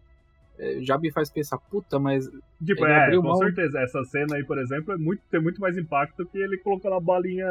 [0.57, 2.26] eh, já me faz pensar, puta, mas
[2.65, 3.80] Tipo, é, com mão- certeza.
[3.80, 6.99] Essa cena aí, por exemplo, é muito, tem muito mais impacto que ele colocando a
[6.99, 7.47] balinha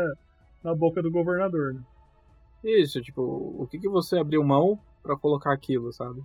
[0.62, 1.82] na boca do governador, né?
[2.64, 6.22] Isso, tipo, o que, que você abriu mão pra colocar aquilo, sabe?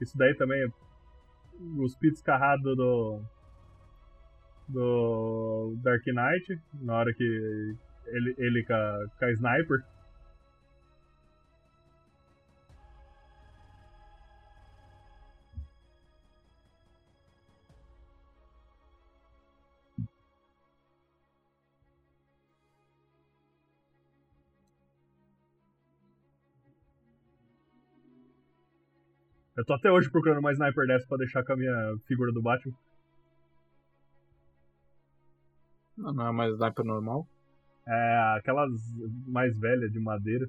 [0.00, 0.72] Isso daí também,
[1.78, 3.20] os pits carrado do.
[4.68, 7.76] do Dark Knight, na hora que
[8.06, 9.84] ele, ele com, a, com a sniper.
[29.64, 32.42] Eu tô até hoje procurando uma sniper dessa pra deixar com a minha figura do
[32.42, 32.74] Batman.
[35.96, 37.26] Não, não é mais sniper normal.
[37.88, 38.70] É, aquelas
[39.26, 40.46] mais velhas de madeira.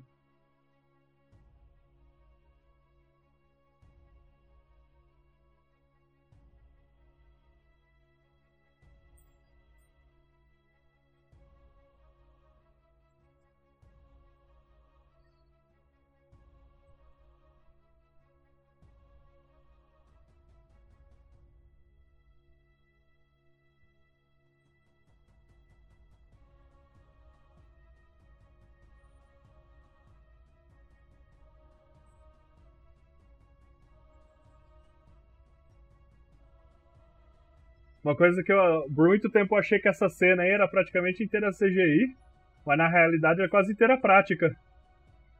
[38.06, 41.24] Uma coisa que eu, por muito tempo, eu achei que essa cena aí era praticamente
[41.24, 42.16] inteira CGI,
[42.64, 44.56] mas na realidade é quase inteira prática.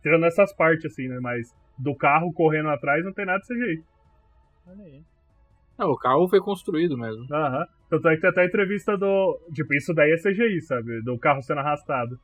[0.02, 1.20] Tirando essas partes, assim, né?
[1.22, 3.84] Mas do carro correndo atrás não tem nada de CGI.
[4.66, 5.04] Olha aí.
[5.78, 7.32] Não, o carro foi construído mesmo.
[7.32, 7.68] Aham.
[7.88, 9.40] Tanto é que tem até a entrevista do.
[9.54, 11.04] Tipo, isso daí é CGI, sabe?
[11.04, 12.20] Do carro sendo arrastado.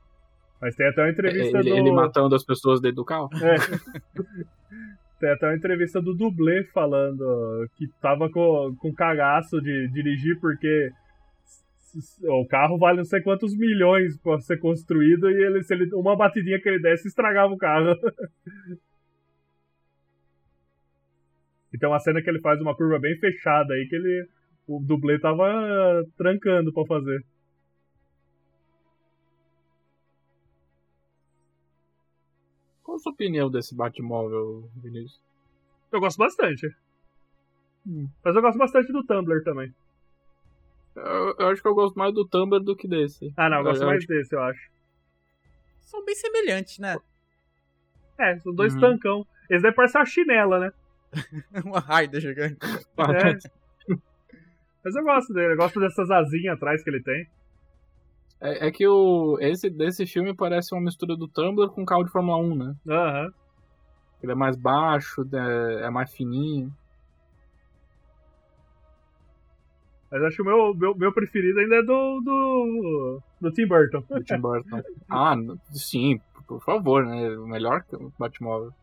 [0.59, 1.75] Mas tem até uma entrevista ele, do.
[1.75, 3.29] ele matando as pessoas dentro do carro.
[3.43, 3.57] É.
[5.21, 10.89] Tem até uma entrevista do dublê falando que tava com, com cagaço de dirigir porque
[12.23, 16.17] o carro vale não sei quantos milhões pra ser construído e ele, se ele, uma
[16.17, 17.93] batidinha que ele desse estragava o carro.
[21.71, 24.27] e tem uma cena que ele faz uma curva bem fechada aí que ele
[24.67, 27.23] o dublê tava trancando pra fazer.
[32.91, 35.17] Qual a sua opinião desse Batmóvel, Vinícius?
[35.93, 36.67] Eu gosto bastante.
[37.87, 38.09] Hum.
[38.21, 39.73] Mas eu gosto bastante do Tumblr também.
[40.93, 43.31] Eu, eu acho que eu gosto mais do Tumblr do que desse.
[43.37, 44.69] Ah, não, eu gosto Eu mais acho- desse, eu acho.
[45.79, 46.97] São bem semelhantes, né?
[48.19, 48.81] É, são dois Uhum.
[48.81, 49.25] tancão.
[49.49, 50.71] Esse daí parece uma chinela, né?
[51.65, 52.57] Uma raida gigante.
[52.65, 53.95] É.
[54.83, 57.25] Mas eu gosto dele, eu gosto dessas asinhas atrás que ele tem.
[58.41, 62.11] É, é que o, esse desse filme parece uma mistura do Tumblr com carro de
[62.11, 62.75] Fórmula 1, né?
[62.87, 63.31] Aham.
[64.23, 66.73] Ele é mais baixo, é, é mais fininho.
[70.11, 73.21] Mas acho que o meu, meu, meu preferido ainda é do, do.
[73.39, 74.03] do Tim Burton.
[74.09, 74.81] do Tim Burton.
[75.09, 75.35] ah,
[75.71, 77.29] sim, por favor, né?
[77.37, 78.73] O melhor que o Batmóvel.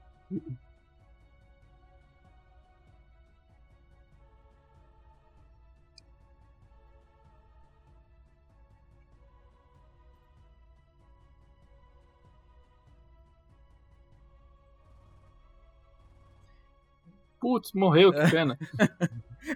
[17.48, 18.58] Putz, morreu, que pena.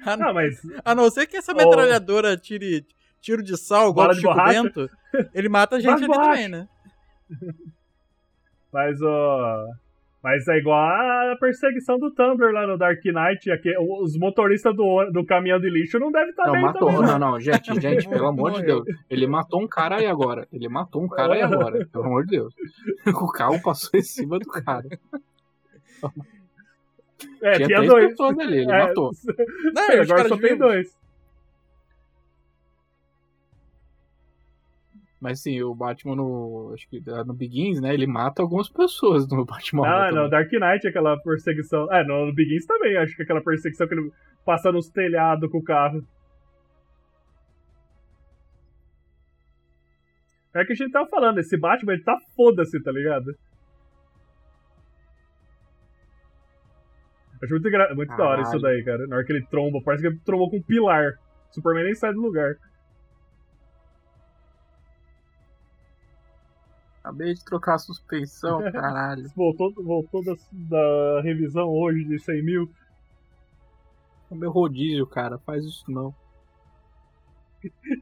[0.07, 0.59] A, Não, mas.
[0.83, 2.87] a não ser que essa metralhadora tire
[3.21, 4.63] tiro de sal, igual o de Chico borracha.
[4.63, 4.91] Bento,
[5.35, 6.31] ele mata a gente ali borracha.
[6.31, 6.69] também, né?
[8.73, 9.67] Mas o.
[10.23, 13.51] Mas é igual a perseguição do Tumblr lá no Dark Knight.
[13.51, 16.89] Aqui, os motoristas do, do caminhão de lixo não devem estar Não, bem matou.
[16.89, 17.07] também.
[17.07, 18.63] Não, não, gente, gente, pelo amor de.
[18.63, 18.87] Deus.
[19.11, 20.49] Ele matou um cara aí agora.
[20.51, 21.85] Ele matou um cara aí agora.
[21.87, 22.55] Pelo amor de Deus.
[23.07, 24.89] O carro passou em cima do cara.
[27.43, 28.09] É, Tinha, tinha, três dois.
[28.11, 29.11] pessoas ali, ele É, matou.
[29.75, 31.03] Não, Agora só tem dois.
[35.21, 36.73] Mas sim, o Batman no.
[36.75, 37.95] Acho que é no Begins, né?
[37.95, 39.87] Ele mata algumas pessoas no Batman.
[39.87, 41.93] Ah, no Dark Knight, aquela perseguição.
[41.93, 44.13] É, no, no Begins também, acho que aquela perseguição que ele
[44.45, 46.05] passa nos telhados com o carro.
[50.55, 53.35] É que a gente tava falando, esse Batman, ele tá foda-se, tá ligado?
[57.43, 57.95] Acho muito, engra...
[57.95, 59.07] muito da hora isso daí, cara.
[59.07, 61.19] Na hora que ele tromba, parece que ele trombou com um pilar.
[61.51, 62.57] Superman nem sai do lugar.
[67.01, 69.29] Acabei de trocar a suspensão, caralho.
[69.35, 72.71] Voltou, voltou da, da revisão hoje de 100 mil.
[74.31, 75.37] É meu rodízio, cara.
[75.39, 76.15] Faz isso não.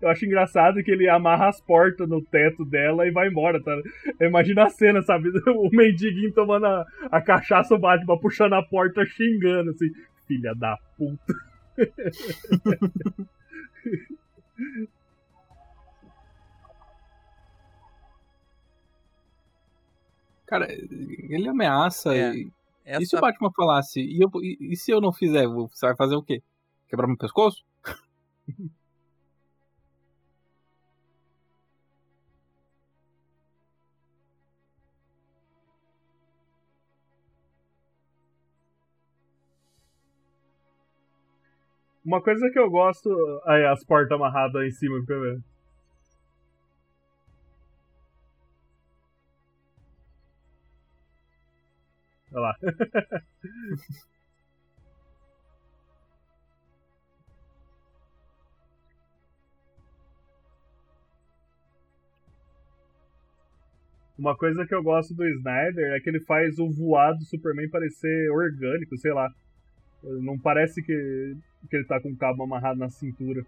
[0.01, 3.77] Eu acho engraçado que ele amarra as portas no teto dela e vai embora, tá?
[4.21, 5.31] Imagina a cena, sabe?
[5.51, 9.91] O mendiguinho tomando a, a cachaça, o Batman puxando a porta, xingando, assim.
[10.27, 11.35] Filha da puta.
[20.47, 22.15] Cara, ele ameaça.
[22.15, 22.51] É, e...
[22.85, 23.03] Essa...
[23.03, 25.95] E se o Batman falasse, e, eu, e, e se eu não fizer, você vai
[25.95, 26.43] fazer o quê?
[26.89, 27.65] Quebrar meu pescoço?
[42.11, 43.09] Uma coisa que eu gosto.
[43.47, 45.45] Aí, as portas amarradas em cima, fica vendo.
[52.33, 52.55] Olha lá.
[64.19, 67.71] Uma coisa que eu gosto do Snyder é que ele faz o voar do Superman
[67.71, 69.29] parecer orgânico, sei lá.
[70.03, 71.37] Não parece que,
[71.69, 73.45] que ele tá com o cabo amarrado na cintura.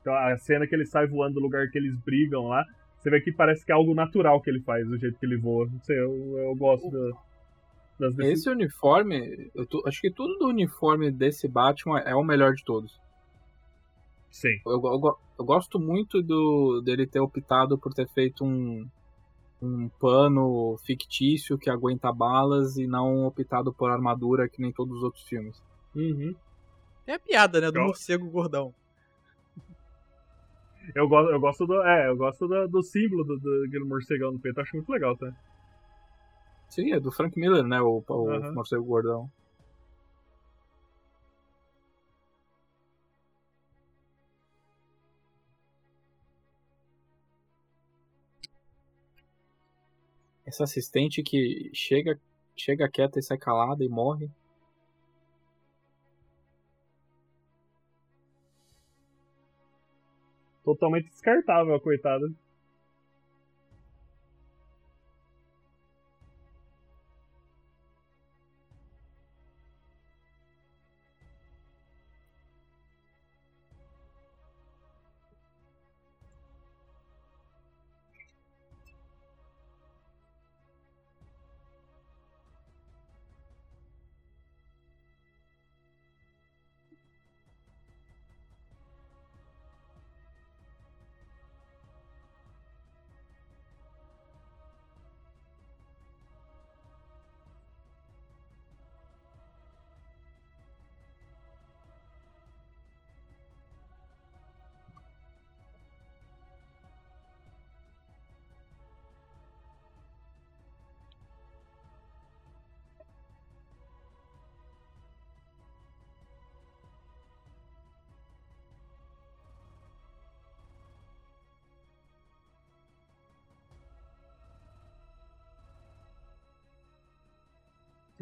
[0.00, 2.66] Então a cena que ele sai voando do lugar que eles brigam lá,
[2.98, 5.36] você vê que parece que é algo natural que ele faz, do jeito que ele
[5.36, 5.66] voa.
[5.66, 10.48] Não sei, eu, eu gosto da, das Esse uniforme, eu tô, acho que tudo do
[10.48, 13.00] uniforme desse Batman é o melhor de todos.
[14.30, 14.60] Sim.
[14.66, 18.88] Eu, eu, eu gosto muito do dele ter optado por ter feito um,
[19.62, 25.02] um pano fictício que aguenta balas e não optado por armadura que nem todos os
[25.04, 25.62] outros filmes.
[25.94, 26.34] Uhum.
[27.06, 28.74] Tem a piada, né, do Eu- morcego gordão.
[30.96, 31.80] Eu gosto, eu gosto do.
[31.84, 35.32] É, eu gosto do, do símbolo do, do morcegão no peito, acho muito legal, tá?
[36.68, 37.80] Sim, é do Frank Miller, né?
[37.80, 38.52] O, o Aham.
[38.54, 39.30] morcego gordão.
[50.52, 52.20] Essa assistente que chega,
[52.54, 54.28] chega quieta e sai calada e morre.
[60.62, 62.30] Totalmente descartável, coitada.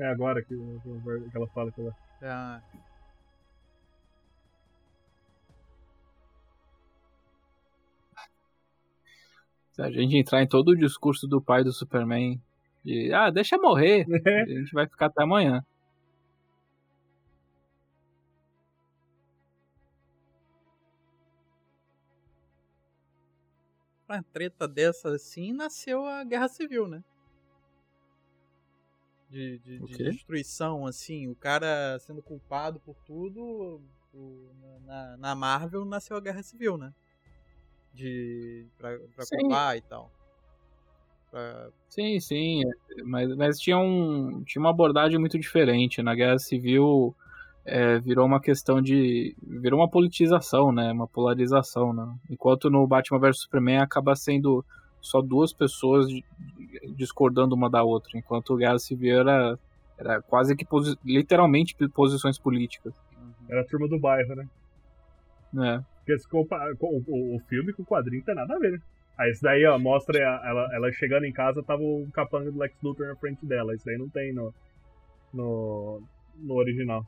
[0.01, 1.95] É agora que, que ela fala que ela.
[2.23, 2.63] Ah,
[9.73, 12.41] Se a gente entrar em todo o discurso do pai do Superman,
[12.83, 15.63] de ah, deixa morrer, a gente vai ficar até amanhã.
[24.09, 27.05] uma treta dessa assim nasceu a Guerra Civil, né?
[29.31, 33.81] De, de- de destruição, assim, o cara sendo culpado por tudo.
[34.13, 34.51] o-
[34.85, 36.93] na, na Marvel nasceu a Guerra Civil, né?
[37.95, 38.67] De.
[38.77, 39.37] pra, pra Sim.
[39.39, 40.11] culpar e tal.
[41.31, 46.03] Pra- Sim, sim, é, mas, mas tinha, um, tinha uma abordagem muito diferente.
[46.03, 47.15] Na Guerra Civil
[47.65, 49.37] é, virou uma questão de.
[49.41, 50.91] virou uma politização, né?
[50.93, 52.13] Uma polarização, né?
[52.29, 54.65] Enquanto no Batman vs Superman acaba sendo
[55.01, 56.25] só duas pessoas di-
[56.97, 59.59] discordando uma da outra, enquanto Guerra Civil era,
[59.99, 62.95] era quase que posi- literalmente posições políticas.
[63.49, 64.49] Era a turma do bairro, né?
[65.53, 65.85] Né?
[65.99, 66.47] Porque se o,
[66.81, 68.81] o, o filme com o quadrinho tem nada a ver, né?
[69.19, 72.75] Aí isso daí, ó, mostra ela, ela chegando em casa, tava o capanga do Lex
[72.83, 73.75] Luthor na frente dela.
[73.75, 74.55] Isso daí não tem no,
[75.35, 76.03] no,
[76.37, 77.05] no original.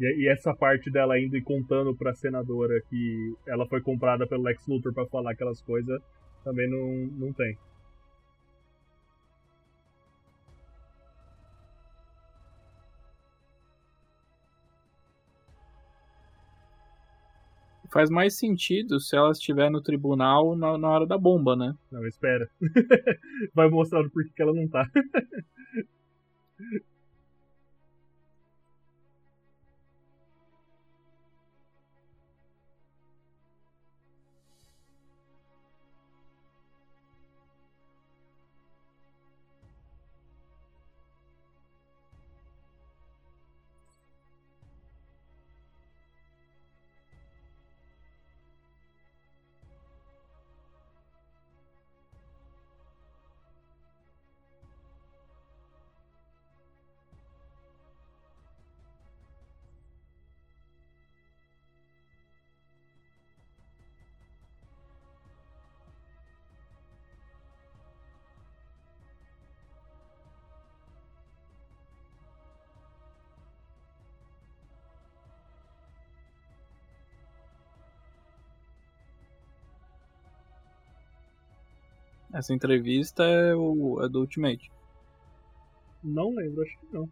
[0.00, 4.42] E, e essa parte dela indo e contando pra senadora que ela foi comprada pelo
[4.42, 6.00] Lex Luthor pra falar aquelas coisas,
[6.44, 7.56] também não, não tem.
[17.92, 21.74] Faz mais sentido se ela estiver no tribunal na, na hora da bomba, né?
[21.90, 22.48] Não, espera.
[23.54, 24.88] Vai mostrar por que ela não tá.
[82.32, 84.70] Essa entrevista é, o, é do Ultimate.
[86.02, 87.08] Não lembro, acho que não.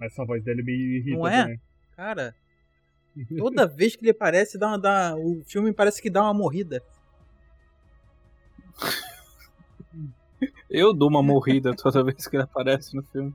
[0.00, 1.42] Essa voz dele me irrita Não é?
[1.42, 1.60] também.
[1.96, 2.34] Cara,
[3.36, 6.82] toda vez que ele aparece, dá uma, dá, o filme parece que dá uma morrida.
[10.70, 13.34] Eu dou uma morrida toda vez que ele aparece no filme.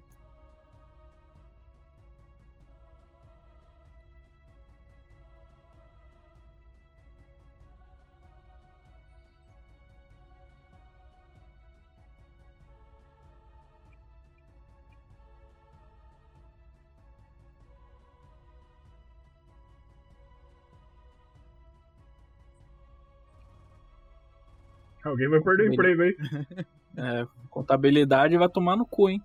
[25.13, 26.17] Alguém vai perder o emprego aí.
[26.95, 29.19] É, contabilidade vai tomar no cu, hein?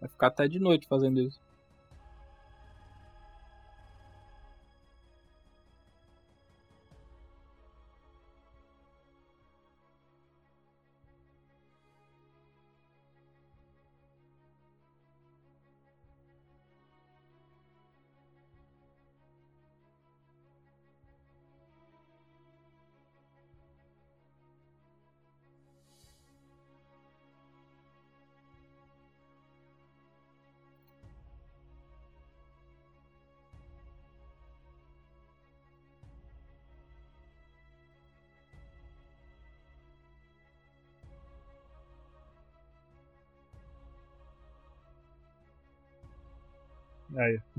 [0.00, 1.38] Vai ficar até de noite fazendo isso.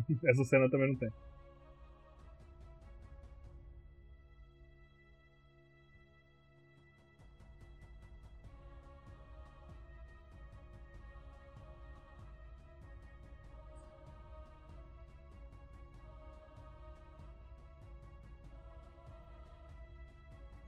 [0.30, 1.10] essa cena também não tem.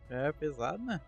[0.09, 0.99] É pesado, né?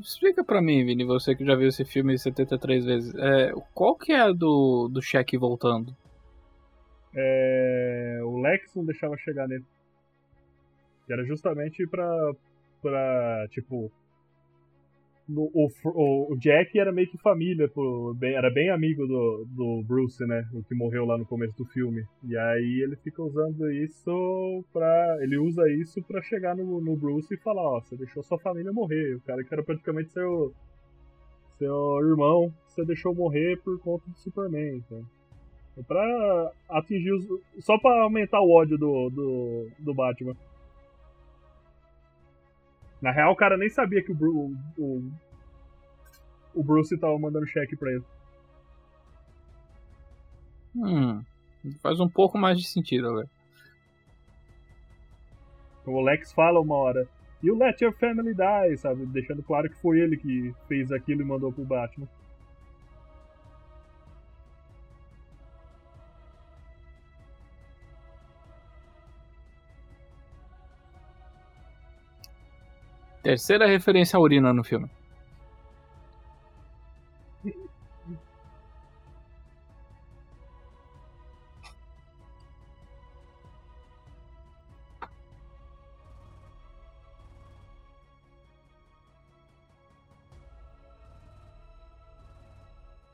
[0.00, 3.14] Explica pra mim, Vini, você que já viu esse filme 73 vezes.
[3.16, 5.94] É, qual que é a do, do cheque voltando?
[7.14, 9.64] É, o Lex não deixava chegar nele.
[11.08, 12.34] Era justamente pra.
[12.82, 13.90] pra tipo.
[15.28, 15.68] O,
[16.32, 17.70] o, Jack era meio que família,
[18.22, 20.48] era bem amigo do, do Bruce, né?
[20.52, 22.04] O que morreu lá no começo do filme.
[22.22, 25.18] E aí ele fica usando isso pra.
[25.20, 28.72] Ele usa isso pra chegar no, no Bruce e falar: Ó, você deixou sua família
[28.72, 29.16] morrer.
[29.16, 30.54] O cara que era praticamente seu.
[31.58, 34.76] seu irmão, você deixou morrer por conta do Superman.
[34.76, 35.04] Então.
[35.88, 37.26] Pra atingir os.
[37.64, 40.36] Só pra aumentar o ódio do, do, do Batman.
[43.06, 45.12] Na real, o cara nem sabia que o, Bru, o,
[46.52, 48.02] o Bruce tava mandando cheque pra ele.
[50.74, 51.22] Hum,
[51.80, 53.30] faz um pouco mais de sentido agora.
[55.86, 57.08] O Lex fala uma hora.
[57.40, 59.06] You let your family die, sabe?
[59.06, 62.08] Deixando claro que foi ele que fez aquilo e mandou pro Batman.
[73.26, 74.88] Terceira referência à urina no filme.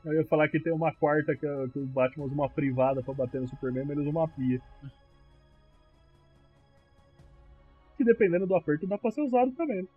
[0.05, 3.01] Eu ia falar que tem uma quarta que, é, que o Batman usa uma privada
[3.01, 4.61] pra bater no Superman, mas ele usa uma pia.
[8.03, 9.87] Que dependendo do aperto dá pra ser usado também.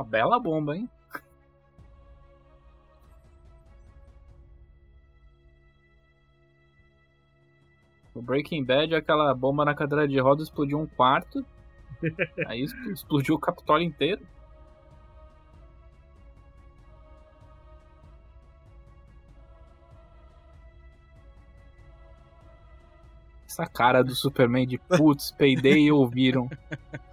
[0.00, 0.88] Uma bela bomba, hein?
[8.14, 11.44] O Breaking Bad, aquela bomba na cadeira de rodas explodiu um quarto.
[12.48, 14.26] aí expl- explodiu o Capitólio inteiro.
[23.46, 26.48] Essa cara do Superman de putz, peidei e ouviram.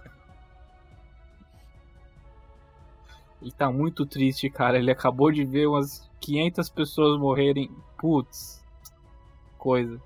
[3.48, 4.76] Ele tá muito triste, cara.
[4.76, 7.70] Ele acabou de ver umas 500 pessoas morrerem.
[7.96, 8.62] Putz.
[9.56, 9.98] Coisa.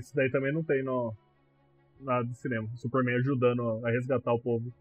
[0.00, 1.14] Isso daí também não tem no
[2.00, 2.68] nada de cinema.
[2.76, 4.72] Superman ajudando a resgatar o povo.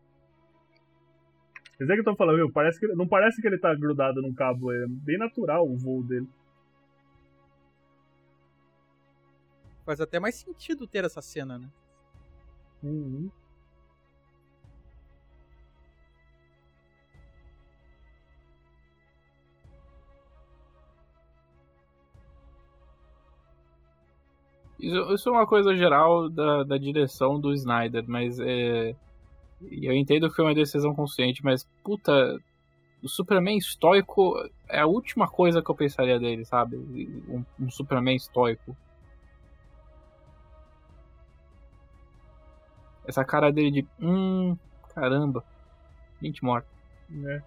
[1.79, 2.51] Mas é que eu tô falando, viu?
[2.51, 6.03] Parece que, não parece que ele tá grudado num cabo, é bem natural o voo
[6.03, 6.27] dele.
[9.85, 11.69] Faz até mais sentido ter essa cena, né?
[12.83, 13.29] Uhum.
[24.79, 28.95] Isso, isso é uma coisa geral da, da direção do Snyder, mas é.
[29.61, 32.39] Eu entendo que foi uma decisão consciente, mas puta.
[33.01, 34.35] O Superman estoico
[34.67, 36.77] é a última coisa que eu pensaria dele, sabe?
[36.77, 38.75] Um, um Superman estoico.
[43.05, 43.87] Essa cara dele de.
[44.01, 44.57] Hum.
[44.93, 45.43] Caramba.
[46.21, 46.67] Gente morta.
[47.09, 47.41] né?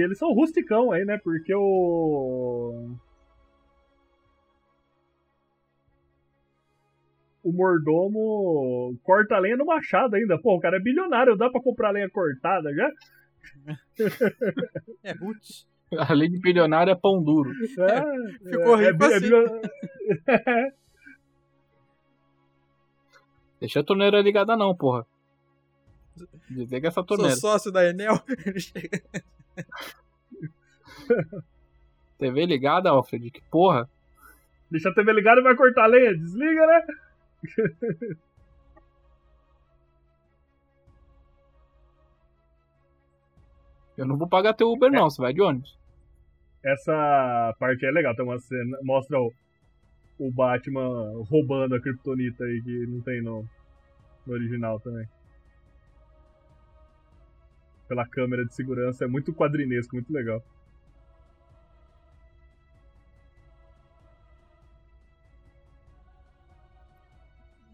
[0.00, 1.18] E eles são rusticão aí, né?
[1.22, 2.90] Porque o.
[7.42, 10.38] O mordomo corta a lenha no machado ainda.
[10.40, 12.90] Pô, o cara é bilionário, dá pra comprar lenha cortada já?
[15.02, 15.66] É roots.
[16.08, 17.50] Além de bilionário, é pão duro.
[17.50, 19.20] É, Ficou é, rico é, assim.
[19.20, 19.60] bilio-
[23.60, 25.04] Deixa a torneira ligada, não, porra.
[26.48, 27.36] Desliga essa Sou torneira.
[27.36, 28.20] sócio da Enel.
[32.18, 33.30] TV ligada, Alfred?
[33.30, 33.88] Que porra?
[34.70, 36.16] Deixa a TV ligada e vai cortar a lenha.
[36.16, 36.86] Desliga, né?
[43.96, 45.10] Eu não vou pagar teu Uber, não.
[45.10, 45.78] Você vai de ônibus.
[46.64, 48.14] Essa parte é legal.
[48.14, 48.78] Tem uma cena.
[48.82, 49.30] Mostra o,
[50.18, 53.44] o Batman roubando a Kryptonita aí que não tem no,
[54.26, 55.06] no original também.
[57.90, 59.04] Pela câmera de segurança.
[59.04, 60.40] É muito quadrinesco, muito legal.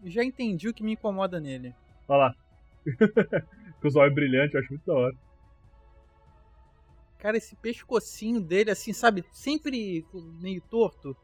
[0.03, 1.75] Já entendi o que me incomoda nele.
[2.07, 2.35] Olha lá.
[3.79, 5.15] Com os olhos brilhantes, eu acho muito da hora.
[7.19, 9.23] Cara, esse pescocinho dele, assim, sabe?
[9.31, 10.03] Sempre
[10.41, 11.15] meio torto.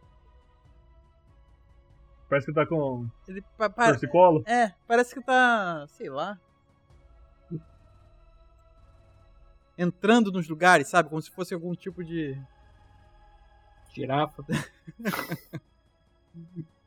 [2.30, 4.44] Parece que tá com Ele pa- pa- torcicolo.
[4.45, 5.88] É, parece que tá.
[5.88, 6.40] sei lá.
[9.78, 11.10] Entrando nos lugares, sabe?
[11.10, 12.38] Como se fosse algum tipo de.
[13.94, 14.44] Girafa.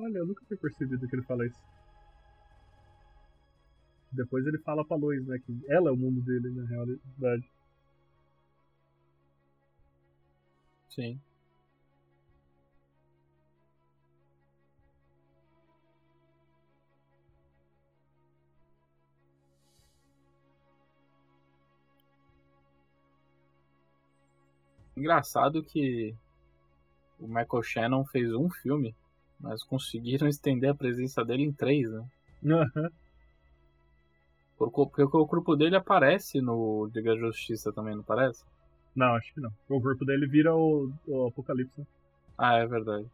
[0.00, 1.60] Olha, eu nunca tinha percebido que ele fala isso.
[4.10, 5.38] Depois ele fala pra Lois, né?
[5.38, 7.48] Que ela é o mundo dele, na realidade.
[10.88, 11.20] Sim.
[24.96, 26.14] Engraçado que
[27.20, 28.94] o Michael Shannon fez um filme,
[29.40, 32.06] mas conseguiram estender a presença dele em três, né?
[32.44, 32.90] Aham.
[34.56, 38.44] Por- Porque o corpo dele aparece no Liga da Justiça também, não parece?
[38.94, 39.50] Não, acho que não.
[39.68, 41.80] O corpo dele vira o, o Apocalipse.
[41.80, 41.86] né?
[42.38, 43.08] Ah, é verdade.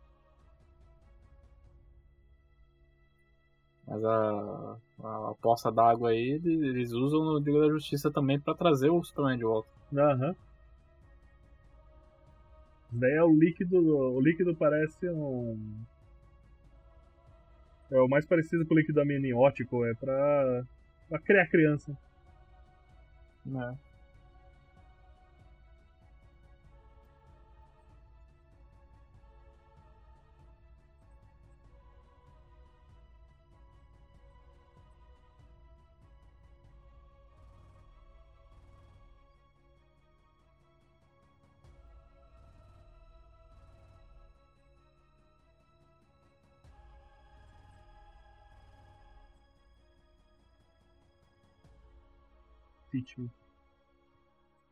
[3.86, 8.54] Mas a, a poça d'água aí, eles eles usam no Liga da Justiça também pra
[8.54, 9.68] trazer o Superman de volta.
[9.92, 10.30] Aham.
[10.30, 10.38] Isso
[12.90, 13.76] Daí é o líquido.
[14.16, 15.84] O líquido parece um.
[17.90, 20.64] É o mais parecido com o líquido amniótico, é pra.
[21.08, 21.96] pra criar criança.
[23.44, 23.76] né?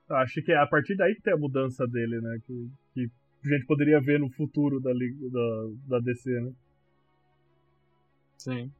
[0.09, 2.39] Eu Acho que é a partir daí que tem a mudança dele, né?
[2.47, 3.11] Que, que
[3.45, 6.53] a gente poderia ver no futuro da, da, da DC, né?
[8.39, 8.71] Sim.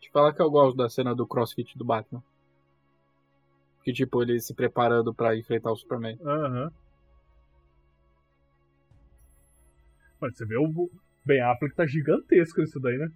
[0.00, 2.22] Te falar que eu gosto da cena do crossfit do Batman.
[3.82, 6.18] Que tipo, ele se preparando pra enfrentar o Superman.
[6.22, 6.72] Aham.
[10.20, 10.90] Mas você vê o
[11.24, 13.10] Ben Affleck tá gigantesco nisso daí, né?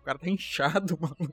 [0.00, 1.32] O cara tá inchado, mano.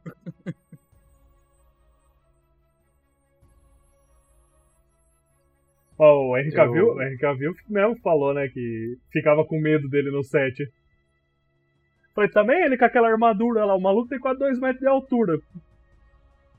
[5.99, 9.89] Ó, o Henry Eu- Cavill, o Henry Cavill mesmo falou, né, que ficava com medo
[9.89, 10.71] dele no set.
[12.13, 15.39] Falei, também ele com aquela armadura lá, o maluco tem quase 2 metros de altura.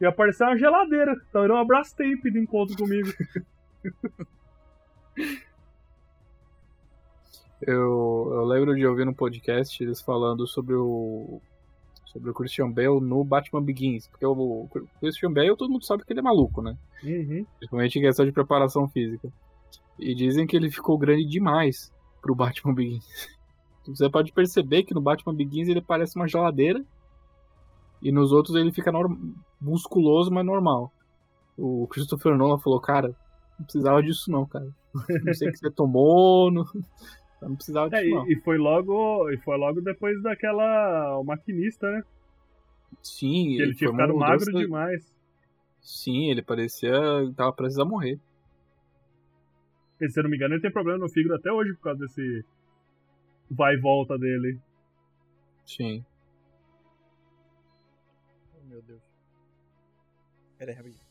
[0.01, 3.09] Ia parecer uma geladeira, então era um abraço tape de encontro comigo.
[7.60, 11.40] Eu, eu lembro de ouvir no podcast eles falando sobre o
[12.05, 14.68] sobre o Christian Bale no Batman Begins, porque o, o
[14.98, 16.76] Christian Bale todo mundo sabe que ele é maluco, né?
[17.05, 17.44] Uhum.
[17.59, 19.30] Principalmente em questão de preparação física.
[19.98, 23.05] E dizem que ele ficou grande demais pro Batman Begins.
[23.86, 26.85] Você pode perceber que no Batman Begins ele parece uma geladeira
[28.01, 28.93] e nos outros ele fica
[29.60, 30.93] musculoso, mas normal.
[31.56, 33.14] O Christopher Nolan falou, cara,
[33.59, 34.68] não precisava disso não, cara.
[35.24, 36.64] Não sei o que você tomou, não,
[37.43, 38.31] não precisava É, disso não.
[38.31, 42.02] e, foi logo, e foi logo depois daquela o maquinista, né?
[43.02, 45.15] Sim, Que ele tinha ficado magro demais.
[45.81, 46.93] Sim, ele parecia.
[47.36, 48.19] tava prestes a morrer.
[50.01, 52.01] E, se eu não me engano, ele tem problema no fígado até hoje por causa
[52.01, 52.44] desse
[53.51, 54.59] vai e volta dele.
[55.65, 56.05] Sim.
[58.55, 59.02] Oh, meu Deus.
[60.59, 61.07] Pera aí, rapidinho.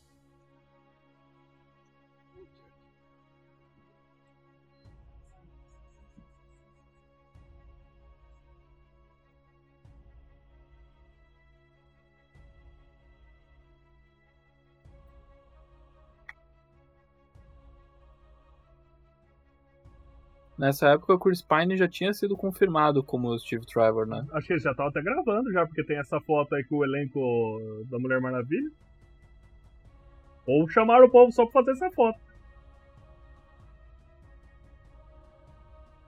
[20.58, 24.26] Nessa época o Chris Pine já tinha sido confirmado como o Steve Trevor, né?
[24.32, 26.84] Acho que eles já estavam até gravando já, porque tem essa foto aí com o
[26.84, 28.68] elenco da Mulher Maravilha.
[30.44, 32.18] Ou chamaram o povo só pra fazer essa foto.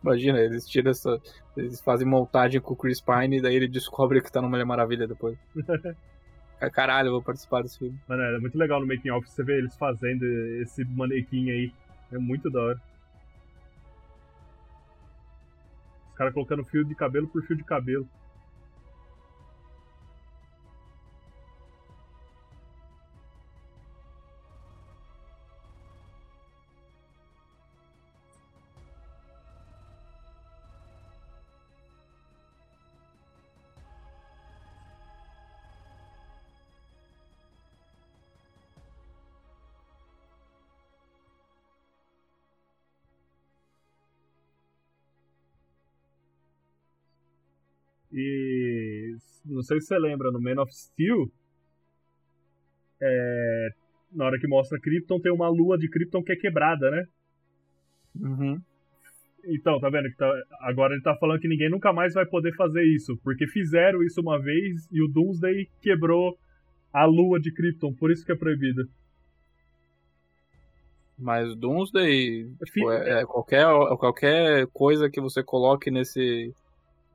[0.02, 1.20] Imagina, eles tiram essa.
[1.56, 4.64] Eles fazem montagem com o Chris Pine e daí ele descobre que tá no Mulher
[4.64, 5.38] Maravilha depois.
[6.60, 7.96] Ah, Caralho, eu vou participar desse filme.
[8.08, 10.24] Mano, é muito legal no making off você ver eles fazendo
[10.62, 11.72] esse manequim aí.
[12.10, 12.89] É muito da hora.
[16.20, 18.06] Caras colocando fio de cabelo por fio de cabelo.
[49.60, 51.30] Não sei se você lembra, no Man of Steel
[53.00, 53.68] é,
[54.12, 57.04] na hora que mostra Krypton, tem uma lua de Krypton que é quebrada, né?
[58.20, 58.60] Uhum.
[59.44, 60.10] Então, tá vendo?
[60.10, 60.30] Que tá,
[60.60, 64.20] agora ele tá falando que ninguém nunca mais vai poder fazer isso, porque fizeram isso
[64.20, 66.36] uma vez e o Doomsday quebrou
[66.92, 68.84] a lua de Krypton, por isso que é proibida.
[71.16, 73.66] Mas Doomsday, tipo, é, é qualquer,
[73.98, 76.52] qualquer coisa que você coloque nesse,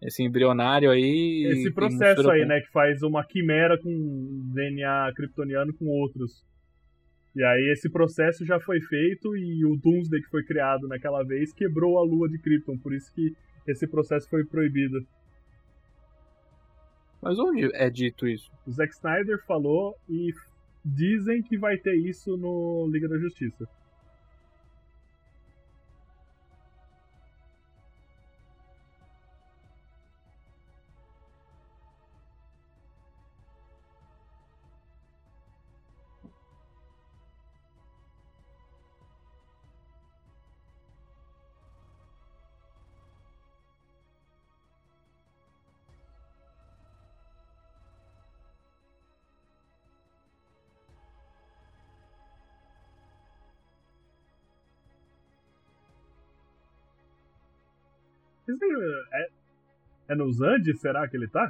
[0.06, 1.46] esse embrionário aí.
[1.52, 2.48] Esse processo aí, com...
[2.48, 2.62] né?
[2.62, 6.44] Que faz uma quimera com DNA kryptoniano com outros.
[7.36, 11.52] E aí esse processo já foi feito e o Doomsday que foi criado naquela vez
[11.52, 13.36] quebrou a lua de Krypton, por isso que
[13.68, 15.06] esse processo foi proibido.
[17.22, 18.50] Mas onde é dito isso?
[18.66, 20.32] O Zack Snyder falou e
[20.86, 23.68] dizem que vai ter isso no Liga da Justiça.
[58.64, 59.30] É,
[60.10, 61.48] é nos Andes, será que ele tá?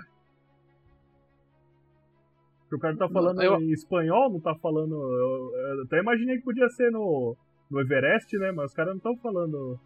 [2.62, 3.62] Porque o cara tá falando eu...
[3.62, 4.96] em espanhol, não tá falando.
[4.96, 7.36] Eu, eu, até imaginei que podia ser no,
[7.70, 8.52] no Everest, né?
[8.52, 9.80] Mas os caras não estão falando.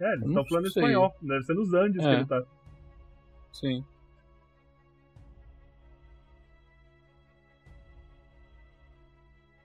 [0.00, 0.82] É, eles estão falando sei.
[0.82, 1.14] espanhol.
[1.22, 2.08] Deve ser nos Andes é.
[2.08, 2.44] que ele tá.
[3.52, 3.84] Sim.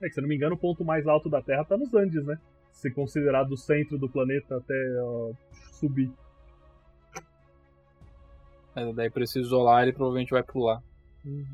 [0.01, 1.93] É que, se eu não me engano, o ponto mais alto da Terra tá nos
[1.93, 2.39] Andes, né?
[2.81, 5.35] Ser considerado o centro do planeta até uh,
[5.73, 6.11] subir.
[8.75, 10.81] É, daí se isolar ele provavelmente vai pular.
[11.23, 11.45] Uhum.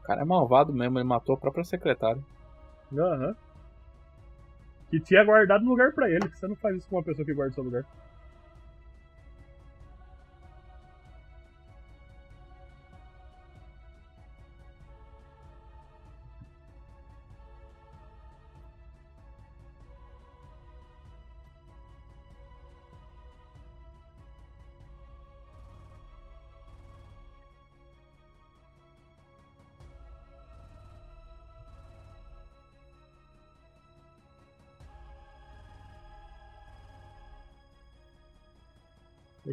[0.00, 2.20] O cara é malvado mesmo, ele matou a própria secretária.
[2.92, 3.28] Aham.
[3.28, 3.34] Uhum.
[4.88, 7.54] Que tinha guardado lugar para ele, você não faz isso com uma pessoa que guarda
[7.54, 7.84] seu lugar.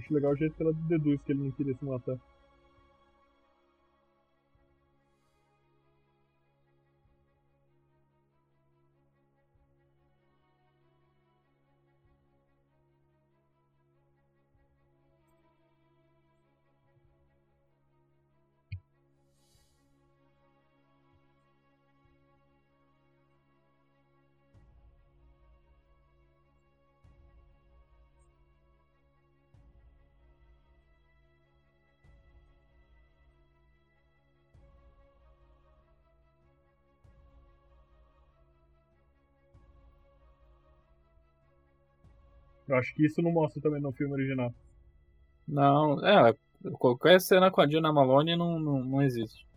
[0.07, 2.17] Acho legal o jeito que ela deduz que ele não queria se matar.
[42.67, 44.53] Eu acho que isso não mostra também no filme original.
[45.47, 46.35] Não, é,
[46.73, 49.47] qualquer cena com a Dina Malone não, não, não existe.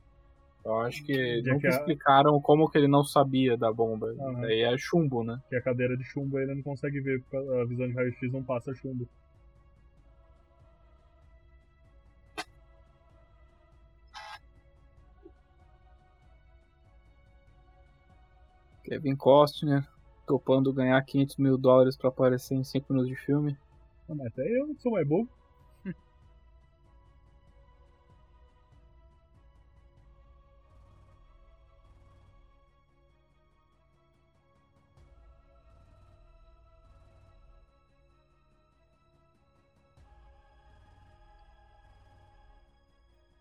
[0.64, 1.70] Eu acho que Já nunca que a...
[1.70, 4.08] explicaram como que ele não sabia da bomba.
[4.08, 4.42] Uhum.
[4.42, 5.40] Daí é chumbo, né?
[5.48, 8.42] Que a cadeira de chumbo ele não consegue ver, porque a visão de raio-x não
[8.42, 9.08] passa chumbo.
[18.84, 19.86] Kevin Costner
[20.30, 23.58] topando ganhar 500 mil dólares pra aparecer em 5 minutos de filme.
[24.08, 25.28] Não, mas até eu sou mais bobo.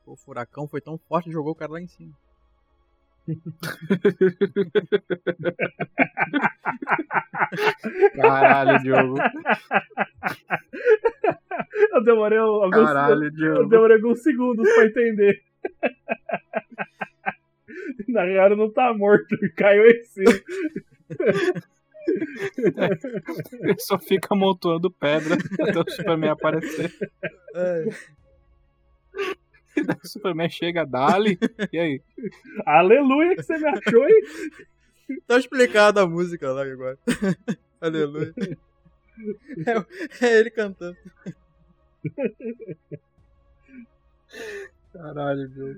[0.07, 2.15] o furacão foi tão forte jogou o cara lá em cima.
[8.15, 9.15] Caralho, Diogo.
[11.91, 13.61] Eu demorei alguns, Caralho, Diogo.
[13.63, 15.41] Eu demorei alguns segundos pra entender.
[18.07, 20.31] Na real, não tá morto, caiu em cima.
[23.61, 26.91] Ele só fica amontoando pedra até o Superman aparecer.
[27.55, 27.85] É.
[30.03, 31.37] o Superman chega, dali,
[31.71, 32.01] e aí?
[32.65, 34.21] Aleluia que você me achou, hein?
[35.25, 36.95] Tá explicado a música lá agora.
[37.81, 38.31] Aleluia.
[39.65, 40.95] É, é ele cantando.
[44.93, 45.75] Caralho, meu.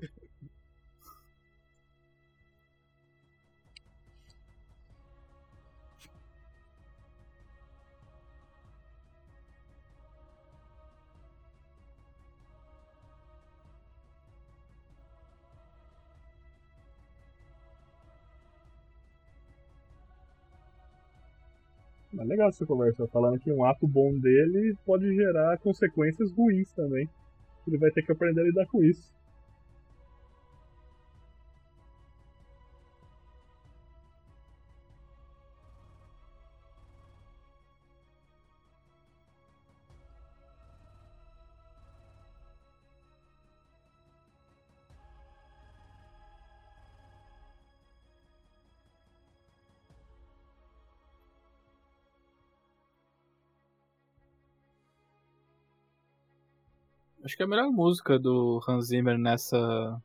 [22.21, 27.09] Mas legal essa conversa, falando que um ato bom dele pode gerar consequências ruins também.
[27.67, 29.11] Ele vai ter que aprender a lidar com isso.
[57.31, 60.01] Acho que é a melhor música do Hans Zimmer nessa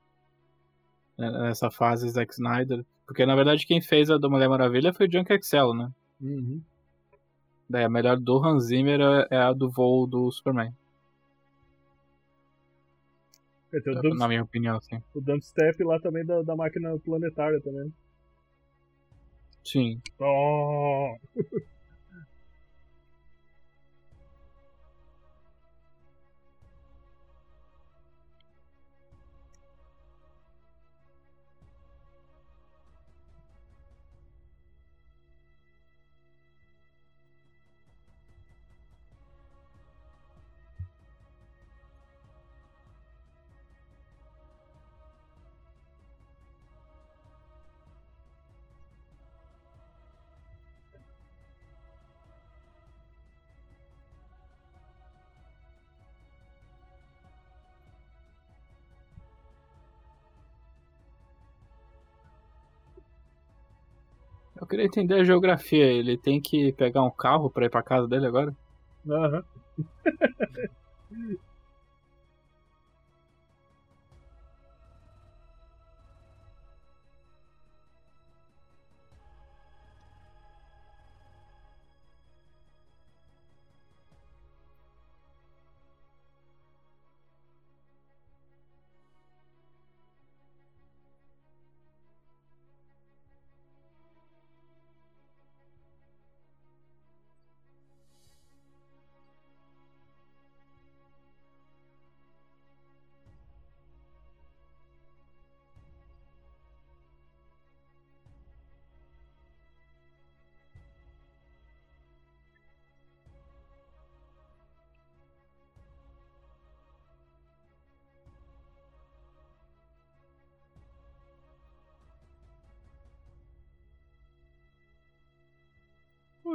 [1.19, 5.12] nessa fase Zack Snyder, porque na verdade quem fez a do Mulher Maravilha foi o
[5.12, 5.90] Junk Excel, né?
[6.20, 6.62] Uhum.
[7.69, 10.73] Daí a melhor do Hans Zimmer é- é a do voo do Superman,
[13.74, 15.03] É, dump, na minha opinião, assim.
[15.12, 17.93] o dumpstep lá também da, da máquina planetária também.
[19.65, 20.01] Sim.
[20.20, 21.16] Oh!
[64.77, 65.86] queria entender a geografia.
[65.86, 68.55] Ele tem que pegar um carro pra ir pra casa dele agora?
[69.09, 69.43] Aham.
[69.43, 69.85] Pô,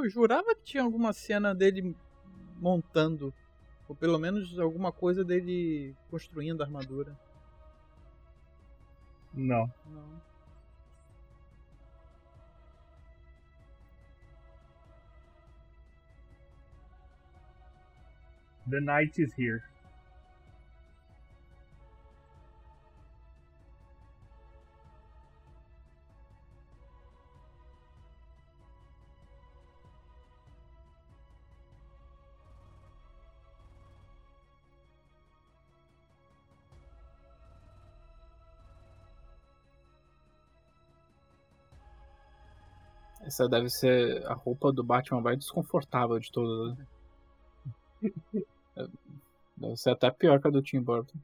[0.04, 1.96] eu jurava que tinha alguma cena dele
[2.58, 3.32] montando.
[3.88, 7.16] Ou pelo menos alguma coisa dele construindo a armadura.
[9.32, 9.72] Não.
[9.86, 10.22] Não.
[18.68, 19.62] The night is here.
[43.32, 46.76] Essa deve ser a roupa do Batman mais desconfortável de todas.
[46.76, 46.86] né?
[49.56, 51.18] Deve ser até pior que a do Tim Burton.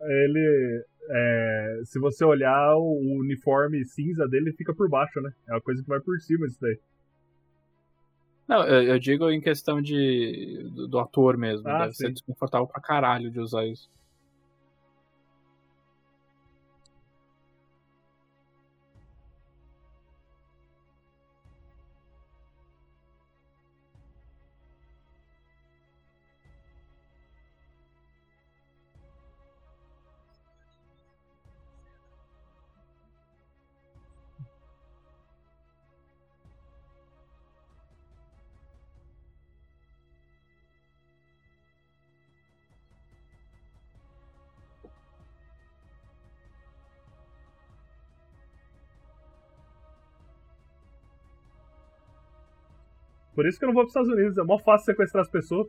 [0.00, 0.84] Ele.
[1.10, 5.30] é, se você olhar, o uniforme cinza dele fica por baixo, né?
[5.48, 6.78] É uma coisa que vai por cima isso daí.
[8.46, 11.68] Não, eu, eu digo em questão de do, do ator mesmo.
[11.68, 12.12] Ah, Deve ser sim.
[12.14, 13.90] desconfortável pra caralho de usar isso.
[53.38, 54.36] Por isso que eu não vou pros Estados Unidos.
[54.36, 55.68] É mó fácil sequestrar as pessoas.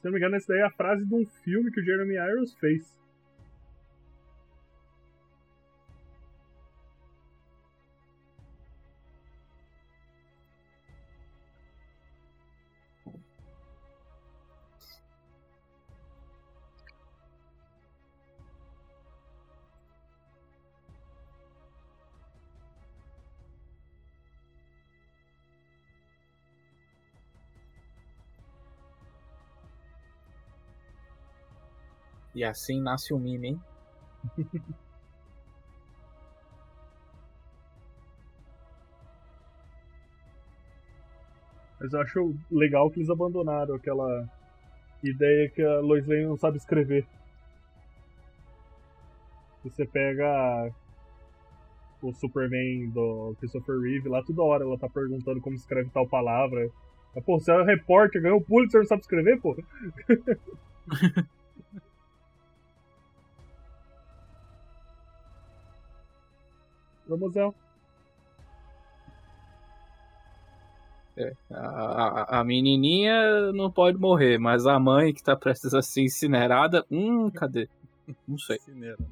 [0.00, 2.14] Se não me engano, essa daí é a frase de um filme que o Jeremy
[2.14, 2.98] Irons fez.
[32.40, 33.60] E assim nasce o meme, hein?
[41.78, 44.26] Mas eu acho legal que eles abandonaram aquela
[45.04, 47.06] ideia que a Lois Lane não sabe escrever.
[49.62, 50.72] Você pega
[52.00, 56.70] o Superman do Christopher Reeve lá, toda hora ela tá perguntando como escreve tal palavra.
[57.14, 59.54] Mas, pô, você é repórter, ganhou o Pulitzer, não sabe escrever, pô?
[67.10, 67.52] Vamos, El.
[71.16, 75.82] É, a, a, a, menininha não pode morrer, mas a mãe que tá prestes a
[75.82, 77.68] ser incinerada, hum, cadê?
[78.28, 78.58] Não sei.
[78.58, 79.04] Incinerada.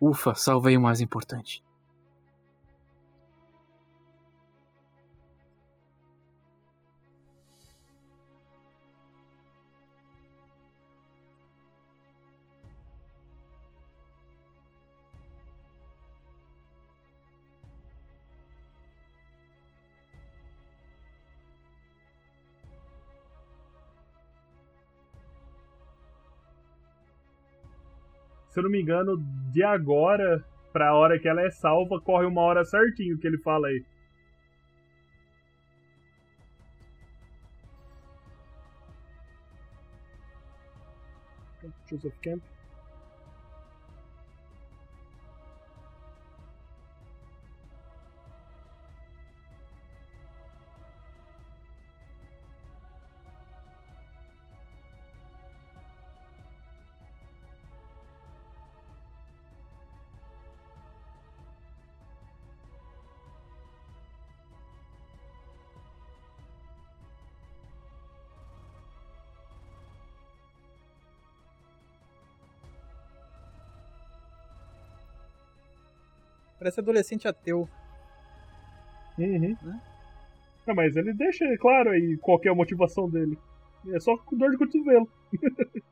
[0.00, 1.62] Ufa, salvei o mais importante.
[28.50, 29.16] Se eu não me engano,
[29.52, 33.68] de agora pra hora que ela é salva, corre uma hora certinho que ele fala
[33.68, 33.84] aí.
[41.90, 42.57] Joseph.
[76.68, 77.66] Parece adolescente ateu.
[79.16, 79.56] Uhum.
[79.62, 79.80] Né?
[80.66, 83.38] Não, mas ele deixa claro aí qual é a motivação dele.
[83.88, 85.10] É só com dor de cotovelo.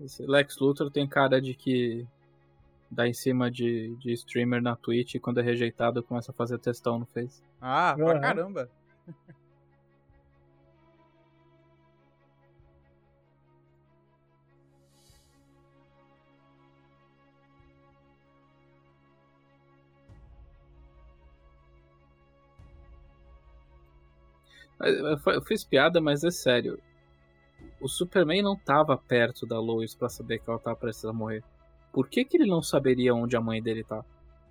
[0.00, 2.06] Esse Lex Luthor tem cara de que
[2.88, 6.58] dá em cima de, de streamer na Twitch e quando é rejeitado começa a fazer
[6.60, 7.42] testão no Face.
[7.60, 8.20] Ah, pra uhum.
[8.20, 8.70] caramba.
[24.80, 26.78] Eu fiz piada, mas é sério.
[27.80, 31.42] O Superman não tava perto da Lois para saber que ela tava prestes a morrer.
[31.92, 34.04] Por que, que ele não saberia onde a mãe dele tá?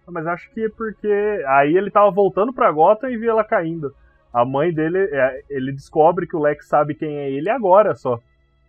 [0.07, 3.93] Mas acho que é porque aí ele tava voltando pra Gotham e viu ela caindo.
[4.31, 8.19] A mãe dele, é, ele descobre que o Lex sabe quem é ele agora só.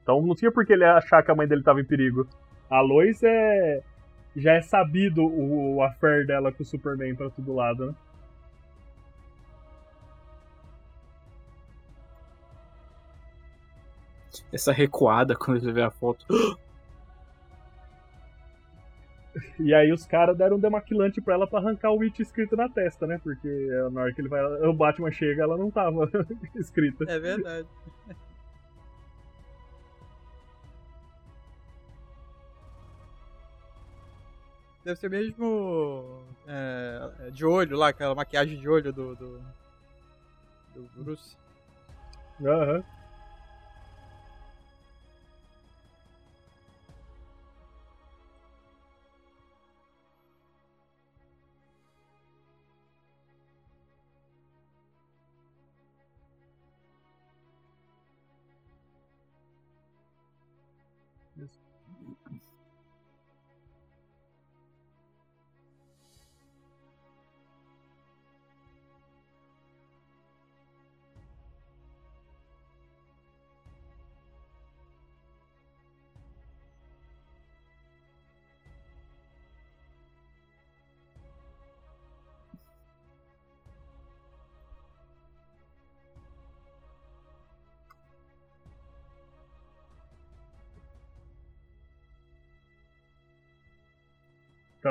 [0.03, 2.27] Então não tinha por que ele achar que a mãe dele tava em perigo.
[2.71, 3.83] A Lois é.
[4.35, 7.95] Já é sabido o, o affair dela com o Superman pra todo lado, né?
[14.53, 16.27] Essa recuada quando ele vê a foto.
[19.61, 22.69] E aí os caras deram um demaquilante pra ela pra arrancar o Witch escrito na
[22.69, 23.21] testa, né?
[23.23, 23.49] Porque
[23.93, 26.11] na hora que ele vai, o Batman chega, ela não tava
[26.57, 27.05] escrita.
[27.09, 27.69] É verdade.
[34.87, 39.41] Deve ser mesmo é, de olho lá, aquela maquiagem de olho do, do,
[40.77, 41.37] do Bruce.
[42.41, 42.79] Aham.
[42.79, 42.96] Então,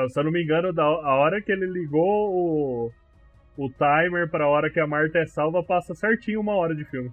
[0.08, 2.02] se eu não me engano, da, a hora que ele ligou
[2.32, 2.92] o,
[3.56, 7.12] o timer pra hora que a Marta é salva, passa certinho uma hora de filme.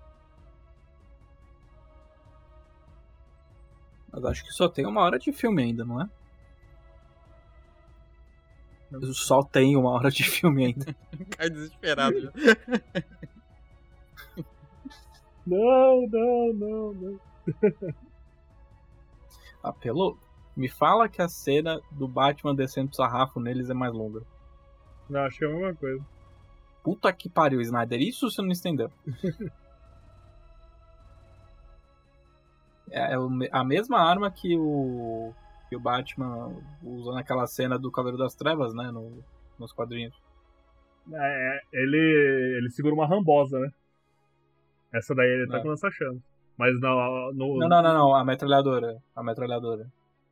[4.12, 6.10] Mas acho que só tem uma hora de filme ainda, não é?
[9.14, 10.96] Só tem uma hora de filme ainda.
[11.36, 12.32] Cai desesperado já.
[15.46, 17.20] Não, não, não, não.
[19.62, 20.18] Ah, pelo...
[20.56, 24.22] Me fala que a cena do Batman descendo o sarrafo neles é mais longa.
[25.10, 26.06] Não, acho que é a mesma coisa.
[26.84, 28.00] Puta que pariu, Snyder.
[28.02, 28.92] Isso você não entendeu.
[32.92, 35.34] é me- a mesma arma que o,
[35.70, 38.92] que o Batman usa naquela cena do Cavaleiro das Trevas, né?
[38.92, 39.24] no-
[39.58, 40.16] nos quadrinhos.
[41.12, 43.70] É, ele, ele segura uma rambosa, né?
[44.94, 45.62] Essa daí ele tá É.
[45.62, 46.22] com lança-chamas.
[46.58, 47.58] Mas no, no.
[47.58, 48.16] Não, não, não, não.
[48.16, 49.02] A metralhadora.
[49.16, 49.88] A metralhadora.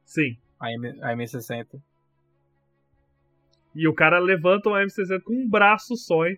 [0.05, 0.37] Sim.
[0.59, 1.81] A, M, a M60.
[3.73, 6.37] E o cara levanta uma M60 com um braço só, hein?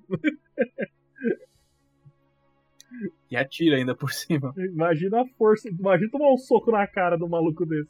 [3.30, 4.53] E atira ainda por cima.
[4.56, 5.68] Imagina a força.
[5.68, 7.90] Imagina tomar um soco na cara do maluco desse.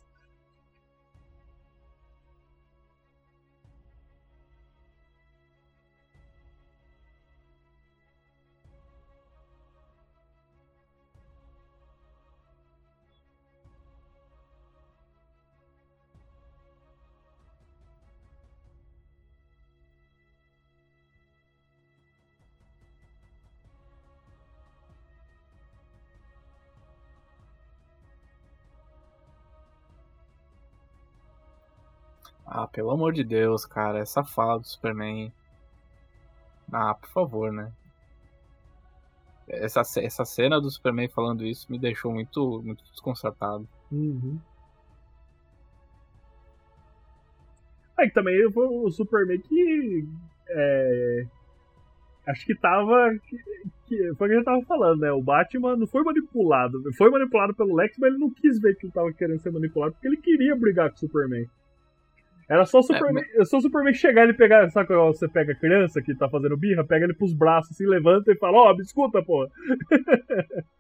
[32.64, 34.00] Ah, pelo amor de Deus, cara.
[34.00, 35.32] Essa fala do Superman.
[36.72, 37.72] Ah, por favor, né?
[39.48, 43.68] Essa, essa cena do Superman falando isso me deixou muito, muito desconcertado.
[43.92, 44.40] Uhum.
[47.98, 50.08] Aí também foi o Superman que.
[50.48, 51.26] É,
[52.28, 53.14] acho que tava.
[53.28, 53.38] Que,
[53.86, 55.12] que- foi o que gente tava falando, né?
[55.12, 56.82] O Batman não foi manipulado.
[56.94, 59.94] Foi manipulado pelo Lex, mas ele não quis ver que ele tava querendo ser manipulado
[59.94, 61.48] porque ele queria brigar com o Superman.
[62.50, 64.70] Era só o Superman, é, só o Superman chegar e pegar.
[64.70, 66.84] Sabe quando você pega a criança que tá fazendo birra?
[66.84, 69.50] Pega ele pros braços, assim, levanta e fala: Ó, me escuta, pô.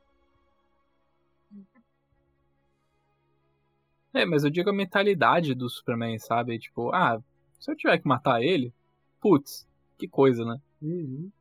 [4.14, 6.60] É, mas eu digo a mentalidade do Superman, sabe?
[6.60, 7.20] Tipo, ah,
[7.60, 8.72] se eu tiver que matar ele,
[9.20, 9.68] putz,
[9.98, 10.62] que coisa, né?
[10.82, 11.32] Uhum.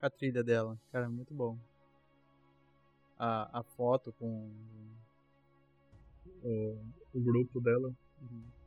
[0.00, 1.58] A trilha dela, cara, muito bom.
[3.18, 4.50] A, a foto com.
[6.44, 6.78] O,
[7.14, 7.90] o grupo dela.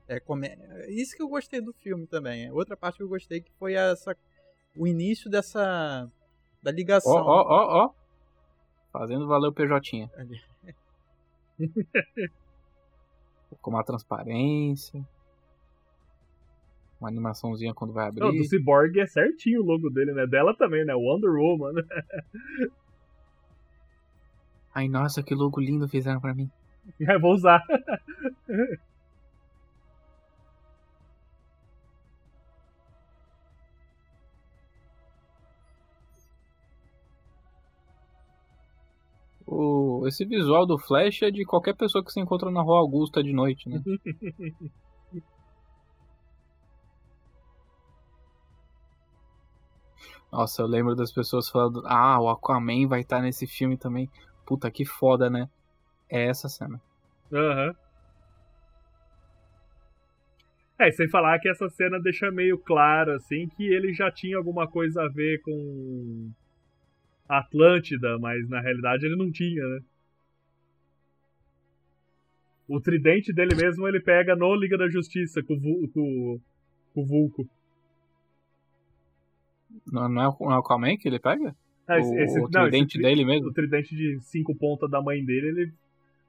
[0.07, 0.49] É, come...
[0.89, 2.51] Isso que eu gostei do filme também.
[2.51, 4.17] Outra parte que eu gostei que foi essa.
[4.75, 6.11] O início dessa.
[6.61, 7.13] Da ligação.
[7.13, 7.93] Ó, ó, ó, ó.
[8.91, 10.09] Fazendo valer o PJ.
[13.61, 15.05] Com uma transparência.
[16.99, 18.21] Uma animaçãozinha quando vai abrir.
[18.21, 20.25] Não, do Cyborg é certinho o logo dele, né?
[20.25, 20.95] Dela também, né?
[20.95, 21.73] Wonder Woman.
[24.73, 26.49] Ai, nossa, que logo lindo fizeram pra mim.
[26.99, 27.63] É, vou usar.
[39.45, 43.23] O, esse visual do Flash é de qualquer pessoa que se encontra na Rua Augusta
[43.23, 43.81] de noite, né?
[50.31, 54.09] Nossa, eu lembro das pessoas falando: Ah, o Aquaman vai estar nesse filme também.
[54.45, 55.49] Puta que foda, né?
[56.09, 56.81] É essa cena.
[57.31, 57.75] Aham.
[60.79, 64.67] É, sem falar que essa cena deixa meio claro, assim, que ele já tinha alguma
[64.67, 66.31] coisa a ver com
[67.29, 69.79] Atlântida, mas na realidade ele não tinha, né?
[72.67, 76.39] O tridente dele mesmo ele pega no Liga da Justiça com, com,
[76.93, 77.49] com o Vulco.
[79.91, 81.55] Não, não é o não é o Aquaman que ele pega?
[81.87, 83.47] Ah, O- o tridente tri- dele mesmo?
[83.49, 85.73] O tridente de cinco pontas da mãe dele, ele.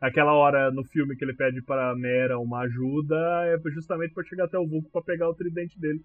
[0.00, 3.16] Aquela hora no filme que ele pede pra Mera uma ajuda
[3.46, 6.00] é justamente pra chegar até o Vulco pra pegar o tridente dele.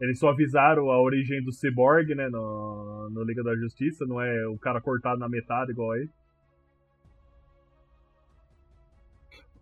[0.00, 4.46] Eles só avisaram a origem do Cyborg, né, no, no Liga da Justiça, não é
[4.48, 6.08] o cara cortado na metade igual aí.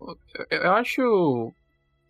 [0.01, 1.53] Eu, eu acho.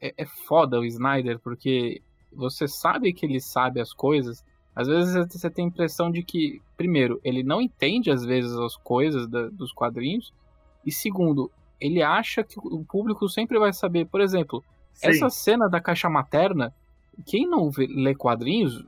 [0.01, 2.01] É, é foda o Snyder, porque
[2.33, 4.45] você sabe que ele sabe as coisas.
[4.75, 8.77] Às vezes você tem a impressão de que, primeiro, ele não entende às vezes as
[8.77, 10.33] coisas da- dos quadrinhos.
[10.87, 14.07] E segundo, ele acha que o público sempre vai saber.
[14.07, 14.63] Por exemplo,
[14.95, 15.09] Sim.
[15.09, 16.73] essa cena da caixa materna,
[17.27, 18.85] quem não vê- lê quadrinhos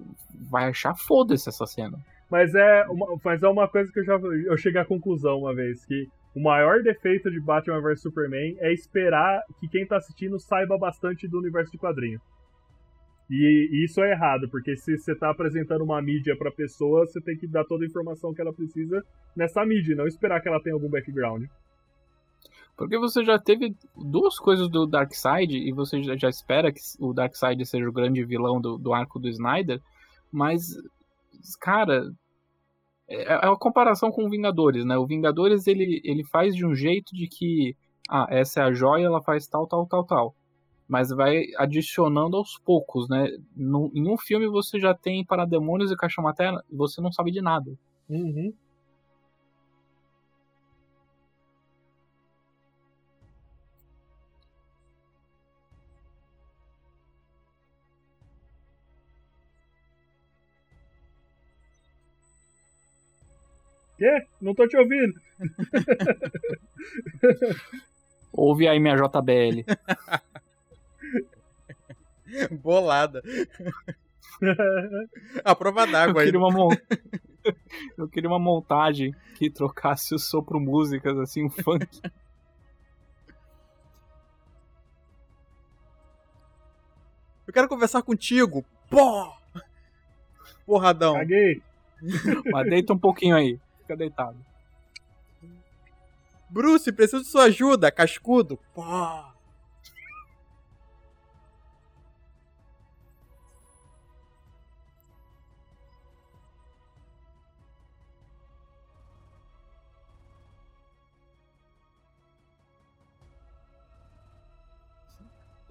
[0.51, 1.99] vai achar foda-se essa cena.
[2.31, 5.55] Mas é, uma, mas é uma coisa que eu já eu cheguei à conclusão uma
[5.55, 10.39] vez, que o maior defeito de Batman vs Superman é esperar que quem tá assistindo
[10.41, 12.19] saiba bastante do universo de quadrinho.
[13.35, 17.35] E, isso é errado, porque se você tá apresentando uma mídia pra pessoa, você tem
[17.35, 19.03] que dar toda a informação que ela precisa
[19.35, 21.47] nessa mídia, não esperar que ela tenha algum background.
[22.77, 27.15] Porque você já teve duas coisas do Darkseid e você já, já espera que o
[27.15, 29.81] Darkseid seja o grande vilão do, do arco do Snyder,
[30.31, 30.75] mas,
[31.59, 32.13] cara,
[33.09, 34.99] é, é uma comparação com o Vingadores, né?
[34.99, 37.75] O Vingadores ele, ele faz de um jeito de que,
[38.11, 40.35] ah, essa é a joia, ela faz tal, tal, tal, tal.
[40.89, 43.29] Mas vai adicionando aos poucos, né?
[43.57, 47.41] No, em um filme você já tem Parademônios e Caixa Materna você não sabe de
[47.41, 47.73] nada.
[48.09, 48.53] Uhum.
[63.97, 64.27] Quê?
[64.41, 65.15] Não tô te ouvindo.
[68.33, 69.65] Ouve aí minha JBL.
[72.63, 73.23] Bolada.
[75.45, 76.27] A prova d'água aí.
[76.27, 76.69] queria, uma mon...
[77.97, 82.01] eu queria uma montagem que trocasse o sopro músicas, assim, um funk.
[87.47, 88.65] Eu quero conversar contigo.
[88.89, 89.33] Pô!
[90.65, 91.15] Porradão.
[91.15, 91.63] Caguei.
[92.51, 93.61] Mas deita um pouquinho aí.
[93.81, 94.37] Fica deitado.
[96.49, 97.91] Bruce, preciso de sua ajuda.
[97.91, 98.59] Cascudo.
[98.75, 99.32] Pô!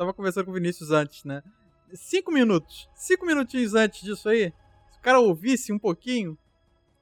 [0.01, 1.43] Tava conversando com o Vinícius antes, né?
[1.93, 2.89] Cinco minutos.
[2.95, 4.51] Cinco minutinhos antes disso aí.
[4.89, 6.35] Se o cara ouvisse um pouquinho,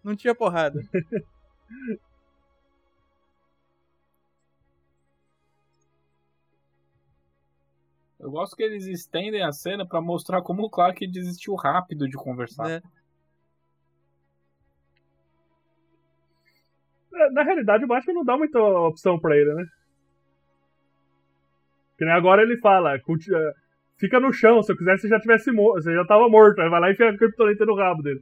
[0.03, 0.81] não tinha porrada.
[8.19, 12.17] Eu gosto que eles estendem a cena pra mostrar como o Clark desistiu rápido de
[12.17, 12.67] conversar.
[12.67, 12.81] né?
[17.13, 19.65] É, Na realidade, o Batman não dá muita opção pra ele, né?
[21.99, 23.53] Que nem agora ele fala, "Culti- eh,
[23.99, 26.61] fica no chão, se eu quisesse você já tivesse morto, você já tava morto.
[26.61, 28.21] Aí vai lá e enfia a criptonita no rabo dele.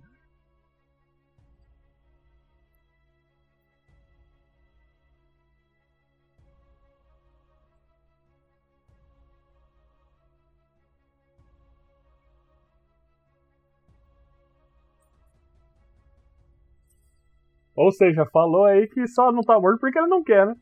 [17.75, 20.55] Ou seja, falou aí que só não tá morto porque ele não quer, né?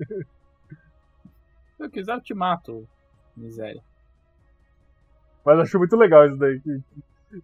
[1.80, 2.86] Se eu quiser, eu te mato,
[3.34, 3.82] miséria.
[5.42, 6.60] Mas acho muito legal isso daí.
[6.60, 6.82] Que,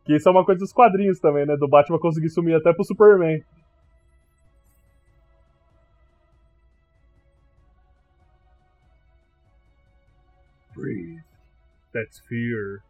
[0.05, 1.57] que isso é uma coisa dos quadrinhos também, né?
[1.57, 3.43] Do Batman conseguir sumir até pro Superman.
[10.75, 11.25] Breathe.
[11.95, 12.83] That's fear.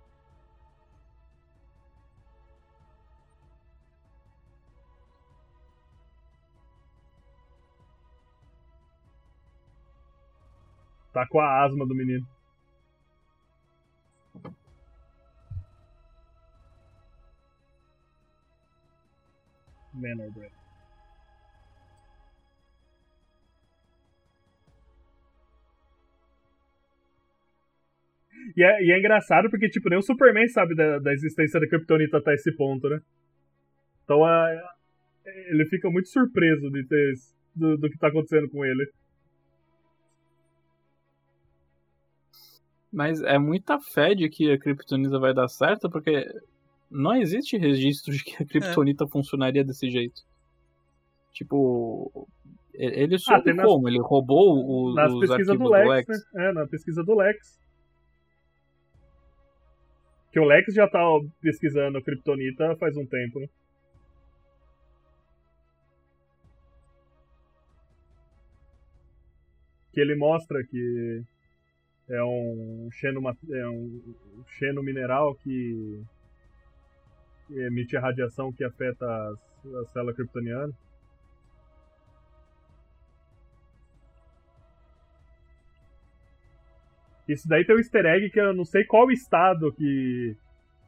[11.16, 12.26] Tá com a asma do menino.
[19.94, 20.52] Manor Bread.
[28.54, 31.66] E é, e é engraçado porque, tipo, nem o Superman sabe da, da existência da
[31.66, 33.00] Kryptonita até esse ponto, né?
[34.04, 34.62] Então é,
[35.48, 37.14] ele fica muito surpreso de ter,
[37.54, 38.86] do, do que tá acontecendo com ele.
[42.96, 46.24] Mas é muita fé de que a Kryptonita vai dar certo, porque
[46.90, 50.22] não existe registro de que a Kryptonita funcionaria desse jeito.
[51.30, 52.26] Tipo,
[52.72, 53.86] ele soube tem nas- como?
[53.86, 56.48] Ele roubou o, Nas os arquivos do Lex, né?
[56.48, 57.60] É, na pesquisa do Lex.
[60.32, 61.00] Que o Lex já tá
[61.42, 63.46] pesquisando a Kryptonita faz um tempo, né?
[69.92, 71.22] Que ele mostra que
[72.08, 73.20] é um xeno,
[73.50, 74.00] é um
[74.58, 76.02] xeno mineral que
[77.50, 80.72] emite a radiação que afeta as, a célula kryptoniana.
[87.28, 90.36] Isso daí tem um easter egg que eu não sei qual estado que,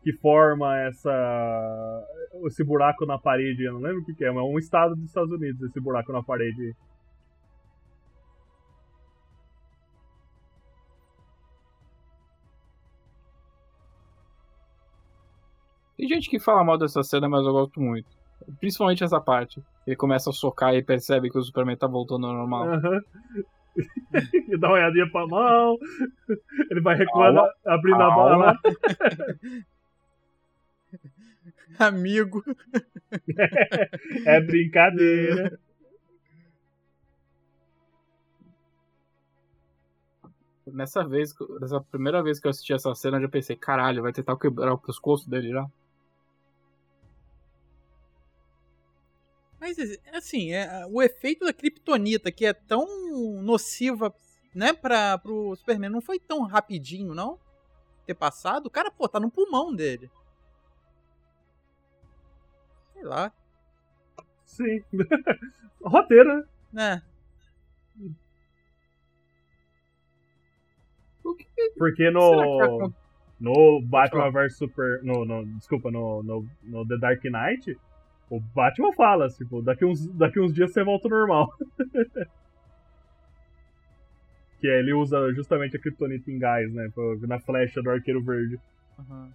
[0.03, 2.07] que forma essa
[2.47, 3.65] esse buraco na parede.
[3.65, 5.81] Eu não lembro o que, que é, mas é um estado dos Estados Unidos, esse
[5.81, 6.77] buraco na parede.
[16.09, 18.09] Tem gente que fala mal dessa cena, mas eu gosto muito.
[18.59, 19.63] Principalmente essa parte.
[19.87, 22.67] Ele começa a socar e percebe que o Superman tá voltando ao normal.
[22.67, 23.01] Aham.
[24.49, 25.77] e dá uma olhadinha pra mão.
[26.71, 28.39] Ele vai recuando, abrindo a Calma.
[28.39, 28.59] mala.
[31.79, 32.43] Amigo.
[34.25, 35.61] É brincadeira.
[40.73, 44.13] Nessa vez, nessa primeira vez que eu assisti essa cena, eu já pensei, caralho, vai
[44.13, 45.69] tentar quebrar o pescoço dele já.
[49.61, 49.77] Mas
[50.13, 52.87] assim, é, o efeito da Kryptonita, que é tão
[53.43, 54.15] nociva,
[54.55, 57.39] né, para pro Superman, não foi tão rapidinho, não?
[58.07, 58.67] Ter passado.
[58.67, 60.11] O cara, pô, tá no pulmão dele.
[62.95, 63.33] Sei lá,
[64.59, 64.83] Sim.
[65.81, 66.45] Roteiro, né?
[66.73, 67.03] né?
[71.23, 71.47] O que
[71.79, 72.95] Porque será que no, acon-
[73.39, 75.03] no Batman vs Super.
[75.05, 77.79] No, no, desculpa, no, no, no The Dark Knight,
[78.31, 81.49] o Batman fala, tipo, daqui uns, daqui uns dias você volta ao normal.
[84.61, 86.91] que ele usa justamente a Kryptonita em gás, né?
[86.95, 88.59] pra- Na flecha do Arqueiro Verde.
[88.99, 89.31] Uhum.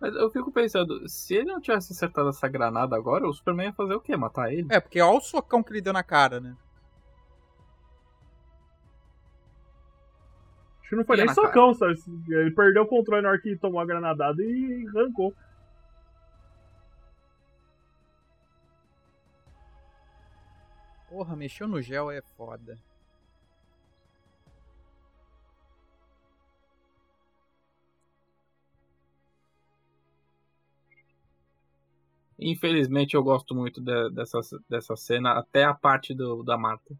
[0.00, 3.72] Mas eu fico pensando, se ele não tivesse acertado essa granada agora, o Superman ia
[3.72, 4.16] fazer o quê?
[4.16, 4.66] Matar ele?
[4.68, 6.56] É, porque olha o socão que ele deu na cara, né?
[10.80, 11.94] Acho que não foi nem socão, sabe?
[12.28, 15.32] Ele perdeu o controle na hora que tomou a granadada e arrancou.
[21.12, 22.78] Porra, mexeu no gel é foda.
[32.38, 36.96] Infelizmente eu gosto muito de- dessa, dessa cena, até a parte do, da Marta.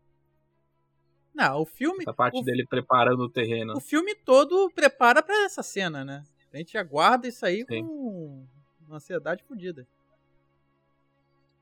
[1.34, 2.02] Não, o filme.
[2.02, 3.72] Essa parte o, dele preparando o terreno.
[3.74, 6.22] o filme todo prepara pra essa cena, né?
[6.52, 7.86] A gente aguarda isso aí Sim.
[7.86, 8.46] com
[8.86, 9.88] uma ansiedade fodida.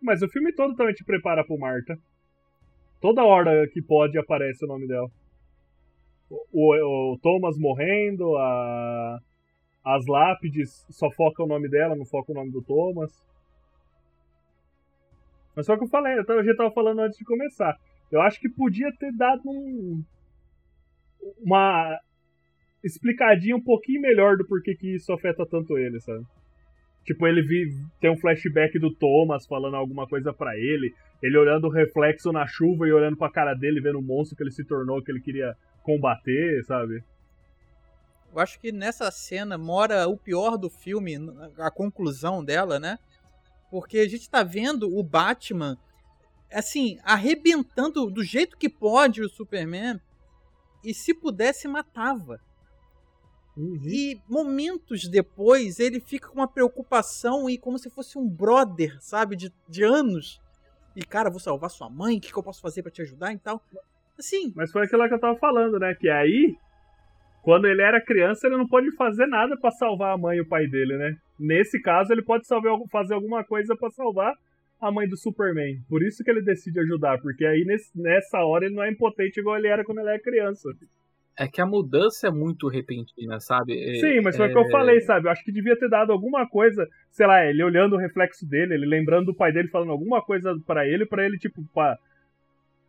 [0.03, 1.97] Mas o filme todo também te prepara pro Marta.
[3.01, 5.09] Toda hora que pode aparece o nome dela.
[6.29, 9.19] O, o- o Thomas morrendo, a,
[9.85, 13.11] as lápides só foca o nome dela, não foca o nome do Thomas.
[15.57, 17.77] Mas só que eu falei, eu já tava falando antes de começar.
[18.11, 20.03] Eu acho que podia ter dado um,
[21.43, 21.99] uma
[22.83, 26.25] explicadinha um pouquinho melhor do porquê que isso afeta tanto ele, sabe?
[27.05, 31.67] Tipo, ele vi, tem um flashback do Thomas falando alguma coisa pra ele, ele olhando
[31.67, 34.65] o reflexo na chuva e olhando pra cara dele, vendo o monstro que ele se
[34.65, 37.03] tornou, que ele queria combater, sabe?
[38.33, 41.17] Eu acho que nessa cena mora o pior do filme,
[41.59, 42.99] a conclusão dela, né?
[43.71, 45.77] Porque a gente tá vendo o Batman,
[46.53, 50.01] assim, arrebentando do jeito que pode o Superman,
[50.85, 52.41] e se pudesse, matava.
[53.85, 59.37] E momentos depois ele fica com uma preocupação e como se fosse um brother, sabe,
[59.37, 60.41] de, de anos.
[60.97, 63.33] E cara, vou salvar sua mãe, o que, que eu posso fazer pra te ajudar
[63.33, 63.63] e tal.
[64.19, 65.95] Assim, Mas foi aquilo que eu tava falando, né?
[65.95, 66.57] Que aí,
[67.43, 70.47] quando ele era criança, ele não pode fazer nada pra salvar a mãe e o
[70.49, 71.17] pai dele, né?
[71.39, 74.35] Nesse caso, ele pode salvar, fazer alguma coisa pra salvar
[74.81, 75.79] a mãe do Superman.
[75.89, 79.41] Por isso que ele decide ajudar, porque aí nesse- nessa hora ele não é impotente
[79.41, 80.69] igual ele era quando ele era criança.
[81.43, 83.73] É que a mudança é muito repentina, sabe?
[83.73, 85.27] É- Sim, mas foi o que eu é- falei, sabe?
[85.27, 88.75] Eu acho que devia ter dado alguma coisa, sei lá, ele olhando o reflexo dele,
[88.75, 91.97] ele lembrando do pai dele falando alguma coisa pra ele, pra ele, tipo, pra,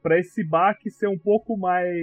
[0.03, 1.95] pra esse baque ser um pouco mais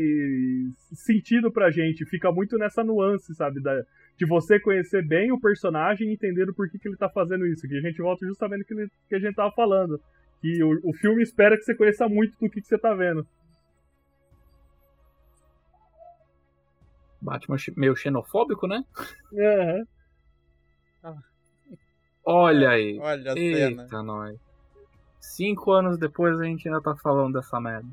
[0.94, 2.06] sentido pra gente.
[2.06, 3.60] Fica muito nessa nuance, sabe?
[3.62, 3.82] Da,
[4.16, 7.68] de você conhecer bem o personagem e entender o porquê que ele tá fazendo isso.
[7.68, 10.00] Que a gente volta justamente no que, que a gente tava falando.
[10.40, 13.26] Que o, o filme espera que você conheça muito do que, que você tá vendo.
[17.20, 18.84] Batman meio xenofóbico, né?
[19.32, 19.84] Uhum.
[22.24, 22.98] Olha aí.
[23.00, 24.02] Olha a Eita, cena.
[24.02, 24.38] nós.
[25.20, 27.88] Cinco anos depois a gente ainda tá falando dessa merda.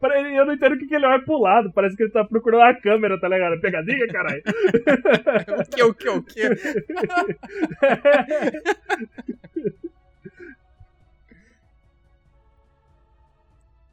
[0.00, 1.72] Peraí, Eu não entendo o que, que ele olha pro lado.
[1.72, 3.60] Parece que ele tá procurando a câmera, tá ligado?
[3.60, 4.42] Pegadinha, caralho.
[5.58, 6.42] O que, o que, o que?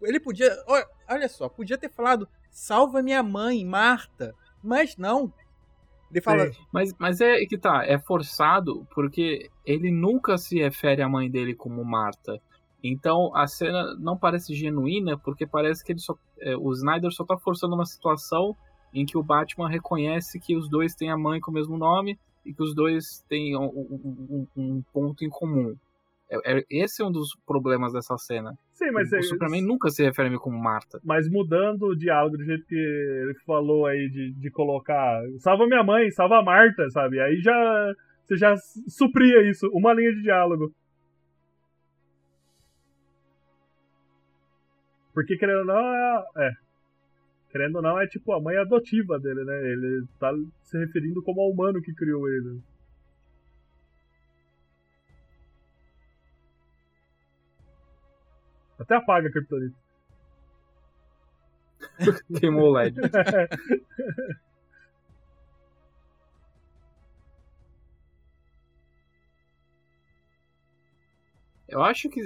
[0.01, 0.49] Ele podia.
[1.09, 4.33] Olha só, podia ter falado: salva minha mãe, Marta.
[4.63, 5.31] Mas não.
[6.11, 6.49] Ele fala.
[6.71, 11.53] Mas, mas é que tá, é forçado porque ele nunca se refere à mãe dele
[11.53, 12.41] como Marta.
[12.83, 17.25] Então a cena não parece genuína porque parece que ele só, é, o Snyder só
[17.25, 18.55] tá forçando uma situação
[18.93, 22.17] em que o Batman reconhece que os dois têm a mãe com o mesmo nome
[22.45, 25.75] e que os dois têm um, um- um- um ponto em comum.
[26.31, 28.57] É- é- esse é um dos problemas dessa cena.
[28.79, 31.01] Sim, mas, o é- Superman nunca se refere a mim como Marta.
[31.03, 35.83] mas mudando o diálogo do jeito que ele falou aí de, de colocar salva minha
[35.83, 37.19] mãe, salva a Marta, sabe?
[37.19, 37.93] Aí já
[38.23, 38.55] você já
[38.87, 40.71] supria isso, uma linha de diálogo.
[45.13, 46.51] Porque querendo ou não, é, é.
[47.51, 49.71] Querendo ou não, é tipo a mãe adotiva dele, né?
[49.71, 50.31] Ele tá
[50.63, 52.61] se referindo como ao humano que criou ele.
[58.79, 59.75] Até apaga a Kryptonita.
[62.39, 62.95] Queimou o LED.
[71.67, 72.19] Eu acho que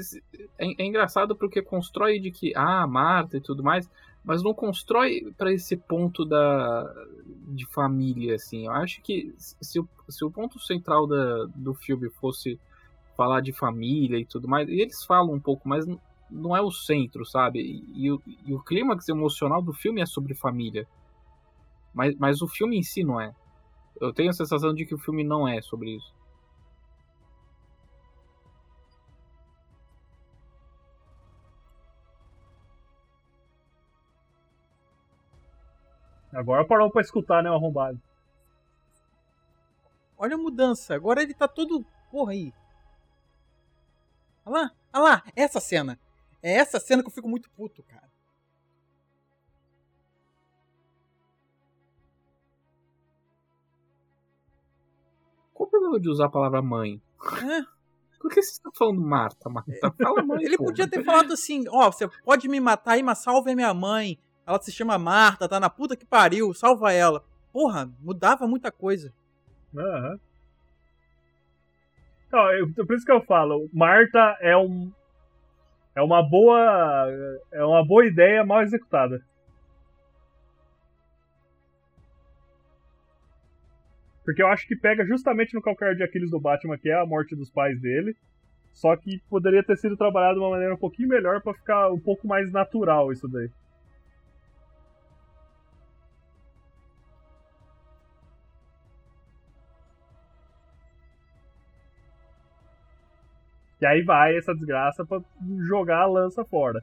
[0.57, 3.89] é, é engraçado porque constrói de que, ah, Marta e tudo mais,
[4.23, 6.89] mas não constrói para esse ponto da
[7.49, 8.65] de família, assim.
[8.65, 12.57] Eu acho que se o, se o ponto central da, do filme fosse
[13.17, 15.85] falar de família e tudo mais, e eles falam um pouco, mas
[16.33, 17.59] não- é o centro, sabe?
[17.61, 20.87] E, e o- e o clímax emocional do filme é sobre família.
[21.93, 23.33] Mas, mas o filme em si não é.
[24.01, 26.13] Eu tenho a sensação de que o filme não é sobre isso.
[36.33, 37.97] Agora parou pra escutar, né, o arrombado.
[40.17, 40.95] Olha a mudança.
[40.95, 41.85] Agora ele tá todo.
[42.11, 42.51] Porra aí.
[44.45, 45.97] Olha lá, olha lá, essa cena.
[46.43, 48.11] É essa cena que eu fico muito puto, cara.
[55.53, 57.01] Qual o problema de usar a palavra mãe?
[57.43, 57.61] É.
[58.19, 59.49] Por que vocês estão falando Marta?
[59.49, 60.43] Marta, fala mãe.
[60.43, 60.65] Ele pô.
[60.65, 64.17] podia ter falado assim: ó, você pode me matar aí, mas salve a minha mãe.
[64.45, 67.23] Ela se chama Marta, tá na puta que pariu, salva ela.
[67.51, 69.13] Porra, mudava muita coisa.
[69.75, 70.19] Aham.
[72.27, 74.91] Então, eu- por isso que eu falo, Marta é um
[75.95, 77.07] é uma boa
[77.51, 79.21] é uma boa ideia mal executada.
[84.23, 87.05] Porque eu acho que pega justamente no calcanhar de Aquiles do Batman, que é a
[87.05, 88.15] morte dos pais dele.
[88.71, 91.99] Só que poderia ter sido trabalhado de uma maneira um pouquinho melhor pra ficar um
[91.99, 93.49] pouco mais natural isso daí.
[103.83, 105.19] E aí vai essa desgraça pra
[105.67, 106.81] jogar a lança fora.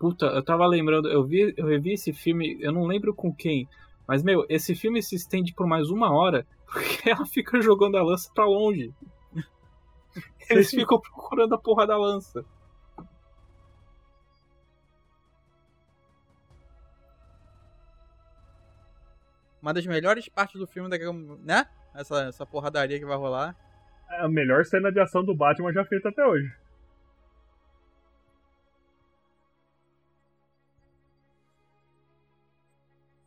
[0.00, 3.68] Puta, eu tava lembrando, eu vi, eu revi esse filme, eu não lembro com quem,
[4.06, 8.02] mas meu, esse filme se estende por mais uma hora porque ela fica jogando a
[8.02, 8.92] lança pra longe.
[10.50, 12.44] Eles ficam procurando a porra da lança.
[19.62, 20.88] Uma das melhores partes do filme,
[21.44, 21.68] né?
[21.94, 23.56] Essa, essa porradaria que vai rolar.
[24.08, 26.50] A melhor cena de ação do Batman já feita até hoje.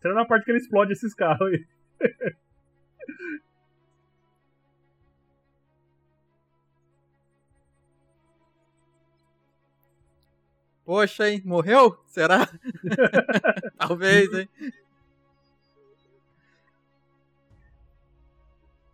[0.01, 1.66] Será na parte que ele explode esses carros aí.
[10.90, 11.41] Poxa, hein?
[11.45, 11.95] Morreu?
[12.08, 12.49] Será?
[13.77, 14.49] Talvez, hein?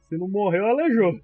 [0.09, 1.21] Se não morreu, aleijou.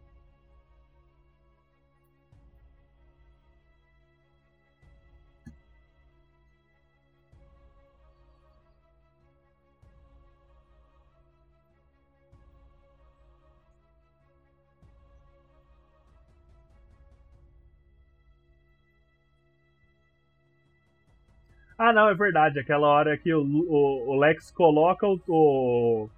[21.84, 22.60] Ah, não, é verdade.
[22.60, 26.10] Aquela hora que o, o, o Lex coloca o, o,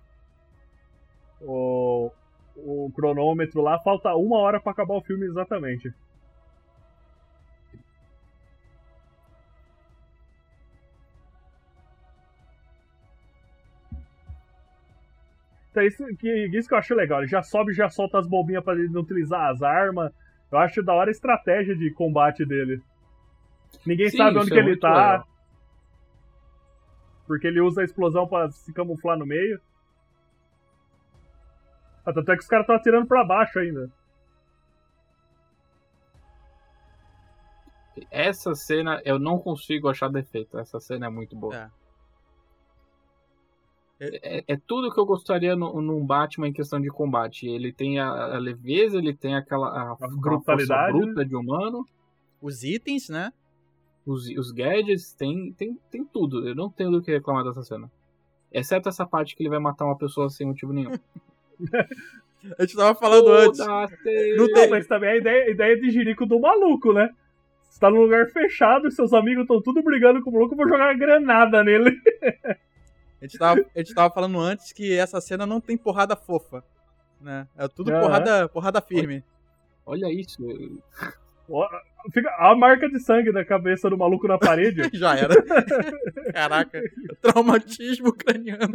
[1.39, 2.11] o,
[2.57, 5.93] o cronômetro lá, falta uma hora pra acabar o filme exatamente.
[15.71, 17.19] Então, isso que, isso que eu acho legal.
[17.21, 20.11] Ele já sobe já solta as bombinhas pra ele não utilizar as armas.
[20.51, 22.81] Eu acho da hora a estratégia de combate dele.
[23.85, 24.89] Ninguém Sim, sabe onde que é ele tá.
[24.89, 25.32] legal.
[27.33, 29.59] Porque ele usa a explosão pra se camuflar no meio.
[32.05, 33.91] Ah, tanto é que os caras estão atirando pra baixo ainda.
[38.11, 40.59] Essa cena eu não consigo achar defeito.
[40.59, 41.55] Essa cena é muito boa.
[41.55, 41.71] É.
[43.99, 47.47] É, é tudo que eu gostaria no, num Batman em questão de combate.
[47.47, 51.83] Ele tem a, a leveza, ele tem aquela a, a força brutalidade, bruta de humano,
[52.39, 53.33] Os itens, né?
[54.05, 56.47] Os, os gadgets, tem, tem, tem tudo.
[56.47, 57.91] Eu não tenho do que reclamar dessa cena.
[58.51, 60.91] Exceto essa parte que ele vai matar uma pessoa sem motivo nenhum.
[62.57, 63.63] A gente tava falando antes.
[63.63, 64.35] Foda-se!
[64.35, 67.09] Não tem- mas também a ideia, a ideia de jirico do maluco, né?
[67.69, 70.57] Você tá num lugar fechado e seus amigos estão tudo brigando com o maluco, eu
[70.57, 71.97] vou jogar uma granada nele.
[73.21, 76.61] A gente, tava, a gente tava falando antes que essa cena não tem porrada fofa.
[77.21, 77.47] Né?
[77.57, 78.01] É tudo Aham.
[78.01, 79.23] porrada, porrada firme.
[79.85, 80.43] Olha isso.
[82.11, 84.89] Fica a marca de sangue da cabeça do maluco na parede.
[84.97, 85.33] Já era.
[86.33, 86.81] Caraca,
[87.21, 88.73] traumatismo craniano.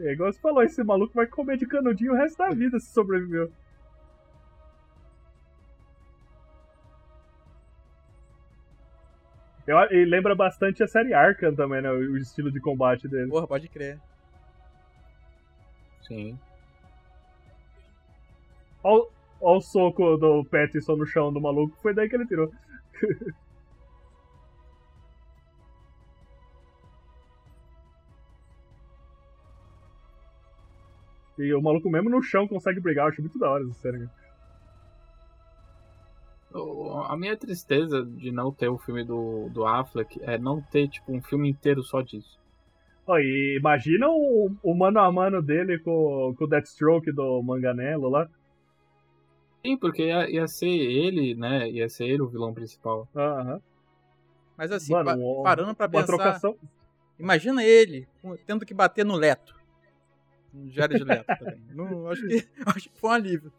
[0.00, 2.90] É igual você falou, esse maluco vai comer de canudinho o resto da vida se
[2.92, 3.52] sobreviveu.
[9.66, 11.90] Eu, e lembra bastante a série Arkham também, né?
[11.90, 13.28] O estilo de combate dele.
[13.28, 14.00] Porra, pode crer.
[16.00, 16.38] Sim.
[18.82, 22.50] Olha o soco do Pattinson no chão do maluco, foi daí que ele tirou.
[31.38, 34.06] e o maluco mesmo no chão consegue brigar, eu acho muito da hora essa série.
[36.52, 40.88] O- A minha tristeza de não ter o filme do, do Affleck é não ter,
[40.88, 42.38] tipo, um filme inteiro só disso.
[43.08, 48.28] E imagina o, o mano a mano dele com, com o Deathstroke do Manganello lá.
[49.64, 51.68] Sim, porque ia, ia ser ele, né?
[51.70, 53.08] Ia ser ele o vilão principal.
[53.14, 53.60] Aham.
[54.56, 56.56] Mas assim, Mano, pa- parando pra Uma pensar, trocação.
[57.18, 58.06] imagina ele
[58.46, 59.54] tendo que bater no Leto.
[60.52, 61.60] No Jared Leto também.
[61.74, 63.52] Não, acho, que, acho que foi um alívio.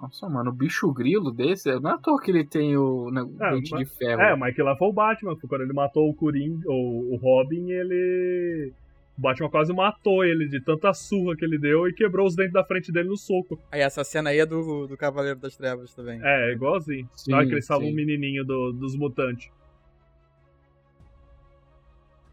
[0.00, 3.20] Nossa, mano, o bicho grilo desse, não é à toa que ele tem o né,
[3.40, 4.20] É, dente mas- de ferro.
[4.22, 7.16] É, mas que lá foi o Batman, foi quando ele matou o Coringa, o, o
[7.16, 8.72] Robin, ele.
[9.20, 12.54] O Batman quase matou ele de tanta surra que ele deu e quebrou os dentes
[12.54, 13.60] da frente dele no soco.
[13.70, 16.18] Aí essa cena aí é do, do Cavaleiro das Trevas também.
[16.24, 17.06] É, igualzinho.
[17.14, 17.92] Sim, Na hora que ele salva sim.
[17.92, 19.50] um menininho do- dos mutantes.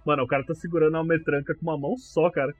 [0.05, 2.55] Mano, o cara tá segurando a metranca com uma mão só, cara.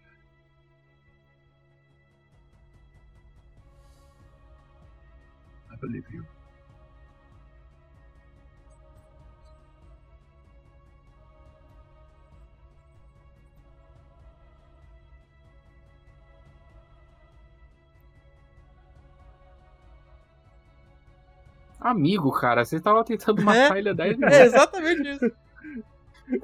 [5.71, 6.25] I believe you.
[21.79, 24.37] Amigo, cara, você tava tentando matar ele há 10 É minutos.
[24.39, 25.31] exatamente isso.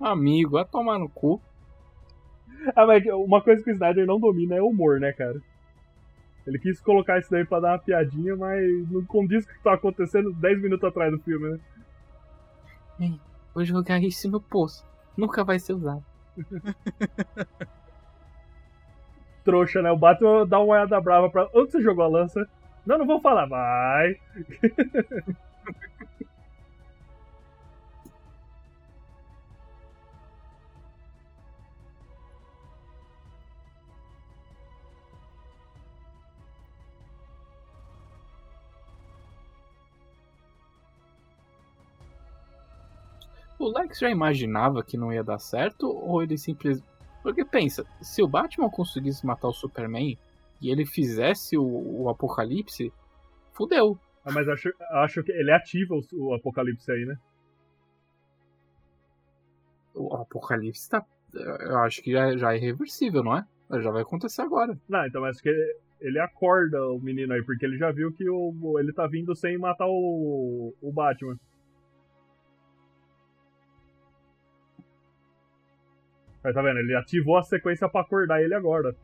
[0.00, 1.40] Amigo, vai tomar no cu.
[2.74, 5.40] Ah, mas uma coisa que o Snyder não domina é o humor, né, cara?
[6.46, 9.62] Ele quis colocar isso daí pra dar uma piadinha, mas não condiz com o que
[9.62, 11.50] tá acontecendo 10 minutos atrás do filme,
[12.98, 13.18] né?
[13.54, 14.84] Vou jogar isso no poço.
[15.16, 16.04] Nunca vai ser usado.
[19.44, 19.90] Trouxa, né?
[19.90, 21.48] O Batman dá uma olhada brava pra.
[21.54, 22.48] Onde você jogou a lança?
[22.84, 23.46] Não, não vou falar.
[23.46, 24.18] Vai.
[43.62, 46.84] O Lex já imaginava que não ia dar certo ou ele simplesmente.
[47.22, 50.18] Porque pensa, se o Batman conseguisse matar o Superman
[50.62, 51.64] e ele fizesse o,
[52.02, 52.92] o Apocalipse,
[53.52, 53.98] fudeu.
[54.24, 57.18] Ah, mas acho, acho que ele ativa o, o Apocalipse aí, né?
[59.92, 61.04] O Apocalipse tá.
[61.34, 63.44] Eu acho que já, já é irreversível, não é?
[63.82, 64.78] Já vai acontecer agora.
[64.88, 68.28] Não, então acho que ele, ele acorda o menino aí, porque ele já viu que
[68.28, 71.36] o, ele tá vindo sem matar o, o Batman.
[76.44, 76.78] Aí tá vendo?
[76.78, 78.94] Ele ativou a sequência pra acordar ele agora.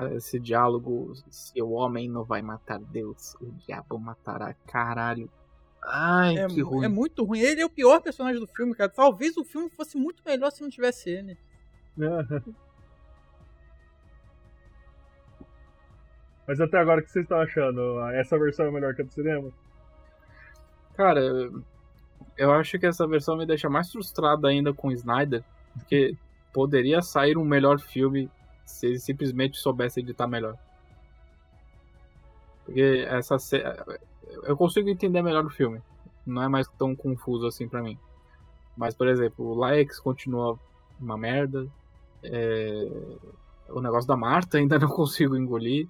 [0.00, 4.54] Cara, esse diálogo, se o homem não vai matar Deus, o diabo matará.
[4.66, 5.30] Caralho.
[5.84, 6.86] Ai, É, que ruim.
[6.86, 7.40] é muito ruim.
[7.40, 8.88] Ele é o pior personagem do filme, cara.
[8.88, 11.36] Talvez o filme fosse muito melhor se não tivesse ele.
[16.48, 18.00] Mas até agora, o que vocês estão achando?
[18.12, 19.52] Essa versão é melhor que a do cinema?
[20.94, 21.20] Cara,
[22.38, 26.16] eu acho que essa versão me deixa mais frustrado ainda com o Snyder, porque
[26.54, 28.30] poderia sair um melhor filme
[28.70, 30.56] se ele simplesmente soubesse editar melhor.
[32.64, 33.62] Porque essa ce-
[34.44, 35.80] eu consigo entender melhor o filme.
[36.26, 37.98] Não é mais tão confuso assim pra mim.
[38.76, 40.58] Mas, por exemplo, o Laex continua
[41.00, 41.66] uma merda.
[42.22, 42.86] É,
[43.68, 45.88] O negócio da Marta ainda não consigo engolir.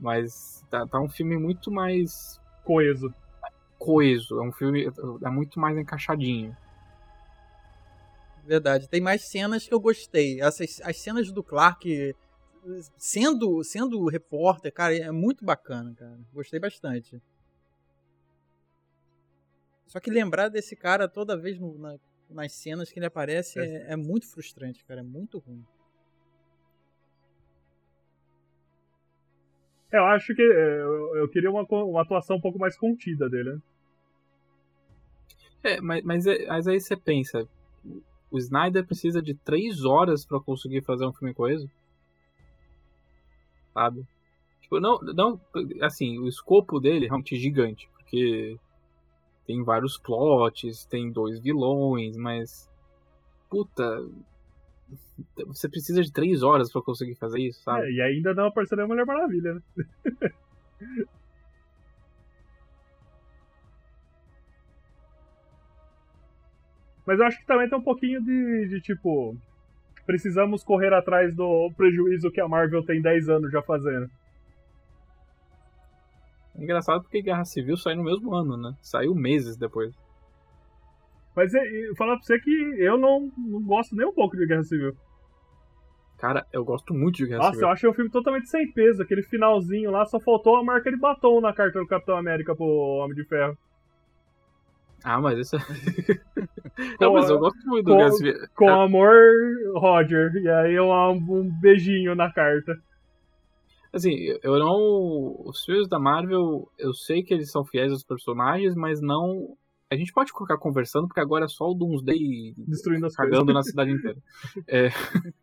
[0.00, 3.12] Mas tá, tá um filme muito mais Coeso.
[3.78, 4.38] coeso.
[4.40, 4.90] É um filme
[5.22, 6.56] é muito mais encaixadinho.
[8.44, 8.88] Verdade.
[8.88, 10.40] Tem mais cenas que eu gostei.
[10.40, 12.14] Essas, as cenas do Clark
[12.96, 16.18] sendo, sendo repórter, cara, é muito bacana, cara.
[16.32, 17.20] Gostei bastante.
[19.86, 21.98] Só que lembrar desse cara toda vez no- na-
[22.30, 25.00] nas cenas que ele aparece é, é muito frustrante, cara.
[25.00, 25.64] É muito ruim.
[29.92, 33.28] É, Eu acho que é, eu, eu queria uma, uma atuação um pouco mais contida
[33.28, 33.52] dele.
[33.54, 33.60] né?
[35.64, 37.46] É, mas, mas, é- mas aí você pensa,
[38.32, 41.70] o Snyder precisa de três horas pra conseguir fazer um filme coeso?
[43.74, 44.06] Sabe?
[44.62, 45.40] Tipo, não, não,
[45.82, 48.58] assim, o escopo dele é realmente gigante, porque
[49.46, 52.70] tem vários plots, tem dois vilões, mas
[53.50, 54.02] puta,
[55.46, 57.86] você precisa de três horas pra conseguir fazer isso, sabe?
[57.86, 59.62] É, e ainda não apareceu a Mulher Maravilha, né?
[67.06, 69.36] Mas eu acho que também tem um pouquinho de, de tipo.
[70.06, 74.10] Precisamos correr atrás do prejuízo que a Marvel tem 10 anos já fazendo.
[76.56, 78.74] É engraçado porque Guerra Civil saiu no mesmo ano, né?
[78.80, 79.94] Saiu meses depois.
[81.34, 84.46] Mas é, e falar pra você que eu não, não gosto nem um pouco de
[84.46, 84.94] Guerra Civil.
[86.18, 87.66] Cara, eu gosto muito de Guerra Nossa, Civil.
[87.66, 89.02] eu achei o filme totalmente sem peso.
[89.02, 92.64] Aquele finalzinho lá só faltou a marca de batom na carta do Capitão América pro
[92.64, 93.56] Homem de Ferro.
[95.04, 95.60] Ah, mas isso é.
[97.00, 98.34] Não, mas eu gosto muito do com- Guerra Civil.
[98.56, 99.12] Com amor,
[99.76, 100.32] Roger.
[100.36, 102.80] E aí eu amo um beijinho na carta.
[103.92, 105.36] Assim, eu não.
[105.44, 109.54] Os filmes da Marvel, eu sei que eles são fiéis aos personagens, mas não.
[109.90, 113.54] A gente pode ficar conversando, porque agora é só o Doomsday Destruindo as cagando coisas.
[113.54, 114.16] na cidade inteira.
[114.66, 114.88] É.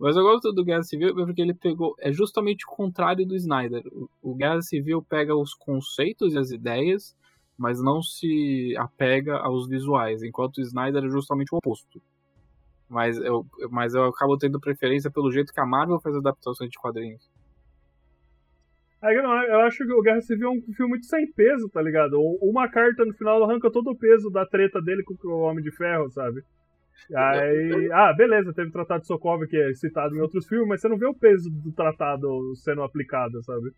[0.00, 1.94] Mas eu gosto do Guerra Civil porque ele pegou.
[2.00, 3.82] É justamente o contrário do Snyder.
[3.92, 7.14] O- O Guerra Civil pega os conceitos e as ideias,
[7.62, 12.02] mas não se apega aos visuais, enquanto o Snyder é justamente o oposto.
[12.90, 16.76] Mas eu, mas eu acabo tendo preferência pelo jeito que a Marvel faz adaptações de
[16.76, 17.30] quadrinhos.
[19.00, 22.20] Aí, eu, acho que o Guerra Civil é um filme muito sem peso, tá ligado?
[22.40, 25.70] Uma carta no final arranca todo o peso da treta dele com o Homem de
[25.70, 26.42] Ferro, sabe?
[27.14, 30.80] Aí, ah, beleza, teve o Tratado de Sokovia que é citado em outros filmes, mas
[30.80, 33.70] você não vê o peso do tratado sendo aplicado, sabe?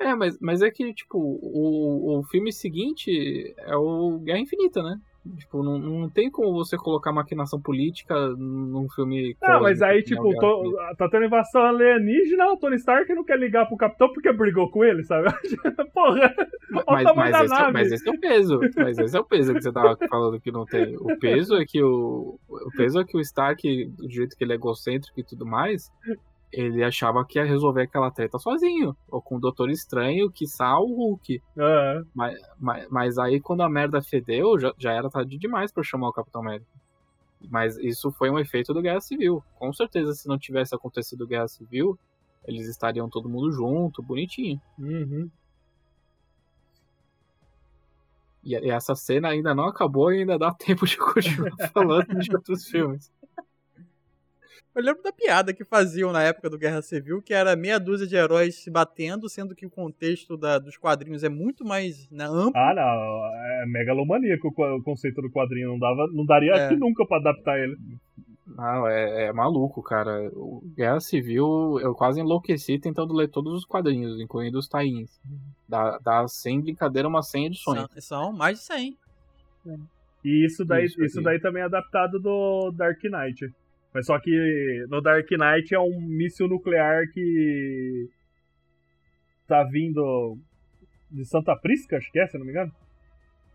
[0.00, 4.98] É, mas, mas é que, tipo, o, o filme seguinte é o Guerra Infinita, né?
[5.36, 9.36] Tipo, não, não tem como você colocar maquinação política num filme.
[9.42, 13.38] Não, mas aí, o tipo, tô- tá tendo invasão alienígena, o Tony Stark não quer
[13.38, 15.26] ligar pro Capitão porque brigou com ele, sabe?
[15.92, 16.34] Porra!
[16.70, 18.60] Mas, mas, esse é, mas esse é o peso.
[18.76, 20.96] Mas esse é o peso que você tava falando que não tem.
[20.96, 22.38] O peso é que o.
[22.48, 25.90] O peso é que o Stark, do jeito que ele é egocêntrico e tudo mais,
[26.52, 28.96] ele achava que ia resolver aquela treta sozinho.
[29.08, 31.42] Ou com o Doutor Estranho, que o Hulk.
[31.58, 35.82] Ah, Mas, mas, mas aí quando a merda fedeu, já, já era tarde demais pra
[35.82, 36.70] chamar o Capitão América.
[37.50, 39.42] Mas isso foi um efeito do Guerra Civil.
[39.58, 41.98] Com certeza, se não tivesse acontecido Guerra Civil,
[42.44, 44.60] eles estariam todo mundo junto, bonitinho.
[44.78, 45.30] uhum.
[48.42, 52.34] E, e essa cena ainda não acabou e ainda dá tempo de continuar falando de
[52.34, 53.12] outros filmes.
[54.78, 58.06] Eu lembro da piada que faziam na época do Guerra Civil, que era meia dúzia
[58.06, 62.24] de heróis se batendo, sendo que o contexto da- dos quadrinhos é muito mais né,
[62.26, 62.52] amplo.
[62.54, 66.66] Ah, não, é megalomaníaco o co- o conceito do quadrinho, não, dava, não daria É.
[66.66, 67.76] aqui nunca pra adaptar ele.
[68.46, 70.30] Não, é, é maluco, cara.
[70.32, 75.10] O Guerra Civil, eu quase enlouqueci tentando ler todos os quadrinhos, incluindo os tains.
[75.68, 77.80] Dá, dá sem brincadeira umas 100 edições.
[77.98, 78.96] São, são mais de 100.
[80.24, 83.52] E isso daí, Isso isso, daí também é adaptado do Dark Knight.
[83.92, 88.08] Mas só que no Dark Knight é um míssil nuclear que
[89.46, 90.36] tá vindo
[91.10, 92.72] de Santa Prisca, acho que é, se não me engano.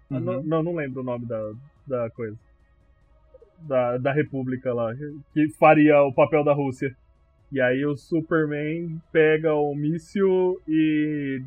[0.10, 0.20] Uhum.
[0.20, 1.54] Não, não, não lembro o nome da,
[1.86, 2.38] da coisa.
[3.60, 4.94] Da, da República lá,
[5.34, 6.94] que faria o papel da Rússia.
[7.52, 11.42] E aí o Superman pega o míssil e,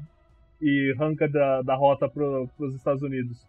[0.62, 3.44] e arranca da, da rota pro, pros Estados Unidos.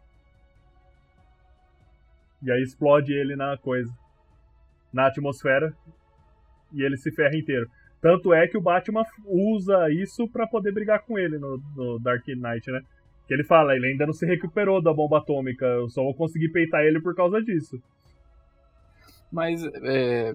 [2.42, 3.94] E aí explode ele na coisa.
[4.98, 5.72] Na atmosfera.
[6.74, 7.70] E ele se ferra inteiro.
[8.02, 12.28] Tanto é que o Batman usa isso para poder brigar com ele no, no, Dark
[12.28, 12.82] Knight, né?
[13.28, 16.50] Que ele fala, ele ainda não se recuperou da bomba atômica, eu só vou conseguir
[16.50, 17.80] peitar ele por causa disso.
[19.32, 20.34] Mas, é,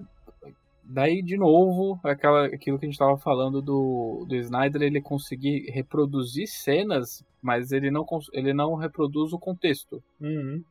[0.83, 5.71] daí, de novo, aquela, aquilo que a gente estava falando do, do Snyder, ele conseguir
[5.71, 10.03] reproduzir cenas, mas ele não, ele não reproduz o contexto.
[10.21, 10.63] Uhum.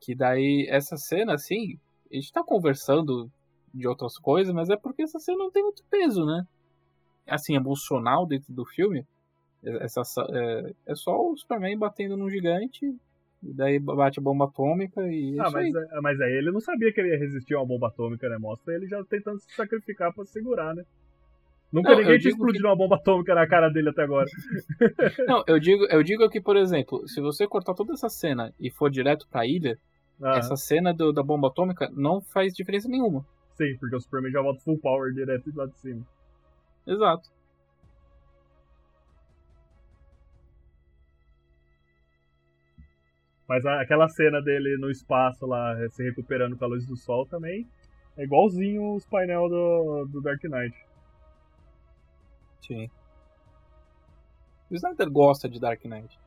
[0.00, 1.78] Que daí, essa cena, assim,
[2.10, 3.30] a gente tá conversando
[3.72, 6.46] de outras coisas, mas é porque essa cena não tem muito peso, né?
[7.26, 9.06] Assim, emocional dentro do filme.
[9.62, 12.86] Essa, é, é só o Superman batendo num gigante,
[13.42, 15.36] e daí bate a bomba atômica e.
[15.38, 15.88] É ah, mas, aí.
[15.92, 18.36] É, mas aí ele não sabia que ele ia resistir a uma bomba atômica, né?
[18.38, 20.84] Mostra ele já tentando se sacrificar pra segurar, né?
[21.70, 22.68] Nunca não, ninguém tinha explodido que...
[22.68, 24.26] uma bomba atômica na cara dele até agora.
[25.28, 28.70] Não, eu digo, eu digo que, por exemplo, se você cortar toda essa cena e
[28.70, 29.78] for direto pra ilha,
[30.20, 33.24] essa cena do, da bomba atômica não faz diferença nenhuma.
[33.54, 36.06] Sim, porque o Superman já volta full power direto lá de cima.
[36.86, 37.28] Exato.
[43.48, 47.66] Mas aquela cena dele no espaço lá, se recuperando com a luz do sol também,
[48.16, 50.76] é igualzinho os painéis do, do Dark Knight.
[52.60, 52.90] Sim.
[54.70, 56.18] O Snyder gosta de Dark Knight.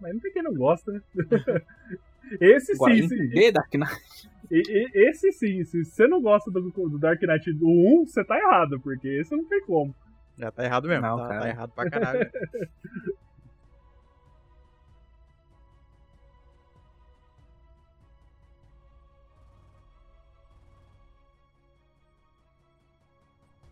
[0.00, 1.02] Mas não tem quem não gosta, né?
[2.40, 3.52] Esse Agora, sim, sim.
[3.52, 4.28] Dark Knight.
[4.50, 8.24] E, e, esse sim, se você não gosta do, do, Dark Knight do 1, você
[8.24, 9.94] tá errado, porque esse não tem como.
[10.36, 12.30] Já tá errado mesmo, não, tá, tá, errado pra caralho.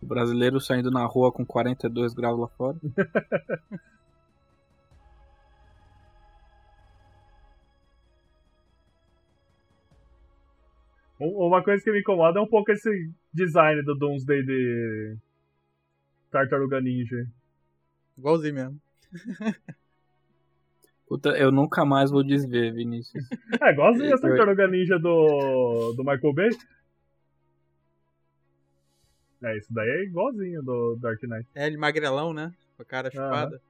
[0.03, 2.79] o brasileiro saindo na rua com 42 graus lá fora.
[11.19, 15.17] Uma coisa que me incomoda é um pouco esse design do Doomsday de
[16.31, 17.27] Tartaruga Ninja.
[18.19, 18.81] Igualzinho mesmo.
[21.09, 23.25] Puta, eu nunca mais vou desver, Vinícius.
[23.63, 26.51] É, igualzinho a Tartaruga Ninja do, do Michael Bay.
[29.43, 31.49] É, isso daí é igualzinho do Dark Knight.
[31.55, 32.53] É, ele magrelão, né?
[32.77, 33.61] Com a cara chupada.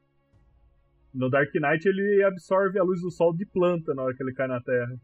[1.14, 4.32] No Dark Knight ele absorve a luz do sol de planta na hora que ele
[4.34, 4.96] cai na Terra.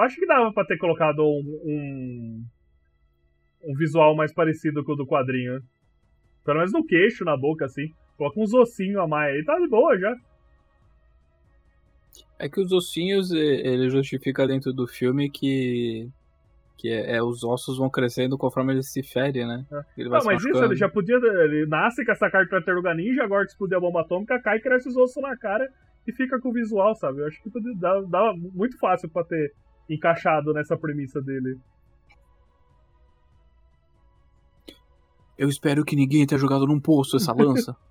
[0.00, 2.44] Eu, acho que dava pra ter colocado um, um,
[3.64, 5.62] um, visual mais parecido com o do quadrinho.
[6.44, 7.92] Pelo menos no queixo, na boca, assim.
[8.16, 10.16] Coloca uns ossinhos a mais aí, tá de boa já.
[12.38, 16.08] É que os ossinhos, ele justifica dentro do filme que
[16.78, 19.66] que é, é, os ossos vão crescendo conforme ele se fere, né?
[19.70, 19.84] É.
[19.98, 21.16] Ele não, mas isso ele já podia.
[21.16, 24.56] Ele nasce com essa carta de tartaruga ninja, agora que explodir a bomba atômica, cai
[24.56, 25.70] e cresce os ossos na cara
[26.06, 27.20] e fica com o visual, sabe?
[27.20, 29.52] Eu acho que dá, dá muito fácil para ter
[29.90, 31.58] encaixado nessa premissa dele.
[35.36, 37.76] Eu espero que ninguém tenha jogado num poço essa lança.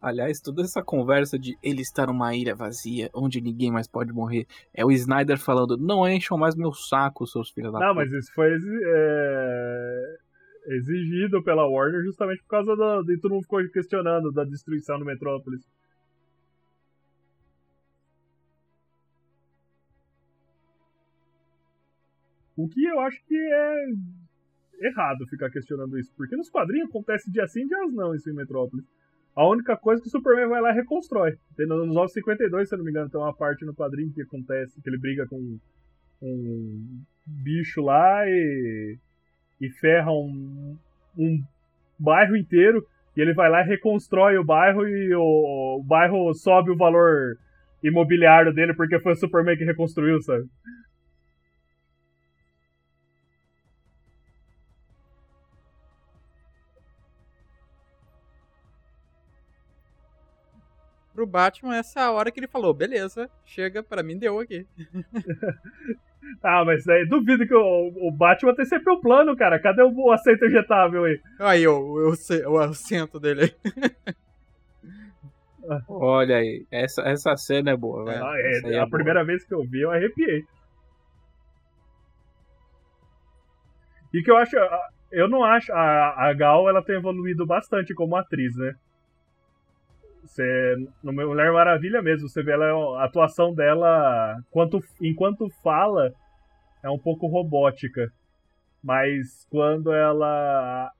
[0.00, 4.46] Aliás, toda essa conversa de ele estar numa ilha vazia, onde ninguém mais pode morrer,
[4.72, 8.00] é o Snyder falando: não encham mais meu saco, seus filhos da Não, puta.
[8.00, 10.16] mas isso foi é...
[10.66, 13.02] exigido pela Warner justamente por causa da.
[13.02, 15.62] De todo mundo ficou questionando da destruição do Metrópolis.
[22.56, 23.74] O que eu acho que é
[24.80, 28.86] errado ficar questionando isso, porque nos quadrinhos acontece dia sim, dia não isso em Metrópolis.
[29.34, 31.36] A única coisa é que o Superman vai lá e reconstrói.
[31.54, 34.80] Tem nos 952, se eu não me engano, tem uma parte no quadrinho que acontece,
[34.80, 35.58] que ele briga com
[36.22, 38.98] um bicho lá e,
[39.60, 40.76] e ferra um,
[41.16, 41.42] um
[41.98, 42.86] bairro inteiro.
[43.16, 47.38] E ele vai lá e reconstrói o bairro e o, o bairro sobe o valor
[47.82, 50.46] imobiliário dele porque foi o Superman que reconstruiu, sabe?
[61.16, 64.66] pro Batman essa é hora que ele falou, beleza, chega, para mim deu aqui.
[66.42, 69.58] Ah, mas daí duvido que o, o Batman tem sempre um plano, cara.
[69.58, 71.20] Cadê o, o assento injetável aí?
[71.38, 72.14] Aí, o, o,
[72.50, 74.14] o assento dele aí.
[75.68, 75.82] Ah.
[75.88, 78.24] Olha aí, essa, essa cena é boa, velho.
[78.24, 78.90] Ah, é, é a boa.
[78.90, 80.44] primeira vez que eu vi, eu arrepiei.
[84.14, 84.56] E que eu acho.
[85.10, 85.72] Eu não acho.
[85.72, 88.74] A, a Gal ela tem evoluído bastante como atriz, né?
[90.36, 96.12] Você, no Mulher Maravilha mesmo, você vê ela, a atuação dela, quanto, enquanto fala,
[96.82, 98.12] é um pouco robótica.
[98.84, 100.90] Mas quando ela.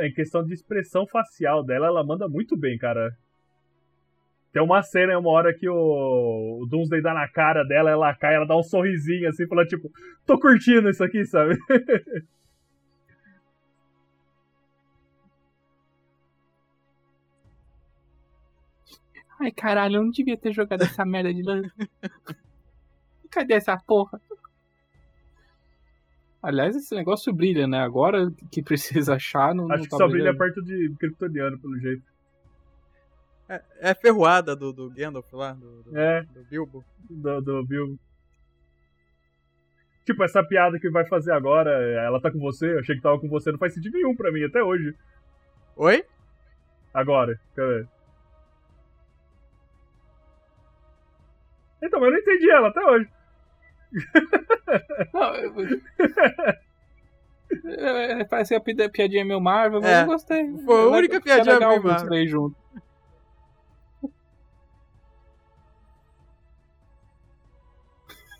[0.00, 3.10] Em questão de expressão facial dela, ela manda muito bem, cara.
[4.52, 8.36] Tem uma cena, uma hora que o, o Doomsday dá na cara dela, ela cai,
[8.36, 9.90] ela dá um sorrisinho assim, falando tipo,
[10.24, 11.58] tô curtindo isso aqui, sabe?
[19.44, 21.70] Ai, caralho, eu não devia ter jogado essa merda de lance.
[23.30, 24.18] Cadê essa porra?
[26.42, 27.80] Aliás, esse negócio brilha, né?
[27.80, 30.36] Agora que precisa achar, não Acho não que tá só brilhando.
[30.36, 32.02] brilha perto de Kryptoniano, pelo jeito.
[33.48, 36.22] É, é ferroada do, do Gandalf lá, do, do, É.
[36.22, 36.82] do Bilbo.
[37.10, 37.98] do, do Bill.
[40.06, 43.18] Tipo, essa piada que vai fazer agora, ela tá com você, eu achei que tava
[43.20, 44.94] com você, não faz sentido nenhum pra mim até hoje.
[45.76, 46.02] Oi?
[46.92, 47.86] Agora, quer
[51.84, 53.08] Então, mas eu não entendi ela até hoje.
[55.12, 55.54] Não, eu...
[57.66, 60.52] É, Parece que a pi- piadinha meio Marvel, mas É, eu gostei.
[60.64, 62.08] foi a É única piadinha é os Marvel.
[62.08, 62.58] três juntos.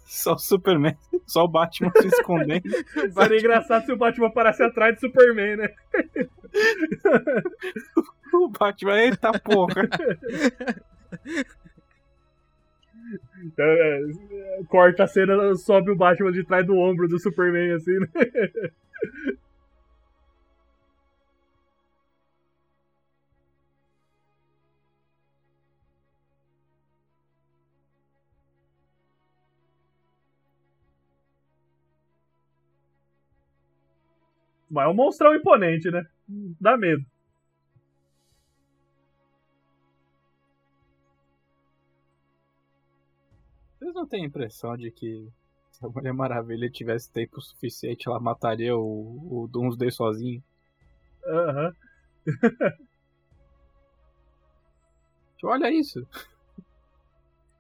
[0.07, 2.63] Só o Superman, só o Batman se escondendo.
[3.13, 5.69] Seria engraçado se o Batman parasse atrás do Superman, né?
[8.33, 9.89] o Batman, eita porra.
[13.59, 14.01] É,
[14.69, 18.09] corta a cena, sobe o Batman de trás do ombro do Superman, assim, né?
[34.71, 36.05] Mas é um monstrão imponente, né?
[36.61, 37.05] Dá medo.
[43.95, 45.29] Vocês não têm a impressão de que
[45.71, 50.43] se a Mulher Maravilha tivesse tempo suficiente, ela mataria o, o Doomsday sozinho?
[51.25, 51.73] Aham.
[55.45, 56.05] Olha isso.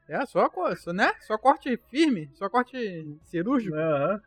[0.08, 0.50] É, só,
[0.92, 1.12] né?
[1.20, 3.76] Só corte firme, só corte cirúrgico.
[3.76, 4.20] Aham.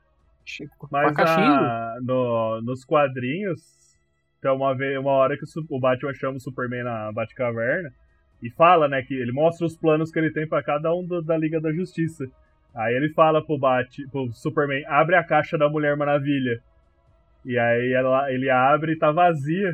[0.46, 3.98] Chico, Mas a- no, nos quadrinhos,
[4.42, 7.92] tem uma, vez, uma hora que o, o Batman chama o Superman na Batcaverna
[8.42, 11.22] e fala, né, que ele mostra os planos que ele tem pra cada um do-
[11.22, 12.26] da Liga da Justiça.
[12.76, 16.62] Aí ele fala pro, Bat, pro Superman, abre a caixa da Mulher Maravilha.
[17.44, 19.74] E aí ela, ele abre e tá vazia.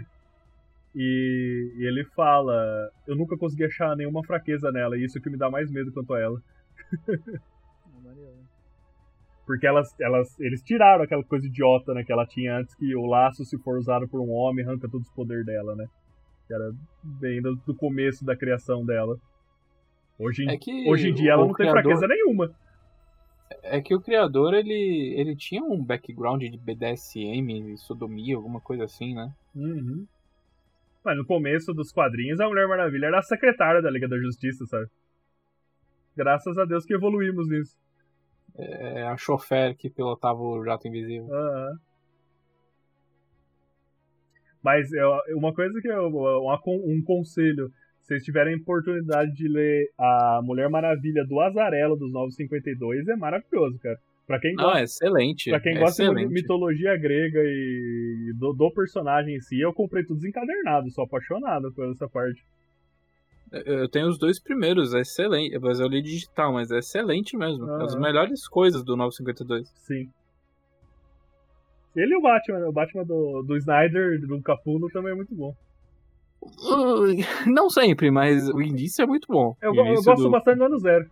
[0.95, 5.37] E, e ele fala, eu nunca consegui achar nenhuma fraqueza nela, e isso que me
[5.37, 6.39] dá mais medo quanto a ela.
[9.45, 13.05] Porque elas, elas, eles tiraram aquela coisa idiota né, que ela tinha antes, que o
[13.05, 15.85] laço, se for usado por um homem, arranca todos os poderes dela, né?
[16.53, 16.71] Era
[17.03, 19.17] bem do, do começo da criação dela.
[20.17, 22.53] Hoje, em- É que hoje em dia ela o não tem criador- fraqueza nenhuma.
[23.61, 29.13] É que o criador, ele, ele tinha um background de BDSM, sodomia, alguma coisa assim,
[29.13, 29.31] né?
[29.55, 30.05] Uhum.
[31.03, 34.65] Mas no começo dos quadrinhos, a Mulher Maravilha era a secretária da Liga da Justiça,
[34.65, 34.87] sabe?
[36.15, 37.77] Graças a Deus que evoluímos nisso.
[38.55, 41.27] É a chofer que pilotava o jato invisível.
[41.33, 41.79] Aham.
[44.63, 47.67] Mas eu- uma coisa que eu, uma um conselho,
[48.01, 53.77] se vocês tiverem oportunidade de ler a Mulher Maravilha do Azarelo dos 952, é maravilhoso,
[53.79, 53.97] cara.
[54.25, 55.49] Pra quem Não, gosta, é excelente.
[55.49, 56.33] pra quem é gosta de excelente.
[56.33, 61.91] mitologia grega e do, do personagem em si, eu comprei tudo desencadernado, sou apaixonado por
[61.91, 62.41] essa parte.
[63.65, 65.59] Eu tenho os dois primeiros, é excelente.
[65.59, 67.69] Mas eu li digital, mas é excelente mesmo.
[67.83, 69.67] As melhores coisas do 952.
[69.75, 70.09] Sim.
[71.95, 75.55] Ele e o Batman, o Batman do, do Snyder, do Capuno, também é muito bom.
[76.41, 77.15] Uh,
[77.49, 79.55] Não sempre, mas o início é muito bom.
[79.61, 81.09] Eu, eu gosto do- bastante do ano zero.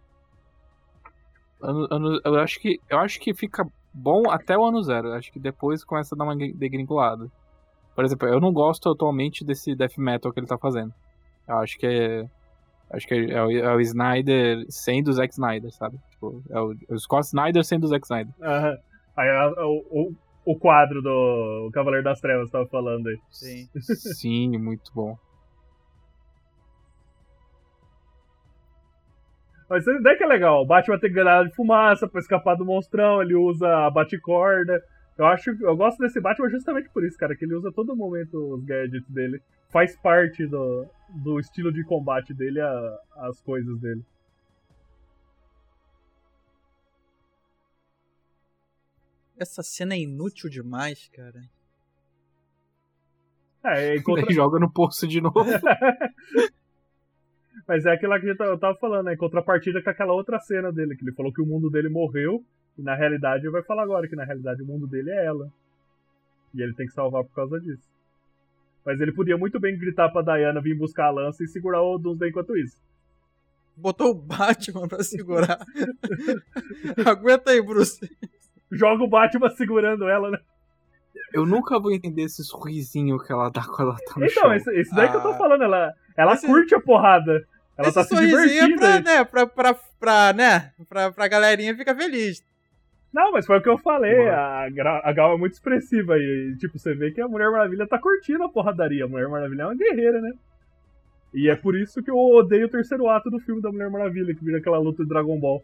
[1.61, 5.13] ano- ano- eu, acho que, eu acho que fica bom até o ano zero.
[5.13, 7.29] Acho que depois começa a dar uma degringolada.
[7.95, 10.93] Por exemplo, eu não gosto atualmente desse death metal que ele tá fazendo.
[11.47, 12.25] Eu acho que é.
[12.89, 15.97] Acho que é o, é o Snyder sendo o Zack Snyder, sabe?
[16.11, 18.33] Tipo, é o, é o Scott Snyder sendo o Zack Snyder.
[18.41, 18.77] Aham.
[19.15, 19.29] Aí
[19.59, 20.13] o,
[20.45, 23.17] o, quadro do Cavaleiro das Trevas tava falando aí.
[23.29, 23.67] Sim.
[23.81, 25.17] Sim, muito bom.
[29.69, 30.61] Mas essa ideia que é legal.
[30.61, 34.81] O Batman tem granada de fumaça pra escapar do monstrão, ele usa a baticorda.
[35.17, 37.95] Eu acho, eu gosto desse Batman justamente por isso, cara, que ele usa a todo
[37.95, 39.41] momento os gadgets dele.
[39.71, 40.85] Faz parte do,
[41.23, 44.01] do estilo de combate dele, a- as coisas dele.
[49.43, 51.41] Essa cena é inútil demais, cara.
[53.63, 54.25] É, em contra...
[54.25, 55.45] Daí joga no poço de novo.
[57.67, 59.13] Mas é aquilo que eu tava falando, né?
[59.13, 62.43] Em contrapartida com aquela outra cena dele, que ele falou que o mundo dele morreu,
[62.77, 65.51] e na realidade ele vai falar agora que na realidade o mundo dele é ela.
[66.53, 67.89] E ele tem que salvar por causa disso.
[68.85, 71.97] Mas ele podia muito bem gritar pra Diana vir buscar a lança e segurar o
[71.97, 72.81] Doomsday enquanto isso.
[73.77, 75.59] Botou o Batman pra segurar.
[77.05, 77.99] Aguenta aí, Bruce.
[78.71, 80.37] Joga o Batman segurando ela, né?
[81.33, 84.53] Eu nunca vou entender esse sorrisinho que ela dá quando ela tá no Então, chão.
[84.53, 85.37] esse, esse daí que eu tô Ah.
[85.37, 87.45] falando, ela, ela Esse- curte a porrada.
[87.77, 88.79] Ela Esse tá se sorrisinho é divertindo.
[88.79, 89.03] pra, aí.
[89.03, 92.43] né, pra, pra, pra, né, pra, pra galerinha ficar feliz.
[93.13, 94.29] Não, mas foi o que eu falei.
[94.29, 97.85] A, Gra- a Gal é muito expressiva e, tipo, você vê que a Mulher Maravilha
[97.87, 99.03] tá curtindo a porradaria.
[99.03, 100.31] A Mulher Maravilha é uma guerreira, né?
[101.33, 104.33] E é por isso que eu odeio o terceiro ato do filme da Mulher Maravilha,
[104.33, 105.61] que vira aquela luta de Dragon Ball.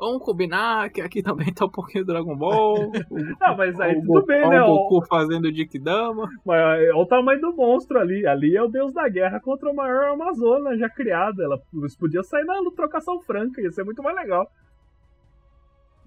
[0.00, 2.92] Vamos combinar que aqui também tá um pouquinho Dragon Ball.
[3.10, 4.62] O, Ah, mas aí o tudo Go- bem, né?
[4.62, 6.28] O O, Goku fazendo Dikidama.
[6.46, 8.24] mas olha o tamanho do monstro ali.
[8.26, 11.42] Ali é o deus da guerra contra a maior Amazona já criada.
[11.42, 14.48] Ela, eles podiam sair na trocação franca, ia ser muito mais legal.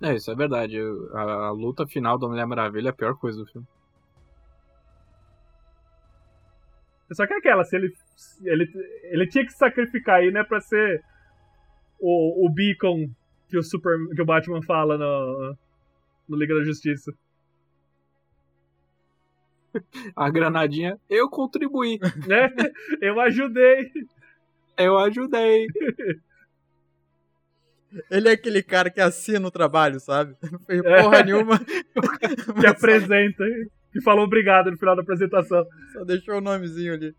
[0.02, 0.80] É, isso é verdade.
[1.14, 3.68] A, a luta final da Mulher Maravilha é a pior coisa do filme.
[7.12, 7.94] Só que é aquela, se ele,
[8.44, 8.72] ele,
[9.04, 11.04] ele tinha que se sacrificar aí, né, pra ser
[12.00, 13.10] o, o beacon
[13.52, 15.56] que o, Super, que o Batman fala no,
[16.28, 17.14] no Liga da Justiça.
[20.16, 22.00] A granadinha, eu contribuí.
[22.28, 22.50] Né?
[23.02, 23.90] Eu ajudei.
[24.78, 25.68] Eu ajudei.
[28.10, 30.36] Ele é aquele cara que assina o trabalho, sabe?
[30.52, 31.02] Não fez É.
[31.04, 31.60] porra nenhuma.
[32.60, 33.44] Que apresenta.
[33.94, 35.66] Que falou obrigado no final da apresentação.
[35.94, 37.16] Só deixou o nomezinho ali.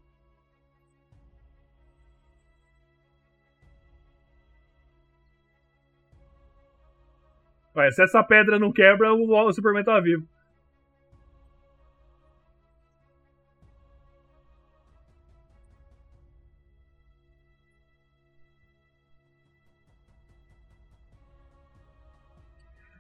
[7.75, 10.27] Ué, se essa pedra não quebra, o, Superman tá vivo.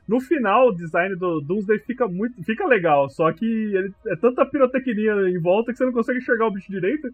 [0.09, 2.42] No final, o design do Doomsday fica muito.
[2.42, 6.49] fica legal, só que ele, é tanta pirotecnia em volta que você não consegue enxergar
[6.49, 7.09] o bicho direito.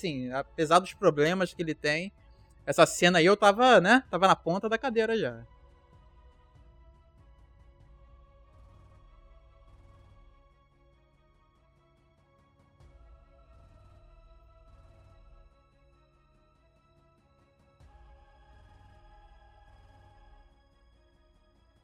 [0.00, 2.10] Assim, apesar dos problemas que ele tem,
[2.66, 4.02] essa cena aí eu tava, né?
[4.10, 5.46] Tava na ponta da cadeira já.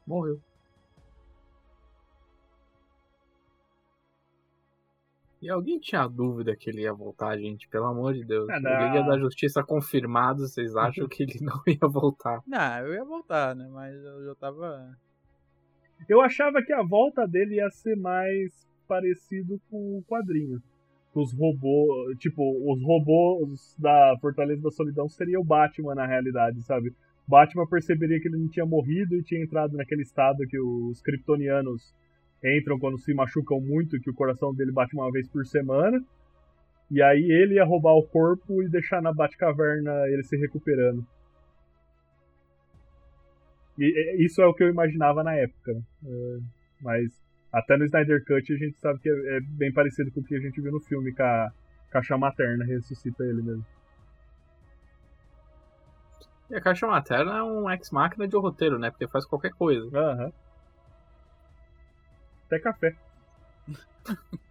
[0.07, 0.46] Morreu.
[5.47, 7.69] E alguém tinha dúvida que ele ia voltar, gente?
[7.69, 8.49] Pelo amor de Deus.
[8.49, 8.85] Ah, O não.
[8.85, 12.41] Liga da Justiça confirmado, vocês acham que ele não ia voltar?
[12.45, 13.65] Não, eu ia voltar, né?
[13.71, 14.93] Mas eu já tava.
[16.09, 20.61] Eu achava que a volta dele ia ser mais parecido com o quadrinho.
[21.15, 26.93] Os robôs, tipo, os robôs da Fortaleza da Solidão seria o Batman na realidade, sabe?
[27.25, 31.95] Batman perceberia que ele não tinha morrido e tinha entrado naquele estado que os kryptonianos
[32.43, 35.99] entram quando se machucam muito, que o coração dele bate uma vez por semana.
[36.89, 41.05] E aí ele ia roubar o corpo e deixar na Batcaverna ele se recuperando.
[43.77, 45.73] E isso é o que eu imaginava na época.
[45.73, 45.81] né?
[46.05, 46.37] É,
[46.81, 47.11] mas
[47.51, 50.35] até no Snyder Cut a gente sabe que é, é bem parecido com o que
[50.35, 51.51] a gente viu no filme, com a
[51.91, 53.65] caixa materna ressuscita ele mesmo.
[56.49, 58.89] E a Caixa Materna é um ex-máquina de roteiro, né?
[58.89, 59.85] Porque faz qualquer coisa.
[59.93, 60.31] Aham.
[62.47, 62.95] Até café.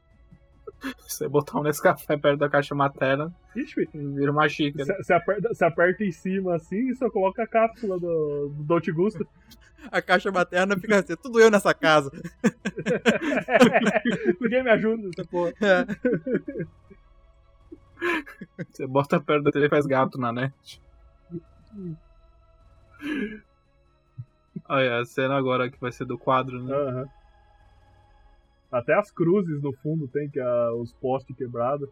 [1.08, 5.02] Você botar um Nescafé perto da Caixa Materna, Ixi, vira uma xícara.
[5.02, 8.92] você aperta, cê aperta em cima assim e só coloca a cápsula do, do Dolce
[8.92, 9.26] Gusto.
[9.92, 12.10] A caixa materna fica assim, tudo eu nessa casa.
[14.40, 15.52] Ninguém me ajuda essa porra.
[15.60, 15.86] É.
[18.68, 20.82] Você bota perto da tele e faz gato na net.
[24.68, 26.74] Olha, a cena agora que vai ser do quadro, né?
[26.74, 27.06] Aham.
[28.70, 31.88] Até as cruzes no fundo tem, que é os postes quebrados.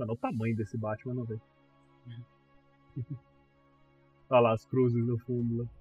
[0.00, 1.42] Mano, olha o tamanho desse Batman, não, velho.
[4.30, 5.58] Olha lá as cruzes no fundo.
[5.58, 5.79] Lá.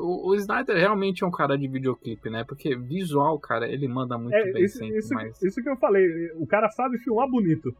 [0.00, 2.44] O, o Snyder realmente é um cara de videoclipe, né?
[2.44, 5.42] Porque visual, cara, ele manda muito É, bem isso, sempre, isso, mas...
[5.42, 6.30] isso que eu falei.
[6.36, 7.74] O cara sabe filmar bonito.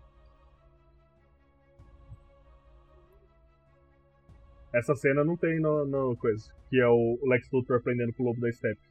[4.73, 6.53] Essa cena não tem no, no coisa.
[6.69, 8.90] Que é o Lex Luthor aprendendo com o Lobo da Steppe.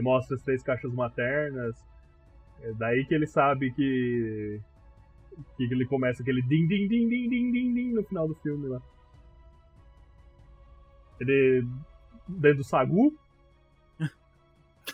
[0.00, 1.76] Mostra as três caixas maternas.
[2.62, 4.60] É daí que ele sabe que.
[5.56, 8.68] Que ele começa aquele din din din din din din din no final do filme
[8.68, 8.82] lá.
[11.20, 11.66] Ele.
[12.28, 13.12] Dentro do sagu,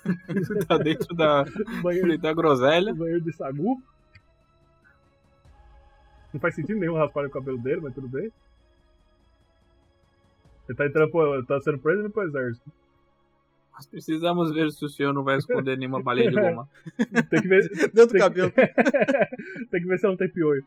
[0.66, 1.44] tá dentro da,
[1.82, 2.94] banheiro, da groselha.
[2.94, 3.82] banheiro de sagu.
[6.32, 8.30] Não faz sentido nenhum raspar o cabelo dele, mas tudo bem.
[10.68, 12.70] Ele tá entrando pro, tá sendo preso pro exército.
[13.76, 16.66] Nós precisamos ver se o senhor não vai esconder nenhuma baleia de goma.
[17.28, 17.68] Tem que ver.
[17.92, 18.50] Dentro do cabelo.
[18.50, 18.66] Que...
[19.70, 20.64] tem que ver se não tem piolho.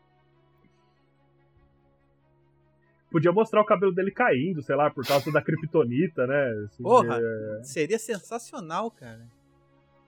[3.10, 6.64] Podia mostrar o cabelo dele caindo, sei lá, por causa da kryptonita, né?
[6.66, 9.26] Assim, Porra, é, seria sensacional, cara.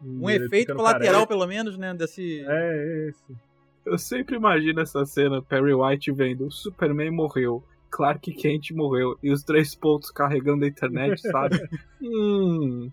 [0.00, 1.26] Um ele efeito colateral, careca.
[1.26, 1.92] pelo menos, né?
[1.94, 2.44] Desse.
[2.46, 3.36] É, isso.
[3.84, 9.30] Eu sempre imagino essa cena, Perry White vendo, o Superman morreu, Clark Kent morreu, e
[9.30, 11.60] os três pontos carregando a internet, sabe?
[12.00, 12.90] hum.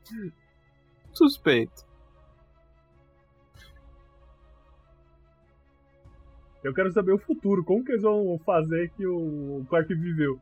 [1.14, 1.88] Suspeito.
[6.64, 7.64] Eu quero saber o futuro.
[7.64, 10.40] Como que eles vão fazer que o Clark viveu?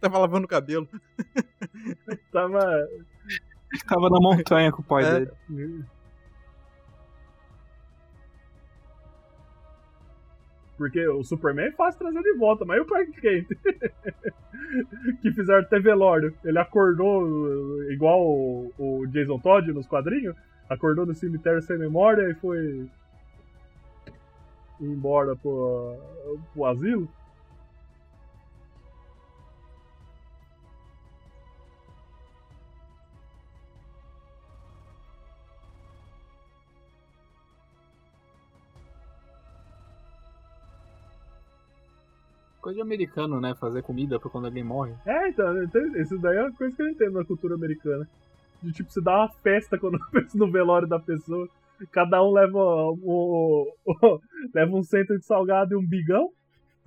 [0.00, 0.88] Tava lavando o cabelo.
[2.32, 2.60] Tava.
[3.88, 5.20] Tava na montanha com o pai É.
[5.20, 5.84] dele.
[10.80, 13.48] Porque o Superman é fácil trazer de volta, mas e o Clark Kent?
[15.20, 16.34] que fizeram até velório.
[16.42, 20.34] Ele acordou uh, igual o, o Jason Todd nos quadrinhos.
[20.70, 22.88] Acordou no cemitério sem memória e foi
[24.80, 25.98] embora pro,
[26.54, 27.06] pro asilo.
[42.70, 43.52] Coisa de americano, né?
[43.56, 44.94] Fazer comida pra quando alguém morre.
[45.04, 45.60] É, então,
[46.00, 48.08] isso daí é uma coisa que eu entendo na cultura americana.
[48.62, 51.48] De tipo, você dá uma festa quando pensa no velório da pessoa.
[51.90, 54.20] Cada um leva o, o-
[54.54, 56.30] leva um centro de salgado e um bigão.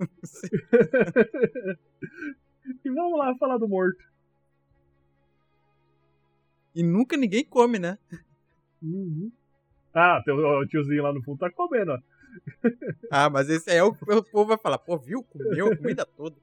[2.84, 4.02] e vamos lá falar do morto.
[6.74, 7.98] E nunca ninguém come, né?
[8.82, 9.30] Uhum.
[9.92, 11.98] Ah, tem o tiozinho lá no fundo tá comendo, ó.
[13.10, 15.22] Ah, mas esse aí é o, o povo vai falar, pô, viu?
[15.22, 16.36] Comeu a comida toda.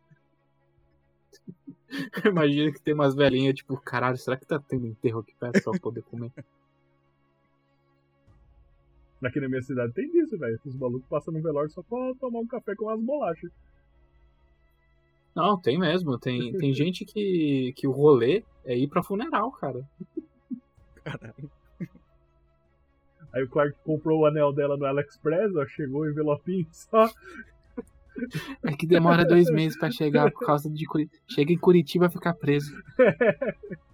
[2.25, 5.79] Imagina que tem umas velhinhas, tipo, caralho, será que tá tendo enterro aqui perto pra
[5.79, 6.31] poder comer?
[9.23, 10.59] Aqui na minha cidade tem disso, velho.
[10.65, 13.51] Os malucos passam no velório só pra tomar um café com umas bolachas.
[15.35, 16.17] Não, tem mesmo.
[16.17, 19.87] Tem, tem gente que, que o rolê é ir pra funeral, cara.
[21.03, 21.51] Caralho.
[23.33, 27.09] Aí o Clark comprou o anel dela no AliExpress, ó, chegou o envelopinho só.
[28.63, 31.23] É que demora dois meses pra chegar por causa de Curitiba.
[31.29, 32.71] Chega em Curitiba e fica preso.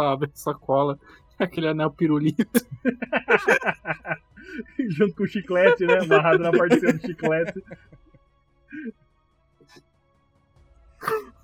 [0.00, 0.98] Ela abre a sacola,
[1.38, 2.66] aquele anel pirulito.
[4.88, 5.98] Junto com o chiclete, né?
[5.98, 7.62] Amarrado na partezinha do chiclete.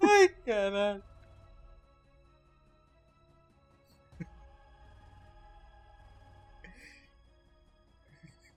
[0.02, 1.02] Ai, caralho.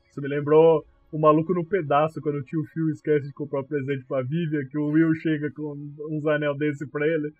[0.10, 3.64] Isso me lembrou o maluco no pedaço, quando o tio Phil esquece de comprar um
[3.64, 5.74] presente pra Vivian, que o Will chega com
[6.10, 7.34] uns anel desse pra ele.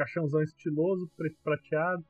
[0.00, 2.02] Caixãozão estiloso, preto prateado.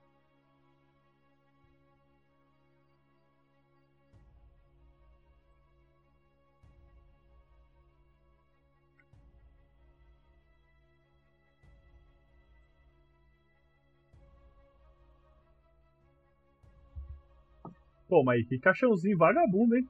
[18.09, 19.89] Pô, mas que caixãozinho vagabundo, hein?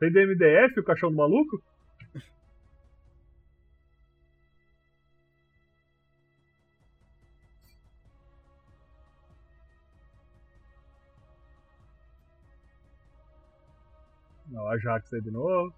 [0.00, 1.62] Tem DMDF o caixão do maluco?
[14.72, 15.72] Ajax aí de novo.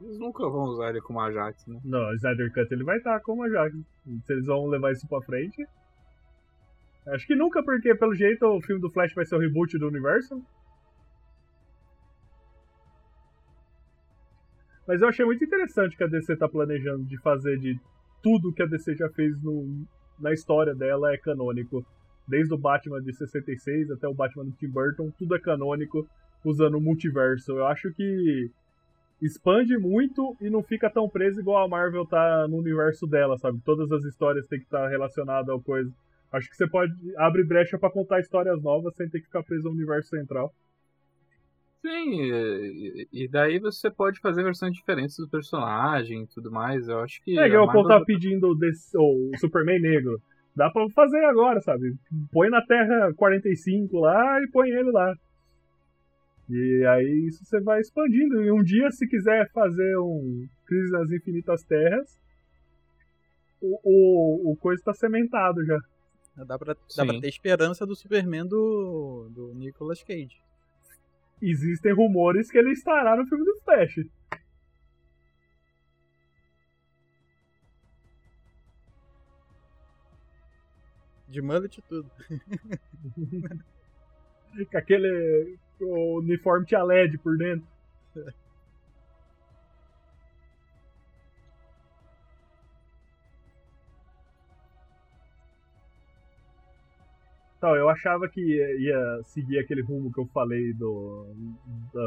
[0.00, 1.80] Eles nunca vão usar ele como Ajax, né?
[1.84, 3.74] Não, o Snyder Cut ele vai estar como Ajax.
[4.24, 5.66] Se eles vão levar isso pra frente.
[7.06, 9.88] Acho que nunca, porque pelo jeito o filme do Flash vai ser o reboot do
[9.88, 10.40] universo.
[14.86, 17.78] Mas eu achei muito interessante que a DC tá planejando de fazer de
[18.22, 19.86] tudo que a DC já fez no,
[20.18, 21.84] na história dela é canônico.
[22.26, 26.08] Desde o Batman de 66 até o Batman do Tim Burton, tudo é canônico
[26.44, 27.52] usando o multiverso.
[27.52, 28.50] Eu acho que
[29.20, 33.60] expande muito e não fica tão preso igual a Marvel tá no universo dela, sabe?
[33.64, 35.92] Todas as histórias têm que estar relacionadas ao coisa.
[36.32, 39.68] Acho que você pode abre brecha para contar histórias novas sem ter que ficar preso
[39.68, 40.52] ao universo central.
[41.82, 42.30] Sim,
[43.10, 46.86] e, daí você pode fazer versões diferentes do personagem e tudo mais.
[46.88, 47.38] Eu acho que.
[47.38, 50.20] É, a o povo tá pedindo desse, o Superman negro.
[50.54, 51.94] Dá pra fazer agora, sabe?
[52.30, 55.14] Põe na Terra 45 lá e põe ele lá.
[56.50, 58.42] E aí isso você vai expandindo.
[58.42, 62.20] E um dia, se quiser fazer um Crise nas Infinitas Terras,
[63.60, 65.78] o, o, o coisa tá cementado já.
[66.44, 70.42] Dá pra, dá pra ter esperança do Superman do, do Nicolas Cage.
[71.40, 74.04] Existem rumores que ele estará no filme do Flash.
[81.28, 82.10] De mullet tudo.
[84.74, 87.66] Aquele o uniforme tinha LED por dentro.
[97.56, 101.26] Então, eu achava que ia, ia seguir aquele rumo que eu falei do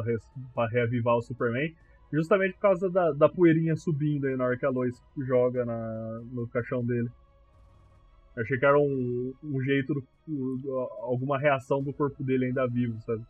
[0.03, 1.71] res- pra reavivar o Superman,
[2.11, 4.95] justamente por causa da, da poeirinha subindo aí na hora que a Lois
[5.27, 7.09] joga na, no caixão dele.
[8.35, 9.93] Eu achei que era um, um jeito,
[10.27, 13.23] do- do- alguma reação do corpo dele ainda vivo, sabe?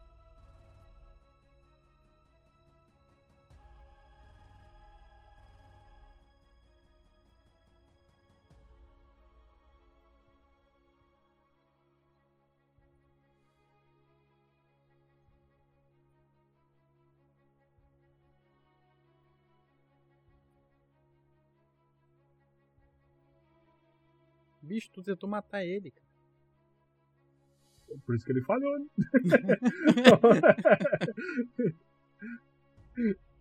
[24.74, 26.08] Bicho, tu tentou matar ele, cara.
[28.08, 28.88] Por isso que ele falhou, né?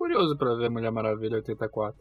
[0.00, 1.94] curioso pra ver Mulher Maravilha 84.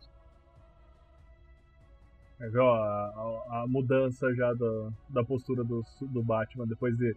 [2.39, 7.13] É, viu, a, a, a mudança já da, da postura do, do Batman depois de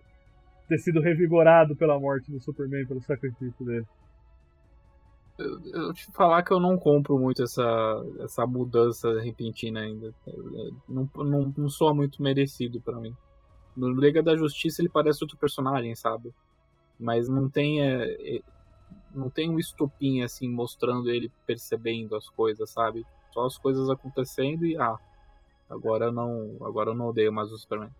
[0.69, 3.87] ter sido revigorado pela morte do Superman, pelo sacrifício dele.
[5.39, 10.13] Eu, eu te falar que eu não compro muito essa, essa mudança repentina ainda.
[10.89, 13.15] Não, não, não soa muito merecido pra mim.
[13.77, 16.35] No Liga da Justiça ele parece outro personagem, sabe?
[16.99, 17.81] Mas não tem.
[17.81, 18.43] é, é,
[19.15, 23.05] não tem um estopim assim mostrando ele percebendo as coisas, sabe?
[23.33, 24.97] Só as coisas acontecendo e ah,
[25.69, 27.91] agora eu não, agora eu não odeio mais o Superman.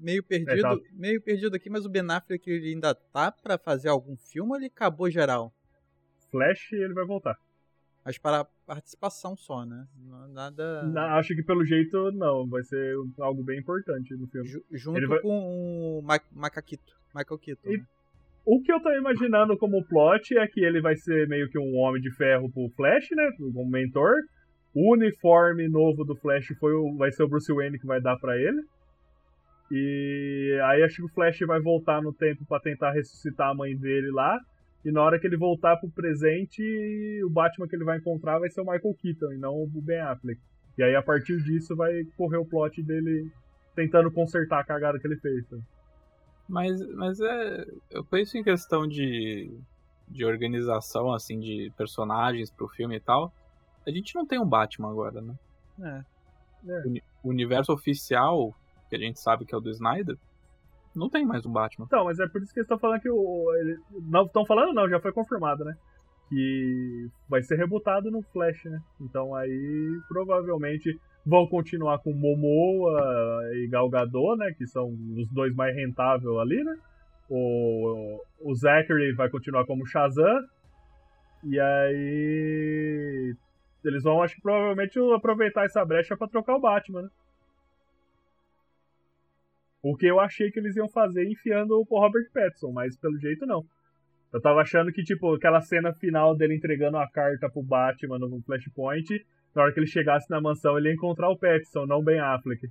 [0.00, 0.78] Meio perdido, tá.
[0.92, 4.56] meio perdido aqui, mas o Ben Affleck ele ainda tá pra fazer algum filme ou
[4.56, 5.52] ele acabou geral?
[6.30, 7.38] Flash, ele vai voltar.
[8.08, 9.86] Mas para participação só, né?
[10.30, 10.82] Nada.
[10.84, 12.48] Na- acho que pelo jeito, não.
[12.48, 14.48] Vai ser algo bem importante no filme.
[14.48, 16.94] Ju- junto vai- com o Ma Macaquito.
[17.14, 17.68] Michael Keaton.
[17.70, 17.84] E- né?
[18.46, 21.76] O que eu tô imaginando como plot é que ele vai ser meio que um
[21.76, 23.30] homem de ferro pro Flash, né?
[23.36, 24.14] Como mentor.
[24.74, 28.16] O uniforme novo do Flash foi o, vai ser o Bruce Wayne que vai dar
[28.16, 28.62] pra ele.
[29.70, 33.76] E aí acho que o Flash vai voltar no tempo pra tentar ressuscitar a mãe
[33.76, 34.38] dele lá.
[34.88, 36.62] E na hora que ele voltar pro presente,
[37.22, 40.00] o Batman que ele vai encontrar vai ser o Michael Keaton e não o Ben
[40.00, 40.40] Affleck.
[40.78, 43.30] E aí a partir disso vai correr o plot dele
[43.76, 45.44] tentando consertar a cagada que ele fez.
[46.48, 47.66] Mas, mas é.
[47.90, 49.52] Eu penso em questão de.
[50.08, 53.30] de organização, assim, de personagens pro filme e tal,
[53.86, 56.04] a gente não tem um Batman agora, né?
[56.64, 56.82] É.
[57.22, 58.54] O universo oficial,
[58.88, 60.16] que a gente sabe que é o do Snyder,
[60.98, 61.86] não tem mais um Batman.
[61.86, 63.54] Então, mas é por isso que eles estão falando que o.
[63.56, 63.78] ele-
[64.08, 65.74] Não estão falando, não, já foi confirmado, né?
[66.28, 68.80] Que vai ser rebutado no Flash, né?
[69.00, 73.00] Então aí provavelmente vão continuar com Momoa
[73.54, 74.52] e Gal Gadot, né?
[74.56, 76.76] Que são os dois mais rentáveis ali, né?
[77.30, 80.44] O, o Zachary vai continuar como Shazam.
[81.44, 83.34] E aí.
[83.84, 87.08] Eles vão, acho que provavelmente, aproveitar essa brecha pra trocar o Batman, né?
[89.82, 93.46] O que eu achei que eles iam fazer enfiando o Robert Pattinson, mas pelo jeito
[93.46, 93.64] não.
[94.32, 98.42] Eu tava achando que, tipo, aquela cena final dele entregando a carta pro Batman no
[98.42, 99.24] Flashpoint,
[99.54, 102.20] na hora que ele chegasse na mansão ele ia encontrar o Pattinson, não o Ben
[102.20, 102.68] Affleck.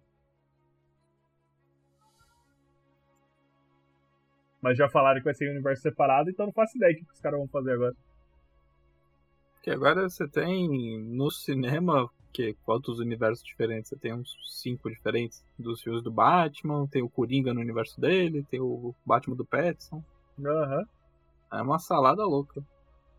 [4.62, 7.14] Mas já falaram que vai ser um universo separado, então não faço ideia do que
[7.14, 7.96] os caras vão fazer agora.
[9.68, 13.90] Porque agora você tem no cinema, que quantos universos diferentes?
[13.90, 18.46] Você tem uns cinco diferentes dos filmes do Batman, tem o Coringa no universo dele,
[18.50, 20.02] tem o Batman do Pattinson.
[20.40, 20.86] Aham.
[21.52, 22.64] É uma salada louca.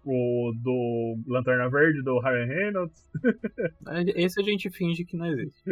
[0.03, 3.11] O do Lanterna Verde, do Ryan Reynolds.
[3.87, 5.63] É, Esse a gente finge que não existe.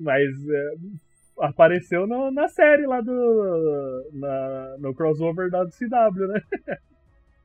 [0.00, 0.74] Mas é,
[1.40, 4.10] apareceu no- na série lá do.
[4.14, 6.40] Na, no crossover da CW, né?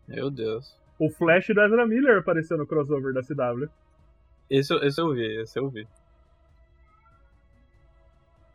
[0.08, 0.81] Meu Deus.
[1.04, 3.68] O Flash do Ezra Miller apareceu no crossover da CW.
[4.48, 5.88] Esse, eu- esse eu vi, esse eu vi.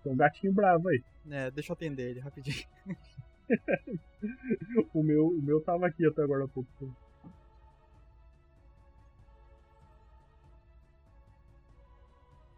[0.04, 1.02] Tem um gatinho bravo aí.
[1.28, 2.64] É, deixa eu atender ele rapidinho.
[4.92, 6.68] O meu, o meu tava aqui até agora há pouco.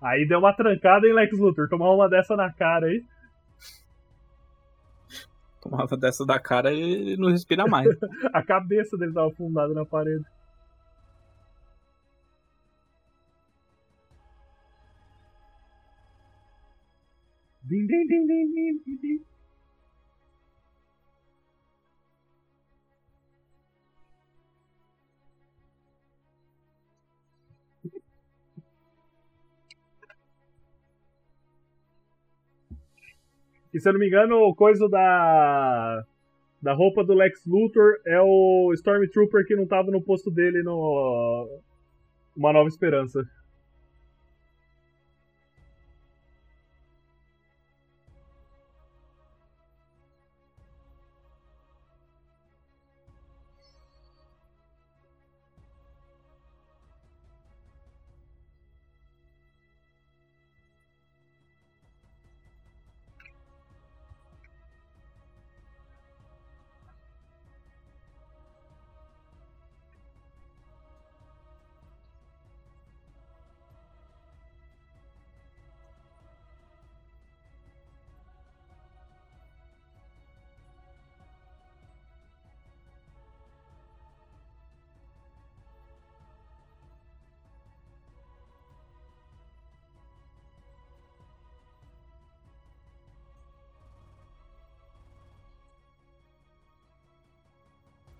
[0.01, 1.69] Aí deu uma trancada em Lex Luthor.
[1.69, 3.05] Tomar uma dessa na cara aí.
[5.69, 7.89] Tomava dessa da cara ele não respira mais.
[8.33, 10.25] A cabeça dele tava afundada na parede.
[17.63, 19.25] Din, din, din, din, din, din,
[33.73, 36.05] E se eu não me engano, o coisa da
[36.61, 41.49] da roupa do Lex Luthor é o Stormtrooper que não tava no posto dele no
[42.37, 43.25] Uma Nova Esperança.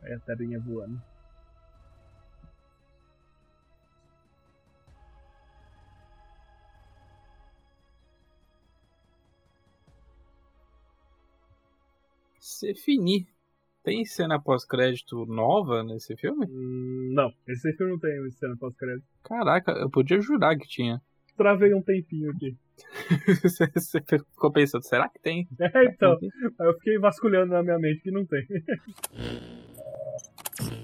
[0.09, 0.99] Aí a telinha voando.
[12.41, 13.27] Se finir.
[13.85, 16.47] Tem cena pós-crédito nova nesse filme?
[16.47, 19.07] Hum, não, esse filme não tem cena pós-crédito.
[19.23, 21.01] Caraca, eu podia jurar que tinha.
[21.37, 22.57] Travei um tempinho aqui.
[23.45, 25.47] Você ficou pensando, será que tem?
[25.61, 26.19] É, então.
[26.61, 28.47] Eu fiquei vasculhando na minha mente que não tem.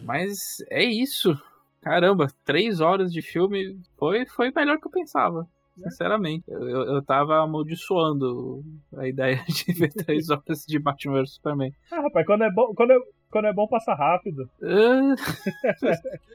[0.05, 1.37] Mas é isso.
[1.81, 5.47] Caramba, três horas de filme foi, foi melhor que eu pensava.
[5.77, 6.45] Sinceramente.
[6.49, 8.63] Eu, eu, eu tava amaldiçoando
[8.97, 11.73] a ideia de ver três horas de Batman vs Superman.
[11.91, 12.99] Ah, rapaz, quando é bom, quando é,
[13.31, 14.49] quando é bom passa rápido.
[14.63, 15.15] Ah.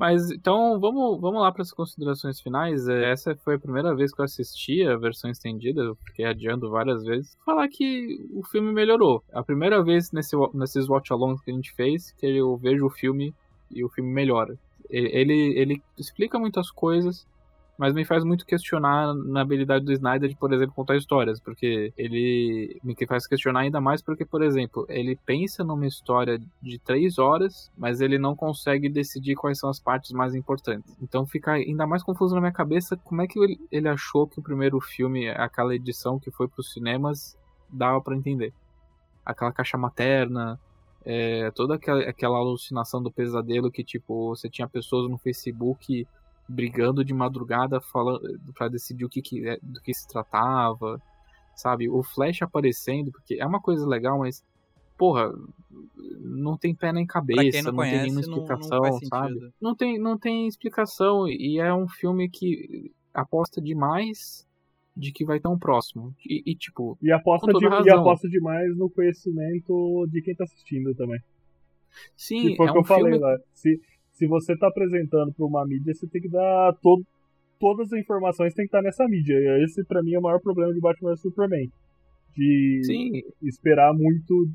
[0.00, 2.88] Mas então vamos, vamos lá para as considerações finais.
[2.88, 6.70] É, Essa foi a primeira vez que eu assisti a versão estendida, eu fiquei adiando
[6.70, 7.36] várias vezes.
[7.44, 9.22] Falar que o filme melhorou.
[9.30, 13.34] A primeira vez nesse, nesses watch-alongs que a gente fez que eu vejo o filme
[13.70, 14.58] e o filme melhora.
[14.88, 17.26] Ele, ele explica muitas coisas,
[17.80, 21.94] mas me faz muito questionar na habilidade do Snyder de, por exemplo, contar histórias, porque
[21.96, 27.18] ele me faz questionar ainda mais porque, por exemplo, ele pensa numa história de três
[27.18, 30.94] horas, mas ele não consegue decidir quais são as partes mais importantes.
[31.00, 34.38] Então fica ainda mais confuso na minha cabeça como é que ele, ele achou que
[34.38, 37.34] o primeiro filme, aquela edição que foi para os cinemas,
[37.70, 38.52] dava para entender.
[39.24, 40.60] Aquela caixa materna,
[41.02, 46.06] É, toda aquela, aquela alucinação do pesadelo que, tipo, você tinha pessoas no Facebook
[46.50, 48.20] brigando de madrugada falando
[48.54, 51.00] para decidir o que, que é, do que se tratava,
[51.54, 51.88] sabe?
[51.88, 54.44] O Flash aparecendo, porque é uma coisa legal, mas
[54.98, 55.32] porra,
[56.18, 59.52] não tem pé nem cabeça, não, não conhece, tem nenhuma explicação, não, não sabe?
[59.60, 64.46] Não tem, não tem explicação e é um filme que aposta demais
[64.96, 66.14] de que vai ter um próximo.
[66.26, 66.98] E, e tipo.
[67.00, 71.20] E aposta, de, e aposta demais no conhecimento de quem tá assistindo também.
[72.16, 73.18] Sim, foi é o que um eu falei filme...
[73.18, 73.38] lá.
[73.54, 73.80] Se,
[74.20, 77.02] se você tá apresentando pra uma mídia, você tem que dar todo,
[77.58, 79.32] todas as informações tem que estar nessa mídia.
[79.32, 81.70] E esse, para mim, é o maior problema de Batman vs Superman.
[82.36, 83.22] De Sim.
[83.42, 84.46] esperar muito.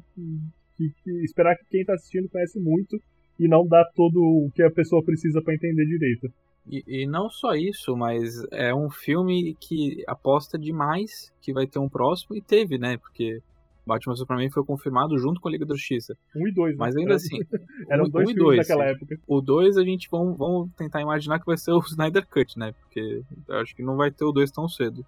[1.23, 2.95] Esperar que quem tá assistindo conhece muito
[3.39, 6.31] e não dar todo o que a pessoa precisa para entender direito.
[6.69, 11.79] E, e, não só isso, mas é um filme que aposta demais que vai ter
[11.79, 12.97] um próximo, e teve, né?
[12.97, 13.41] Porque
[13.85, 16.17] Batman Superman foi confirmado junto com a Liga da Justiça.
[16.35, 16.77] Um e dois, né?
[16.79, 17.39] Mas ainda assim.
[17.89, 19.19] Eram um, dois um filmes dois, naquela época.
[19.27, 22.73] O 2 a gente vamos, vamos tentar imaginar que vai ser o Snyder Cut, né?
[22.81, 25.05] Porque eu acho que não vai ter o 2 tão cedo.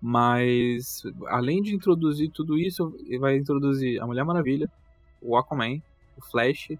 [0.00, 4.70] Mas além de introduzir tudo isso, vai introduzir a Mulher Maravilha,
[5.22, 5.80] o Aquaman,
[6.18, 6.72] o Flash,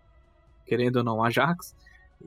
[0.66, 1.74] querendo ou não, a Ajax.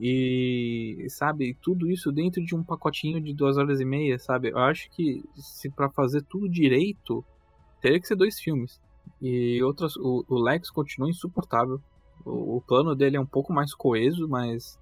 [0.00, 4.50] E sabe, tudo isso dentro de um pacotinho de duas horas e meia, sabe?
[4.50, 7.24] Eu acho que se para fazer tudo direito,
[7.80, 8.80] teria que ser dois filmes.
[9.20, 11.80] E outras, o, o Lex continua insuportável.
[12.24, 14.78] O, o, plano dele é um pouco mais coeso, mas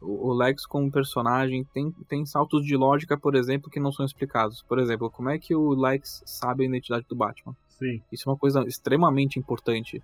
[0.00, 4.04] o, o, Lex como personagem tem, tem saltos de lógica, por exemplo, que não são
[4.04, 4.62] explicados.
[4.62, 7.56] Por exemplo, como é que o Lex sabe a identidade do Batman?
[7.68, 8.02] Sim.
[8.10, 10.02] Isso é uma coisa extremamente importante.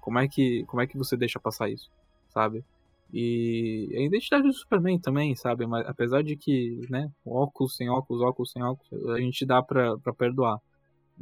[0.00, 1.90] Como é que, como é que você deixa passar isso,
[2.28, 2.64] sabe?
[3.12, 5.66] E a identidade do Superman também, sabe?
[5.66, 9.98] Mas apesar de que, né, óculos sem óculos, óculos sem óculos, a gente dá pra,
[9.98, 10.58] pra perdoar.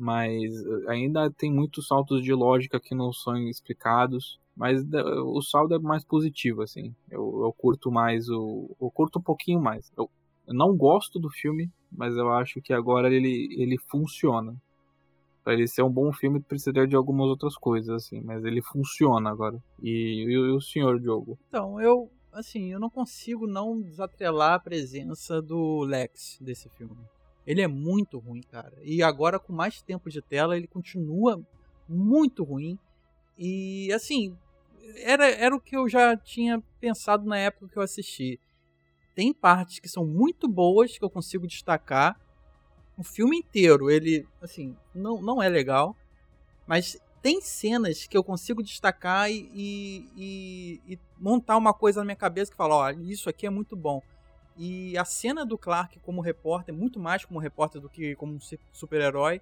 [0.01, 0.55] Mas
[0.86, 4.39] ainda tem muitos saltos de lógica que não são explicados.
[4.57, 4.85] Mas
[5.25, 6.94] o saldo é mais positivo, assim.
[7.10, 8.70] Eu, eu curto mais o.
[8.81, 9.91] Eu curto um pouquinho mais.
[9.97, 10.09] Eu,
[10.47, 14.55] eu não gosto do filme, mas eu acho que agora ele, ele funciona.
[15.43, 18.20] Pra ele ser um bom filme, precisaria de algumas outras coisas, assim.
[18.20, 19.60] Mas ele funciona agora.
[19.83, 21.36] E, e, e o senhor, Diogo?
[21.49, 22.09] Então, eu.
[22.33, 26.97] Assim, eu não consigo não desatrelar a presença do Lex desse filme.
[27.49, 28.75] Ele é muito ruim, cara.
[28.83, 31.43] E agora, com mais tempo de tela, ele continua
[31.89, 32.78] muito ruim.
[33.39, 34.36] E, assim,
[34.97, 38.39] era, era o que eu já tinha pensado na época que eu assisti.
[39.15, 42.20] Tem partes que são muito boas, que eu consigo destacar.
[42.99, 45.97] O filme inteiro, ele, assim, não, não é legal.
[46.67, 52.05] Mas tem cenas que eu consigo destacar e, e, e, e montar uma coisa na
[52.05, 54.02] minha cabeça que fala, ó, isso aqui é muito bom.
[54.59, 58.39] E a cena do Clark como repórter, muito mais como repórter do que como
[58.73, 59.41] super-herói,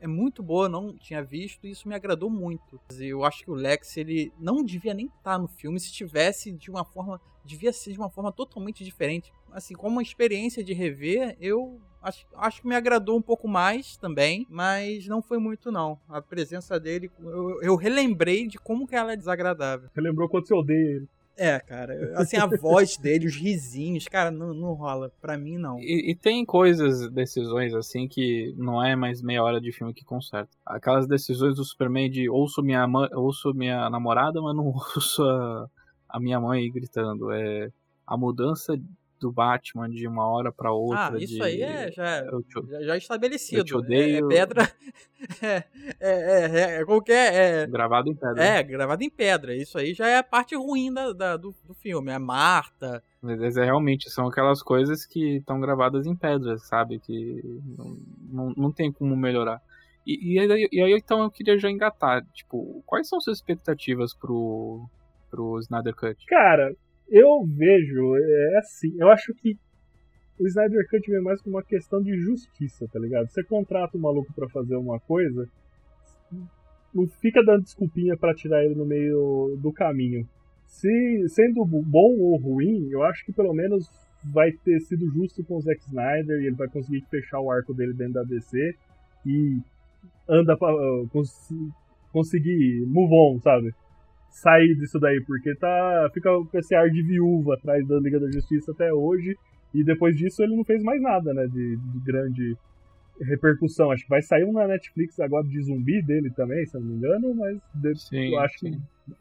[0.00, 2.80] é muito boa, não tinha visto e isso me agradou muito.
[3.00, 6.70] Eu acho que o Lex, ele não devia nem estar no filme, se tivesse de
[6.70, 9.32] uma forma, devia ser de uma forma totalmente diferente.
[9.50, 13.96] Assim, como uma experiência de rever, eu acho, acho que me agradou um pouco mais
[13.96, 15.98] também, mas não foi muito não.
[16.08, 19.88] A presença dele, eu, eu relembrei de como que ela é desagradável.
[19.92, 21.08] Você lembrou quando você odeia ele.
[21.38, 22.12] É, cara.
[22.16, 25.12] Assim, a voz dele, os risinhos, cara, não, não rola.
[25.20, 25.78] Pra mim, não.
[25.78, 30.04] E, e, tem coisas, decisões, assim, que não é mais meia hora de filme que
[30.04, 30.50] conserta.
[30.66, 32.84] Aquelas decisões do Superman de ouço minha,
[33.14, 35.70] ouço minha namorada, mas não ouço a,
[36.08, 37.30] a minha mãe gritando.
[37.30, 37.70] É
[38.04, 38.76] a mudança
[39.20, 41.14] do Batman de uma hora para outra.
[41.14, 41.42] Ah, isso de...
[41.42, 43.60] aí é já, te, já, estabelecido.
[43.60, 44.26] Eu te odeio.
[44.26, 44.70] É, pedra.
[45.42, 45.64] É,
[46.00, 47.34] é, é, é, qualquer.
[47.34, 48.44] É, gravado em pedra.
[48.44, 49.54] É, gravado em pedra.
[49.54, 52.12] Isso aí já é a parte ruim da, da do, do filme.
[52.12, 53.02] A Marta.
[53.20, 57.00] Mas é, realmente são aquelas coisas que estão gravadas em pedra, sabe?
[57.00, 57.42] Que
[57.76, 57.98] não,
[58.30, 59.60] não, não tem como melhorar.
[60.06, 62.24] E, e, aí, e aí, então, eu queria já engatar.
[62.32, 64.88] Tipo, quais são suas expectativas pro,
[65.30, 66.24] pro Snyder Cut?
[66.26, 66.74] Cara,
[67.08, 69.56] eu vejo, é assim, eu acho que
[70.38, 73.28] o Snyder Cut vem mais como uma questão de justiça, tá ligado?
[73.28, 75.48] Você contrata um maluco para fazer uma coisa,
[76.94, 80.28] não fica dando desculpinha para tirar ele no meio do caminho.
[80.66, 83.90] Se sendo bom ou ruim, eu acho que pelo menos
[84.24, 87.72] vai ter sido justo com o Zack Snyder e ele vai conseguir fechar o arco
[87.72, 88.74] dele dentro da DC
[89.24, 89.58] e
[90.28, 91.48] anda pra uh, cons
[92.12, 93.74] conseguir move on, sabe?
[94.30, 98.30] Sair disso daí, porque tá fica com esse ar de viúva atrás da Liga da
[98.30, 99.36] Justiça até hoje,
[99.74, 102.56] e depois disso ele não fez mais nada, né, de, de grande
[103.20, 103.90] repercussão.
[103.90, 106.88] Acho que vai sair um na Netflix agora de zumbi dele também, se eu não
[106.88, 108.72] me engano, mas de, sim, eu acho sim.
[108.72, 108.78] que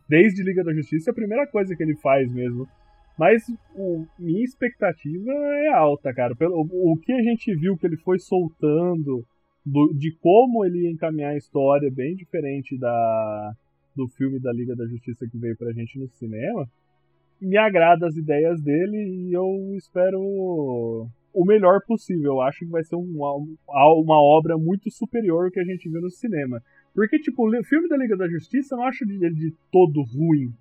[0.07, 2.67] desde Liga da Justiça é a primeira coisa que ele faz mesmo.
[3.17, 3.43] Mas
[3.75, 6.35] o, minha expectativa é alta, cara.
[6.35, 9.25] Pelo, o, o que a gente viu que ele foi soltando,
[9.65, 13.55] do, de como ele ia encaminhar a história, bem diferente da,
[13.97, 16.69] do filme da Liga da Justiça que veio pra gente no cinema,
[17.41, 20.21] me agrada as ideias dele e eu espero
[21.33, 22.33] o melhor possível.
[22.33, 23.35] Eu acho que vai ser uma,
[23.67, 26.61] uma obra muito superior ao que a gente viu no cinema.
[26.93, 30.51] Porque, tipo, o filme da Liga da Justiça eu não acho ele de todo ruim.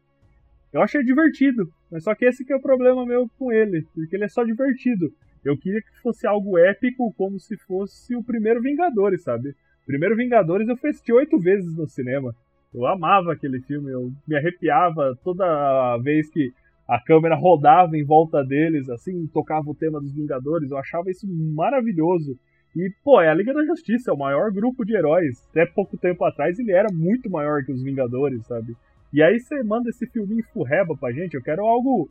[0.73, 1.71] Eu acho ele divertido.
[1.91, 3.87] Mas só que esse que é o problema meu com ele.
[3.95, 5.11] Porque ele é só divertido.
[5.43, 9.55] Eu queria que fosse algo épico, como se fosse o primeiro Vingadores, sabe?
[9.87, 12.35] Primeiro Vingadores eu assisti oito vezes no cinema.
[12.75, 16.53] Eu amava aquele filme, eu me arrepiava toda vez que
[16.87, 20.71] a câmera rodava em volta deles, assim, tocava o tema dos Vingadores.
[20.71, 22.39] Eu achava isso maravilhoso.
[22.77, 25.47] E, pô, é a Liga da Justiça, é o maior grupo de heróis.
[25.51, 28.77] Até pouco tempo atrás ele era muito maior que os Vingadores, sabe?
[29.13, 32.09] E aí você manda esse filminho furreba pra gente, eu quero algo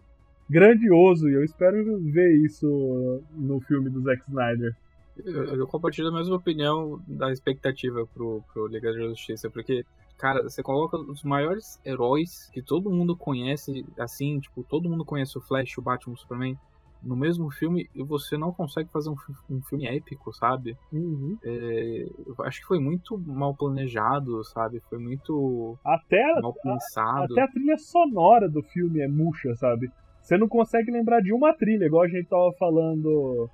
[0.50, 4.75] grandioso e eu espero ver isso no filme do Zack Snyder.
[5.24, 9.85] Eu, eu compartilho a mesma opinião da expectativa pro, pro Liga da Justiça, porque,
[10.18, 15.38] cara, você coloca os maiores heróis que todo mundo conhece, assim, tipo, todo mundo conhece
[15.38, 16.58] o Flash, o Batman, o Superman,
[17.06, 19.16] no mesmo filme e você não consegue fazer um,
[19.50, 20.76] um filme épico, sabe?
[20.92, 21.38] Uhum.
[21.44, 22.08] É,
[22.40, 24.82] acho que foi muito mal planejado, sabe?
[24.90, 27.34] Foi muito até, mal pensado.
[27.34, 29.92] Até a trilha sonora do filme é murcha, sabe?
[30.22, 33.48] Você não consegue lembrar de uma trilha, igual a gente tava falando.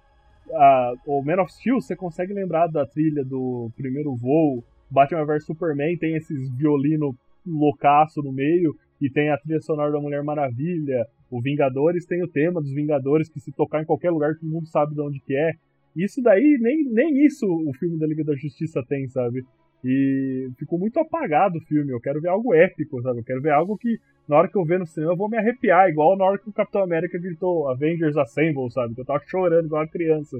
[0.53, 4.64] A, o Man of Steel, você consegue lembrar da trilha do primeiro voo.
[4.92, 10.00] Batman vs Superman tem esses violino loucaço no meio e tem a trilha sonora da
[10.00, 11.06] Mulher Maravilha.
[11.30, 14.68] O Vingadores tem o tema dos Vingadores, que se tocar em qualquer lugar todo mundo
[14.68, 15.53] sabe de onde que é.
[15.95, 19.44] Isso daí, nem, nem isso o filme da Liga da Justiça tem, sabe?
[19.84, 21.92] E ficou muito apagado o filme.
[21.92, 23.20] Eu quero ver algo épico, sabe?
[23.20, 23.98] Eu quero ver algo que,
[24.28, 26.50] na hora que eu ver no cinema, eu vou me arrepiar, igual na hora que
[26.50, 28.94] o Capitão América gritou Avengers Assemble, sabe?
[28.94, 30.38] Que eu tava chorando igual uma criança.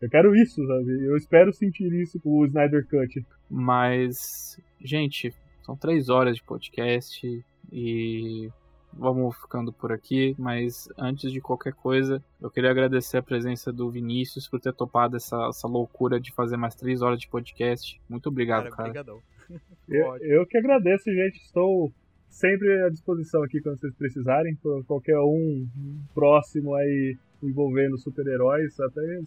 [0.00, 1.04] Eu quero isso, sabe?
[1.04, 3.24] Eu espero sentir isso com o Snyder Cut.
[3.50, 8.50] Mas, gente, são três horas de podcast e
[8.92, 13.90] vamos ficando por aqui, mas antes de qualquer coisa, eu queria agradecer a presença do
[13.90, 18.00] Vinícius por ter topado essa, essa loucura de fazer mais três horas de podcast.
[18.08, 18.92] Muito obrigado, cara.
[18.92, 19.14] cara.
[19.88, 21.36] eu, eu que agradeço, gente.
[21.40, 21.92] Estou
[22.28, 24.54] sempre à disposição aqui quando vocês precisarem.
[24.56, 25.66] Por qualquer um
[26.14, 29.20] próximo aí envolvendo super-heróis, até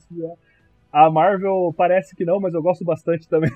[0.94, 3.52] a Marvel parece que não, mas eu gosto bastante também.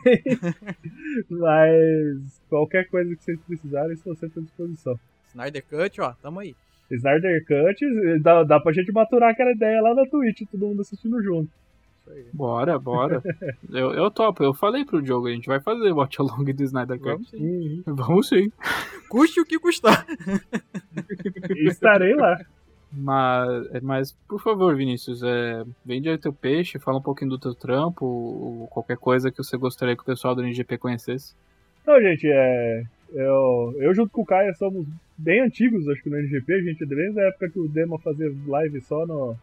[1.29, 4.99] mas qualquer coisa que vocês precisarem, estou sempre à disposição.
[5.29, 6.55] Snyder Cut, ó, tamo aí.
[6.89, 11.21] Snyder Cut, dá, dá pra gente maturar aquela ideia lá na Twitch, todo mundo assistindo
[11.21, 11.51] junto.
[12.33, 13.21] Bora, bora.
[13.69, 16.63] eu, eu topo, eu falei pro Diogo, a gente vai fazer o watch along do
[16.63, 17.11] Snyder Cut.
[17.11, 17.83] Vamos sim.
[17.85, 18.51] Vamos sim.
[19.09, 20.07] Custe o que custar.
[21.55, 22.39] Estarei lá.
[22.91, 27.39] Mas, é, mas, por favor, Vinícius, é, vende aí teu peixe, fala um pouquinho do
[27.39, 31.35] teu trampo, ou qualquer coisa que você gostaria que o pessoal do NGP conhecesse.
[31.81, 32.83] Então, gente, é,
[33.13, 34.85] eu, eu junto com o Caio somos
[35.17, 38.31] bem antigos, acho que no NGP, a gente desde a época que o Demo fazia
[38.47, 39.35] live só no,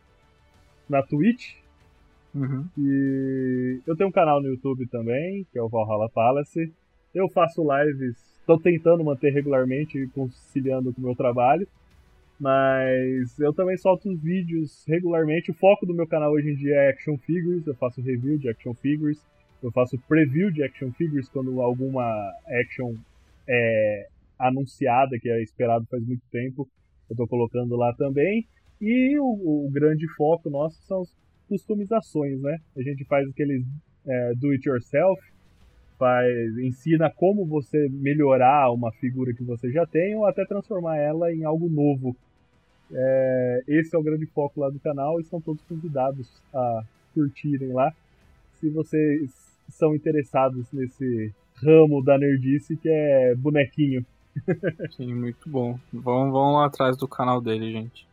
[0.89, 1.55] na Twitch.
[2.35, 2.67] Uhum.
[2.77, 6.73] E eu tenho um canal no YouTube também, que é o Valhalla Palace.
[7.15, 11.67] Eu faço lives, estou tentando manter regularmente, conciliando com o meu trabalho.
[12.39, 15.51] Mas eu também solto os vídeos regularmente.
[15.51, 17.67] O foco do meu canal hoje em dia é action figures.
[17.67, 19.25] Eu faço review de action figures.
[19.63, 22.05] Eu faço preview de action figures quando alguma
[22.47, 22.95] action
[23.49, 26.69] é anunciada, que é esperado faz muito tempo.
[27.09, 28.47] Eu estou colocando lá também.
[28.81, 31.17] E o, o, grande foco nosso são as
[31.49, 32.59] customizações, né?
[32.77, 33.65] A gente faz aqueles
[34.07, 35.23] é, do it yourself,
[35.99, 41.33] faz, ensina como você melhorar uma figura que você já tem ou até transformar ela
[41.33, 42.17] em algo novo.
[42.93, 47.73] É, esse é o grande foco lá do canal e são todos convidados a curtirem
[47.73, 47.93] lá.
[48.61, 49.31] Se vocês
[49.69, 54.05] são interessados nesse ramo da nerdice que é bonequinho.
[54.97, 55.79] Sim, muito bom.
[55.93, 58.07] Vão, vão lá atrás do canal dele, gente.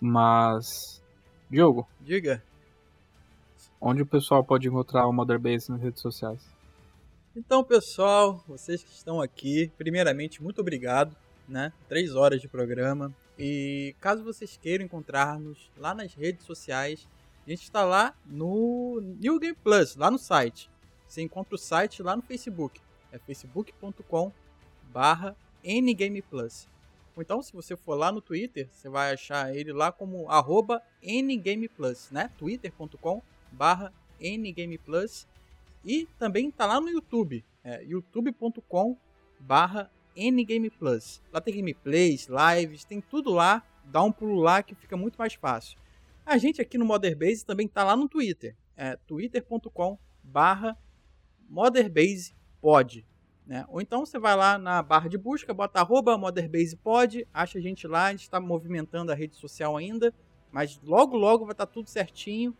[0.00, 1.02] Mas.
[1.50, 1.88] Diogo.
[2.00, 2.42] Diga.
[3.80, 6.57] Onde o pessoal pode encontrar o Mother Base nas redes sociais?
[7.36, 11.14] Então, pessoal, vocês que estão aqui, primeiramente, muito obrigado,
[11.48, 11.72] né?
[11.88, 13.14] Três horas de programa.
[13.38, 17.06] E caso vocês queiram encontrar-nos lá nas redes sociais,
[17.46, 20.68] a gente está lá no New Game Plus, lá no site.
[21.06, 22.80] Você encontra o site lá no Facebook.
[23.12, 24.32] É facebook.com
[24.92, 26.66] barra ngameplus.
[27.14, 30.82] Ou então, se você for lá no Twitter, você vai achar ele lá como arroba
[31.02, 32.30] ngameplus, né?
[32.36, 35.26] twitter.com barra ngameplus.
[35.88, 38.94] E também tá lá no YouTube, é youtube.com
[39.40, 41.22] barra ngameplus.
[41.32, 43.62] Lá tem gameplays, lives, tem tudo lá.
[43.86, 45.78] Dá um pulo lá que fica muito mais fácil.
[46.26, 48.54] A gente aqui no Mother Base também tá lá no Twitter.
[48.76, 50.76] É twitter.com barra
[51.48, 53.06] Motherbase Pod.
[53.46, 53.64] Né?
[53.70, 57.86] Ou então você vai lá na barra de busca, bota arroba MotherBasePod, acha a gente
[57.86, 60.12] lá, a gente está movimentando a rede social ainda,
[60.52, 62.54] mas logo logo vai estar tá tudo certinho.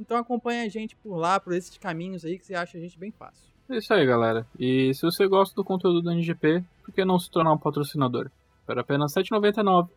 [0.00, 2.98] Então acompanha a gente por lá, por esses caminhos aí que você acha a gente
[2.98, 3.50] bem fácil.
[3.68, 4.46] É isso aí, galera.
[4.58, 8.30] E se você gosta do conteúdo do NGP, por que não se tornar um patrocinador?
[8.66, 9.88] Por apenas R$ 7,99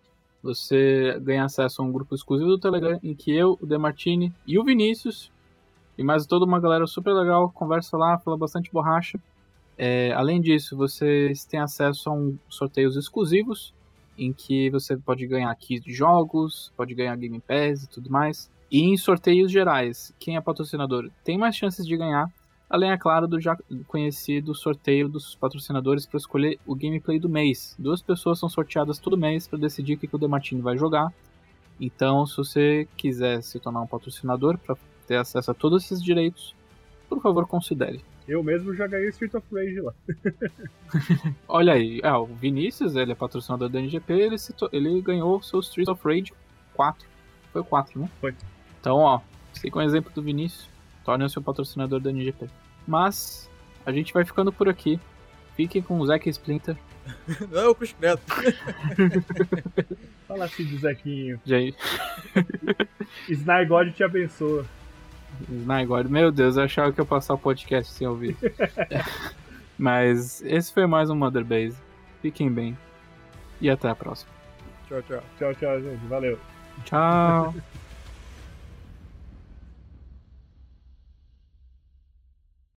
[0.43, 4.59] você ganha acesso a um grupo exclusivo do Telegram em que eu, o Demartini e
[4.59, 5.32] o Vinícius
[5.98, 9.19] e mais toda uma galera super legal conversa lá, fala bastante borracha.
[9.77, 13.73] É, além disso, vocês têm acesso a um sorteios exclusivos
[14.17, 18.51] em que você pode ganhar keys de jogos, pode ganhar Game Pass e tudo mais.
[18.74, 22.30] E em sorteios gerais, quem é patrocinador tem mais chances de ganhar
[22.74, 27.76] Além, é claro, do já conhecido sorteio dos patrocinadores para escolher o gameplay do mês.
[27.77, 31.14] Duas pessoas são sorteadas todo mês para decidir o que, que o Demartini vai jogar.
[31.80, 34.76] Então, se você quiser se tornar um patrocinador para
[35.08, 36.56] ter acesso a todos esses direitos,
[37.08, 38.02] por favor, considere.
[38.27, 39.93] Eu mesmo já ganhei Street of Rage lá.
[41.48, 44.35] Olha aí, é, o Vinícius, ele é patrocinador da NGP, ele,
[44.72, 46.34] ele ganhou o seu Street of Rage
[46.74, 47.08] 4.
[47.52, 48.10] Foi o 4, né?
[48.19, 48.34] Foi.
[48.83, 49.21] Então, ó,
[49.53, 50.67] siga um exemplo do Vinícius,
[51.05, 52.49] torne o seu patrocinador da NGP.
[52.85, 53.49] Mas
[53.85, 54.99] a gente vai ficando por aqui.
[55.55, 56.75] Fiquem com o Zack Splinter.
[57.49, 58.21] Não, o Chris Preto.
[60.27, 61.39] Fala assim do Zequinho.
[61.45, 61.77] Gente.
[63.29, 64.65] Snygod te abençoa.
[65.49, 68.35] Snygod, meu Deus, eu achava que eu ia passar o podcast sem ouvir.
[69.77, 71.77] Mas esse foi mais um Mother Base.
[72.21, 72.77] Fiquem bem.
[73.61, 74.29] E até a próxima.
[74.89, 75.23] Tchau, tchau.
[75.39, 76.05] Tchau, tchau, gente.
[76.07, 76.37] Valeu.
[76.83, 77.55] Tchau.